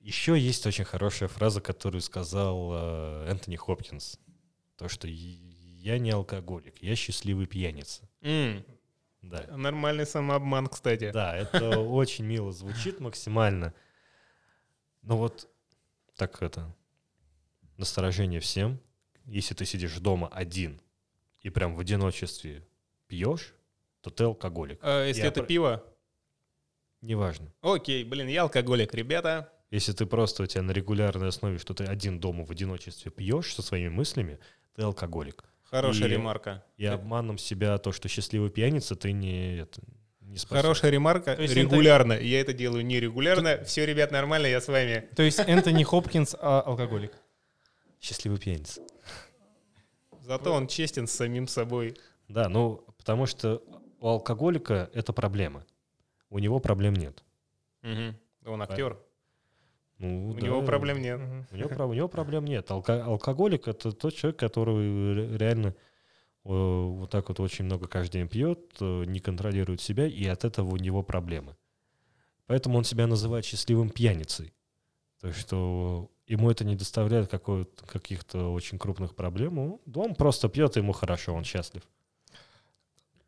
Еще 0.00 0.38
есть 0.38 0.64
очень 0.66 0.84
хорошая 0.84 1.28
фраза, 1.28 1.60
которую 1.60 2.00
сказал 2.00 2.70
э, 2.72 3.26
Энтони 3.30 3.56
Хопкинс. 3.56 4.18
То, 4.76 4.88
что 4.88 5.08
я 5.08 5.98
не 5.98 6.10
алкоголик, 6.12 6.80
я 6.80 6.94
счастливый 6.94 7.46
пьяница. 7.46 8.08
М, 8.22 8.64
Да. 9.22 9.44
Нормальный 9.56 10.06
самообман, 10.06 10.68
кстати. 10.68 11.10
Да, 11.10 11.36
это 11.36 11.80
очень 11.80 12.24
мило 12.24 12.52
звучит 12.52 13.00
максимально. 13.00 13.74
Но 15.02 15.18
вот 15.18 15.48
так 16.16 16.40
это 16.42 16.72
насторожение 17.76 18.38
всем. 18.40 18.78
Если 19.24 19.54
ты 19.54 19.64
сидишь 19.66 19.98
дома 19.98 20.28
один 20.28 20.80
и 21.42 21.50
прям 21.50 21.74
в 21.76 21.80
одиночестве 21.80 22.66
пьешь, 23.06 23.54
то 24.00 24.10
ты 24.10 24.24
алкоголик. 24.24 24.78
А 24.82 25.06
если 25.06 25.22
Я 25.22 25.28
это 25.28 25.40
про- 25.40 25.46
пиво? 25.46 25.84
Неважно. 27.00 27.52
Окей, 27.62 28.04
блин, 28.04 28.28
я 28.28 28.42
алкоголик, 28.42 28.94
ребята. 28.94 29.52
Если 29.70 29.92
ты 29.92 30.06
просто 30.06 30.42
у 30.42 30.46
тебя 30.46 30.62
на 30.62 30.72
регулярной 30.72 31.28
основе, 31.28 31.58
что 31.58 31.74
ты 31.74 31.84
один 31.84 32.18
дома 32.18 32.44
в 32.44 32.50
одиночестве 32.50 33.10
пьешь 33.10 33.54
со 33.54 33.62
своими 33.62 33.88
мыслями, 33.88 34.38
ты 34.74 34.82
алкоголик. 34.82 35.44
Хорошая 35.64 36.08
И- 36.08 36.12
ремарка. 36.12 36.64
И 36.78 36.86
обманом 36.86 37.36
себя 37.38 37.76
то, 37.78 37.92
что 37.92 38.08
счастливый 38.08 38.50
пьяница, 38.50 38.96
ты 38.96 39.12
не, 39.12 39.58
это, 39.58 39.80
не. 40.22 40.38
Хорошая 40.38 40.90
ремарка. 40.90 41.36
То 41.36 41.42
есть 41.42 41.54
регулярно. 41.54 42.14
Я 42.14 42.40
это 42.40 42.52
делаю 42.54 42.84
нерегулярно. 42.84 43.62
Все, 43.64 43.84
ребят, 43.84 44.10
нормально, 44.10 44.46
я 44.46 44.60
с 44.60 44.68
вами. 44.68 45.08
То 45.14 45.22
есть 45.22 45.38
Энтони 45.40 45.84
Хопкинс 45.84 46.34
а, 46.40 46.62
алкоголик. 46.62 47.12
Счастливый 48.00 48.38
пьяница. 48.38 48.80
Зато 50.28 50.52
он 50.52 50.66
честен 50.66 51.06
с 51.06 51.12
самим 51.12 51.48
собой. 51.48 51.96
Да, 52.28 52.50
ну, 52.50 52.84
потому 52.98 53.24
что 53.24 53.62
у 53.98 54.08
алкоголика 54.08 54.90
это 54.92 55.14
проблема. 55.14 55.64
У 56.28 56.38
него 56.38 56.58
проблем 56.60 56.92
нет. 56.92 57.24
Мгм. 57.80 58.14
Он 58.44 58.60
актер. 58.60 58.98
Ну, 59.96 60.28
У 60.28 60.34
да, 60.34 60.40
него 60.42 60.60
проблем 60.62 61.00
нет. 61.00 61.18
У 61.50 61.56
него, 61.56 61.86
у 61.88 61.94
него 61.94 62.08
проблем 62.08 62.44
нет. 62.44 62.70
Алко- 62.70 63.00
алкоголик 63.02 63.68
это 63.68 63.90
тот 63.90 64.14
человек, 64.14 64.38
который 64.38 65.14
ре- 65.14 65.38
реально 65.38 65.68
э, 65.68 65.72
вот 66.44 67.10
так 67.10 67.28
вот 67.30 67.40
очень 67.40 67.64
много 67.64 67.88
каждый 67.88 68.18
день 68.18 68.28
пьет, 68.28 68.76
э, 68.80 69.04
не 69.06 69.20
контролирует 69.20 69.80
себя, 69.80 70.06
и 70.06 70.26
от 70.26 70.44
этого 70.44 70.68
у 70.74 70.76
него 70.76 71.02
проблемы. 71.02 71.56
Поэтому 72.46 72.76
он 72.76 72.84
себя 72.84 73.06
называет 73.06 73.46
счастливым 73.46 73.88
пьяницей. 73.88 74.52
То 75.20 75.28
есть, 75.28 75.40
что 75.40 76.10
ему 76.28 76.50
это 76.50 76.64
не 76.64 76.76
доставляет 76.76 77.28
каких-то 77.30 78.52
очень 78.52 78.78
крупных 78.78 79.14
проблем. 79.16 79.80
Он 79.94 80.14
просто 80.14 80.48
пьет, 80.48 80.76
и 80.76 80.80
ему 80.80 80.92
хорошо, 80.92 81.34
он 81.34 81.44
счастлив. 81.44 81.82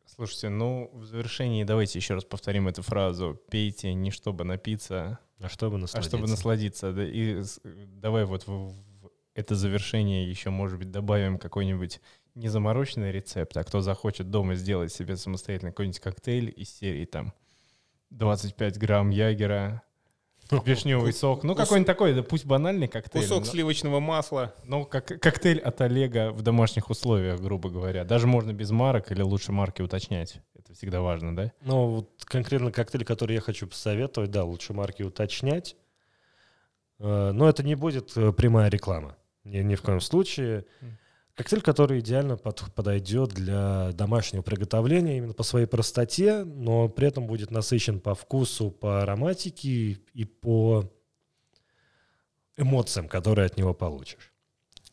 Слушайте, 0.06 0.51
ну, 0.51 0.90
в 0.93 1.06
завершении 1.06 1.64
давайте 1.64 1.98
еще 1.98 2.14
раз 2.14 2.24
повторим 2.24 2.68
эту 2.68 2.82
фразу. 2.82 3.40
Пейте 3.51 3.94
не 3.94 4.10
чтобы 4.10 4.44
напиться, 4.44 5.18
А 5.40 5.48
чтобы 5.48 5.77
а 5.77 5.78
насладиться. 5.78 6.10
чтобы 6.10 6.28
насладиться. 6.28 6.93
Да, 6.93 7.05
И 7.05 7.43
давай 7.86 8.27
вот 8.27 8.47
в, 8.47 8.51
в 8.51 9.10
это 9.35 9.55
завершение 9.55 10.28
еще, 10.28 10.51
может 10.51 10.78
быть, 10.78 10.90
добавим 10.90 11.39
какой-нибудь 11.39 12.01
не 12.35 12.48
замороченный 12.48 13.12
рецепт, 13.12 13.56
а 13.56 13.64
кто 13.64 13.81
захочет 13.81 14.31
дома 14.31 14.56
сделать 14.56 14.93
себе 14.93 15.16
самостоятельно 15.16 15.70
какой-нибудь 15.70 16.01
коктейль 16.01 16.52
из 16.55 16.68
серии 16.68 17.05
там 17.06 17.32
25 18.10 18.78
грамм 18.78 19.10
ягера, 19.10 19.82
вишневый 20.64 21.12
сок. 21.12 21.43
Ну, 21.44 21.55
какой-нибудь 21.55 21.86
такой, 21.86 22.14
да 22.14 22.22
пусть 22.22 22.44
банальный 22.47 22.89
коктейль. 22.89 23.22
Кусок 23.22 23.40
но- 23.40 23.51
сливочного 23.51 24.01
масла. 24.01 24.55
Ну, 24.64 24.85
как 24.85 25.06
коктейль 25.06 25.60
от 25.60 25.81
Олега 25.81 26.31
в 26.32 26.43
домашних 26.43 26.90
условиях, 26.90 27.40
грубо 27.40 27.70
говоря. 27.70 28.05
Даже 28.05 28.27
можно 28.27 28.52
без 28.52 28.70
марок 28.70 29.10
или 29.12 29.22
лучше 29.22 29.52
марки 29.52 29.82
уточнять. 29.82 30.40
Это 30.55 30.74
всегда 30.74 31.01
важно, 31.01 31.35
да? 31.35 31.52
Ну, 31.62 31.86
вот 31.86 32.10
конкретно 32.24 32.72
коктейль, 32.72 33.05
который 33.05 33.35
я 33.35 33.40
хочу 33.40 33.66
посоветовать, 33.66 34.31
да, 34.31 34.44
лучше 34.44 34.72
марки 34.72 35.02
уточнять. 35.02 35.77
Э, 36.98 37.32
Но 37.32 37.48
это 37.48 37.62
не 37.62 37.74
будет 37.74 38.16
э, 38.16 38.32
прямая 38.32 38.70
реклама. 38.70 39.16
Ни, 39.44 39.59
ни 39.59 39.74
в 39.74 39.82
коем 39.82 40.01
случае. 40.01 40.66
Коктейль, 41.40 41.62
который 41.62 42.00
идеально 42.00 42.36
под- 42.36 42.70
подойдет 42.74 43.30
для 43.30 43.92
домашнего 43.92 44.42
приготовления 44.42 45.16
именно 45.16 45.32
по 45.32 45.42
своей 45.42 45.64
простоте, 45.64 46.44
но 46.44 46.86
при 46.90 47.08
этом 47.08 47.26
будет 47.26 47.50
насыщен 47.50 47.98
по 47.98 48.14
вкусу, 48.14 48.70
по 48.70 49.00
ароматике 49.02 49.98
и 50.12 50.24
по 50.26 50.84
эмоциям, 52.58 53.08
которые 53.08 53.46
от 53.46 53.56
него 53.56 53.72
получишь. 53.72 54.34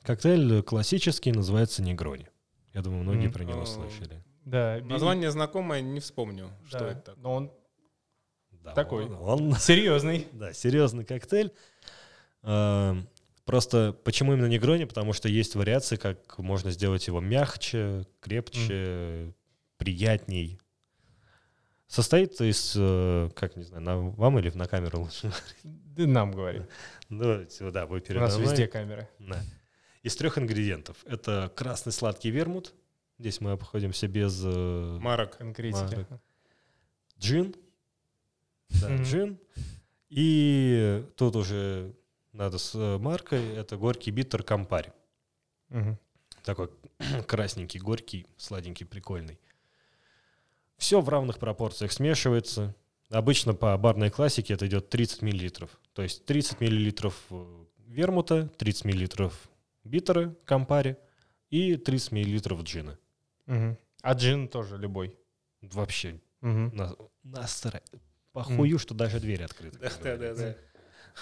Коктейль 0.03 0.61
классический, 0.64 1.34
называется 1.34 1.82
негрони. 1.82 2.30
Я 2.74 2.82
думаю, 2.82 3.03
многие 3.03 3.26
Мгм. 3.26 3.34
про 3.34 3.44
него 3.44 3.64
А, 3.64 3.65
слышали. 3.65 4.24
Да. 4.45 4.80
Название 4.84 5.32
знакомое, 5.32 5.82
не 5.82 5.99
вспомню, 5.99 6.49
что 6.65 6.80
да. 6.80 6.91
это 6.91 7.02
такое. 7.02 7.24
Но 7.24 7.34
он 7.34 7.52
Да, 8.64 8.74
Такой. 8.74 9.06
Он, 9.06 9.15
он- 9.52 9.56
серьезный. 9.56 10.28
Да, 10.34 10.53
серьезный 10.53 11.03
коктейль. 11.03 11.52
Просто 13.48 13.98
почему 14.03 14.34
именно 14.34 14.48
негрони? 14.48 14.84
Потому 14.84 15.14
что 15.14 15.30
есть 15.30 15.56
вариации, 15.56 15.95
как 15.95 16.38
можно 16.38 16.69
сделать 16.69 17.07
его 17.07 17.22
мягче, 17.22 18.06
крепче, 18.19 19.34
приятней. 19.78 20.60
Состоит 21.88 22.41
из, 22.41 22.74
э, 22.76 23.30
как 23.34 23.56
не 23.56 23.64
знаю, 23.64 23.84
на 23.84 23.98
вам 23.98 24.38
или 24.38 24.49
на 24.49 24.68
камеру 24.68 24.99
лучше? 24.99 25.32
Да 25.64 26.06
нам 26.06 26.34
говори. 26.34 26.64
Давайте, 27.10 27.72
да, 27.72 27.86
вы 27.86 27.99
У 27.99 28.02
передо 28.02 28.26
нас 28.26 28.36
мной. 28.36 28.49
везде 28.49 28.68
камеры. 28.68 29.07
Да. 29.18 29.41
Из 30.03 30.15
трех 30.18 30.38
ингредиентов. 30.38 30.98
Это 31.06 31.49
красный 31.56 31.94
сладкий 31.94 32.30
вермут. 32.30 32.74
Здесь 33.18 33.40
мы 33.40 33.52
обходимся 33.52 34.10
без 34.10 34.41
э, 34.44 34.98
Марок. 34.99 35.38
Конкретики. 35.38 35.95
Марок. 35.95 36.07
джин. 37.18 37.56
Да, 38.82 38.95
джин. 38.98 39.40
И 40.10 41.06
тут 41.15 41.38
уже 41.38 41.95
надо 42.38 42.58
с 42.58 42.76
э, 42.76 42.98
маркой. 42.98 43.56
Это 43.56 43.78
горький 43.78 44.12
биттер 44.12 44.44
Кампари. 44.44 44.94
Мгм. 45.70 45.98
Такой 46.44 46.70
красненький, 47.28 47.80
горький, 47.80 48.26
сладенький, 48.38 48.86
прикольный. 48.86 49.40
Все 50.78 51.02
в 51.02 51.10
равных 51.10 51.40
пропорциях 51.40 51.92
смешивается. 51.92 52.76
Обычно 53.10 53.54
по 53.54 53.76
барной 53.78 54.10
классике 54.12 54.54
это 54.54 54.68
идет 54.68 54.90
30 54.90 55.22
миллилитров. 55.24 55.70
То 55.94 56.04
есть 56.04 56.26
30 56.26 56.62
миллилитров 56.62 57.16
э, 57.32 57.66
вермута, 57.88 58.48
30 58.58 58.86
миллилитров 58.86 59.50
биттера 59.84 60.36
Кампари 60.46 60.98
и 61.50 61.76
30 61.78 62.12
миллилитров 62.12 62.62
джина. 62.64 63.00
Мгм. 63.48 63.78
А 64.02 64.14
джин 64.14 64.48
тоже 64.48 64.78
любой. 64.78 65.16
Вообще 65.62 66.20
Мгм. 66.42 66.76
на, 66.76 66.96
настра- 67.24 67.82
похую, 68.32 68.78
что 68.78 68.94
даже 68.94 69.20
дверь 69.20 69.44
открыта. 69.44 69.80
Да, 69.80 70.18
да, 70.18 70.34
да, 70.36 70.56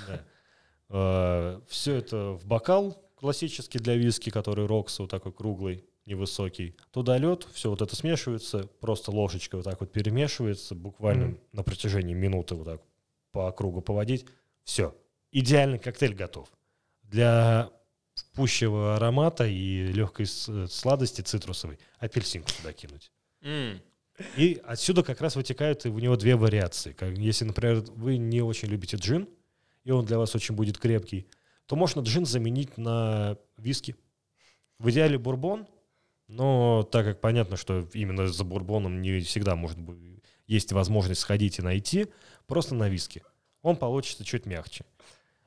да. 0.07 0.25
Все 0.89 1.95
это 1.95 2.33
в 2.33 2.45
бокал 2.45 3.01
классический 3.15 3.79
для 3.79 3.95
виски, 3.95 4.29
который 4.29 4.65
Рокса, 4.67 5.03
вот 5.03 5.11
такой 5.11 5.31
круглый, 5.31 5.83
невысокий. 6.05 6.75
Туда 6.91 7.17
лед, 7.17 7.47
все 7.53 7.69
вот 7.69 7.81
это 7.81 7.95
смешивается, 7.95 8.67
просто 8.79 9.09
ложечкой 9.11 9.57
вот 9.59 9.63
так 9.65 9.79
вот 9.79 9.91
перемешивается, 9.91 10.75
буквально 10.75 11.27
Мгм. 11.27 11.39
на 11.53 11.63
протяжении 11.63 12.13
минуты 12.13 12.55
вот 12.55 12.65
так 12.65 12.81
по 13.31 13.51
кругу 13.51 13.81
поводить. 13.81 14.25
Все. 14.63 14.95
Идеальный 15.31 15.79
коктейль 15.79 16.13
готов. 16.13 16.47
Для 17.03 17.71
пущего 18.33 18.95
аромата 18.95 19.45
и 19.47 19.87
легкой 19.91 20.25
с- 20.27 20.67
сладости 20.67 21.21
цитрусовой 21.21 21.79
апельсинку 21.99 22.49
туда 22.57 22.71
кинуть. 22.73 23.11
М, 23.41 23.81
И 24.37 24.61
отсюда 24.65 25.03
как 25.03 25.19
раз 25.19 25.35
вытекают 25.35 25.85
у 25.85 25.99
него 25.99 26.15
две 26.15 26.37
вариации. 26.37 26.95
Если, 27.19 27.43
например, 27.43 27.81
вы 27.97 28.15
не 28.17 28.41
очень 28.41 28.69
любите 28.69 28.95
джин, 28.95 29.27
и 29.85 29.91
он 29.91 30.05
для 30.05 30.17
вас 30.17 30.35
очень 30.35 30.55
будет 30.55 30.77
крепкий, 30.77 31.27
то 31.67 31.77
можно 31.77 32.01
джин 32.01 32.25
заменить 32.25 32.77
на 32.77 33.37
виски. 33.57 33.95
В 34.77 34.89
идеале 34.89 35.17
бурбон, 35.17 35.67
но 36.27 36.83
так 36.83 37.05
как 37.05 37.21
понятно, 37.21 37.55
что 37.55 37.87
именно 37.93 38.27
за 38.27 38.43
бурбоном 38.43 39.01
не 39.01 39.21
всегда 39.21 39.55
может 39.55 39.79
быть, 39.79 40.21
есть 40.47 40.73
возможность 40.73 41.21
сходить 41.21 41.59
и 41.59 41.61
найти, 41.61 42.07
просто 42.47 42.75
на 42.75 42.89
виски. 42.89 43.23
Он 43.61 43.77
получится 43.77 44.25
чуть 44.25 44.45
мягче. 44.45 44.85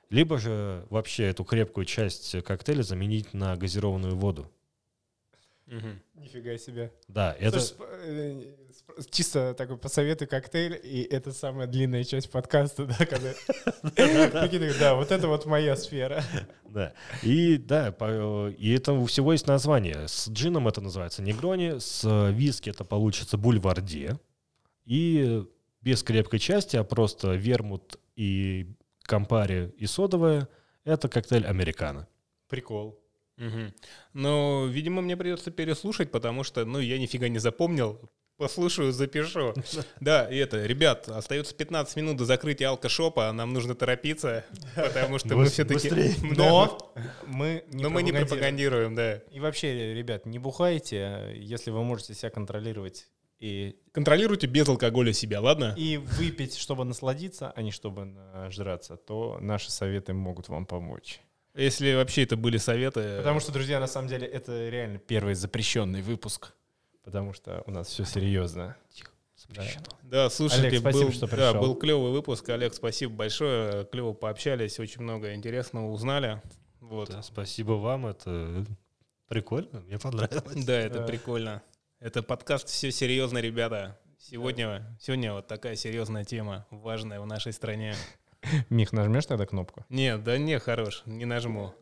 Либо 0.09 0.39
же 0.39 0.87
вообще 0.89 1.25
эту 1.25 1.45
крепкую 1.45 1.85
часть 1.85 2.43
коктейля 2.43 2.83
заменить 2.83 3.35
на 3.35 3.57
газированную 3.57 4.17
воду. 4.17 4.51
мгм. 5.67 6.01
Нифига 6.15 6.57
себе. 6.57 6.93
Да, 7.09 7.37
это... 7.39 7.61
Слушай, 7.61 8.57
чисто 9.11 9.55
такой 9.55 9.77
посоветуй 9.77 10.27
коктейль, 10.27 10.79
и 10.83 11.03
это 11.03 11.33
самая 11.33 11.67
длинная 11.67 12.05
часть 12.05 12.31
подкаста, 12.31 12.87
да, 12.87 13.07
когда... 13.07 13.35
Да, 14.79 14.95
вот 14.95 15.11
это 15.11 15.29
вот 15.29 15.47
моя 15.47 15.77
сфера. 15.77 16.23
Да. 16.65 16.93
И 17.23 17.57
да, 17.57 17.89
и 18.59 18.73
это 18.73 18.93
у 18.93 19.07
всего 19.07 19.33
есть 19.33 19.47
название. 19.47 20.09
С 20.09 20.29
джином 20.29 20.69
это 20.69 20.81
называется 20.81 21.23
негрони, 21.23 21.79
с 21.79 22.05
э, 22.05 22.33
виски 22.33 22.71
это 22.71 22.85
получится 22.85 23.39
бульварде. 23.39 24.19
И 24.85 25.45
без 25.83 26.03
крепкой 26.03 26.39
части, 26.39 26.77
а 26.77 26.85
просто 26.85 27.35
вермут 27.35 27.99
и 28.17 28.75
кампари 29.03 29.73
и 29.79 29.87
содовая, 29.87 30.49
это 30.85 31.09
коктейль 31.09 31.47
американо. 31.47 32.09
Прикол. 32.49 33.01
Мгм. 33.37 33.73
Ну, 34.15 34.67
видимо, 34.67 35.01
мне 35.01 35.17
придется 35.17 35.51
переслушать, 35.51 36.11
потому 36.11 36.43
что, 36.43 36.65
ну, 36.65 36.81
я 36.81 36.99
нифига 36.99 37.29
не 37.29 37.39
запомнил. 37.39 38.11
Послушаю, 38.39 38.93
запишу. 38.93 39.53
Да, 40.01 40.29
и 40.31 40.37
это, 40.37 40.65
ребят, 40.65 41.09
остается 41.09 41.55
15 41.55 41.97
минут 41.97 42.17
до 42.19 42.25
закрытия 42.25 42.69
алкошопа, 42.69 43.29
а 43.29 43.33
нам 43.33 43.53
нужно 43.53 43.75
торопиться, 43.75 44.45
потому 44.77 45.19
что 45.19 45.37
мы 45.37 45.47
все-таки... 45.47 45.91
Но 46.23 46.93
мы 47.27 47.65
Но 47.73 47.91
мы 47.91 48.05
не 48.05 48.13
пропагандируем. 48.13 48.27
пропагандируем, 48.29 48.95
да. 48.95 49.17
И 49.33 49.41
вообще, 49.41 49.93
ребят, 49.93 50.25
не 50.25 50.39
бухайте, 50.39 51.33
если 51.35 51.73
вы 51.73 51.83
можете 51.83 52.15
себя 52.15 52.31
контролировать 52.31 53.09
и, 53.41 53.77
Контролируйте 53.93 54.47
без 54.47 54.69
алкоголя 54.69 55.13
себя, 55.13 55.41
ладно? 55.41 55.75
и 55.77 55.97
выпить, 55.97 56.57
чтобы 56.57 56.85
насладиться, 56.85 57.53
а 57.55 57.63
не 57.63 57.73
чтобы 57.73 58.05
нажраться, 58.05 58.97
то 58.97 59.39
наши 59.41 59.71
советы 59.71 60.13
могут 60.13 60.49
вам 60.49 60.65
помочь. 60.67 61.21
Если 61.55 61.95
вообще 61.95 62.23
это 62.23 62.37
были 62.37 62.57
советы... 62.57 63.17
Потому 63.19 63.41
что, 63.41 63.51
друзья, 63.51 63.81
на 63.81 63.89
самом 63.89 64.09
деле, 64.09 64.27
это 64.27 64.69
реально 64.69 64.99
первый 64.99 65.35
запрещенный 65.35 66.03
выпуск. 66.03 66.53
Потому 67.09 67.33
что 67.33 67.63
у 67.65 67.71
нас 67.71 67.89
все 67.89 68.05
серьезно. 68.05 68.77
Да. 69.49 69.63
Да, 70.03 70.29
слушайте, 70.29 70.67
Олег, 70.67 70.81
спасибо, 70.81 71.05
был, 71.07 71.13
что 71.13 71.27
да, 71.27 71.37
пришел. 71.37 71.61
был 71.63 71.75
клевый 71.75 72.13
выпуск. 72.13 72.47
Олег, 72.51 72.75
спасибо 72.75 73.15
большое. 73.15 73.87
Клево 73.87 74.13
пообщались, 74.13 74.79
очень 74.79 75.01
много 75.01 75.33
интересного 75.33 75.91
узнали. 75.91 76.43
Вот. 76.81 77.09
Да, 77.09 77.23
спасибо 77.23 77.73
вам, 77.73 78.09
это 78.09 78.67
прикольно, 79.27 79.81
мне 79.81 79.99
понравилось. 79.99 80.67
Да, 80.67 80.75
это 80.79 80.99
Да. 80.99 81.07
прикольно. 81.07 81.63
Это 81.99 82.23
подкаст 82.23 82.69
«Все 82.69 82.91
серьезно, 82.93 83.39
ребята». 83.39 83.99
Сегодня, 84.19 84.95
сегодня 85.01 85.33
вот 85.33 85.47
такая 85.47 85.77
серьезная 85.77 86.25
тема, 86.25 86.67
важная 86.71 87.21
в 87.21 87.27
нашей 87.27 87.55
стране. 87.55 87.95
Мих, 88.69 88.93
нажмешь 88.93 89.25
тогда 89.25 89.47
кнопку? 89.47 89.87
Нет, 89.89 90.23
да 90.25 90.37
не, 90.37 90.59
хорош, 90.59 91.05
не 91.07 91.25
нажму. 91.25 91.73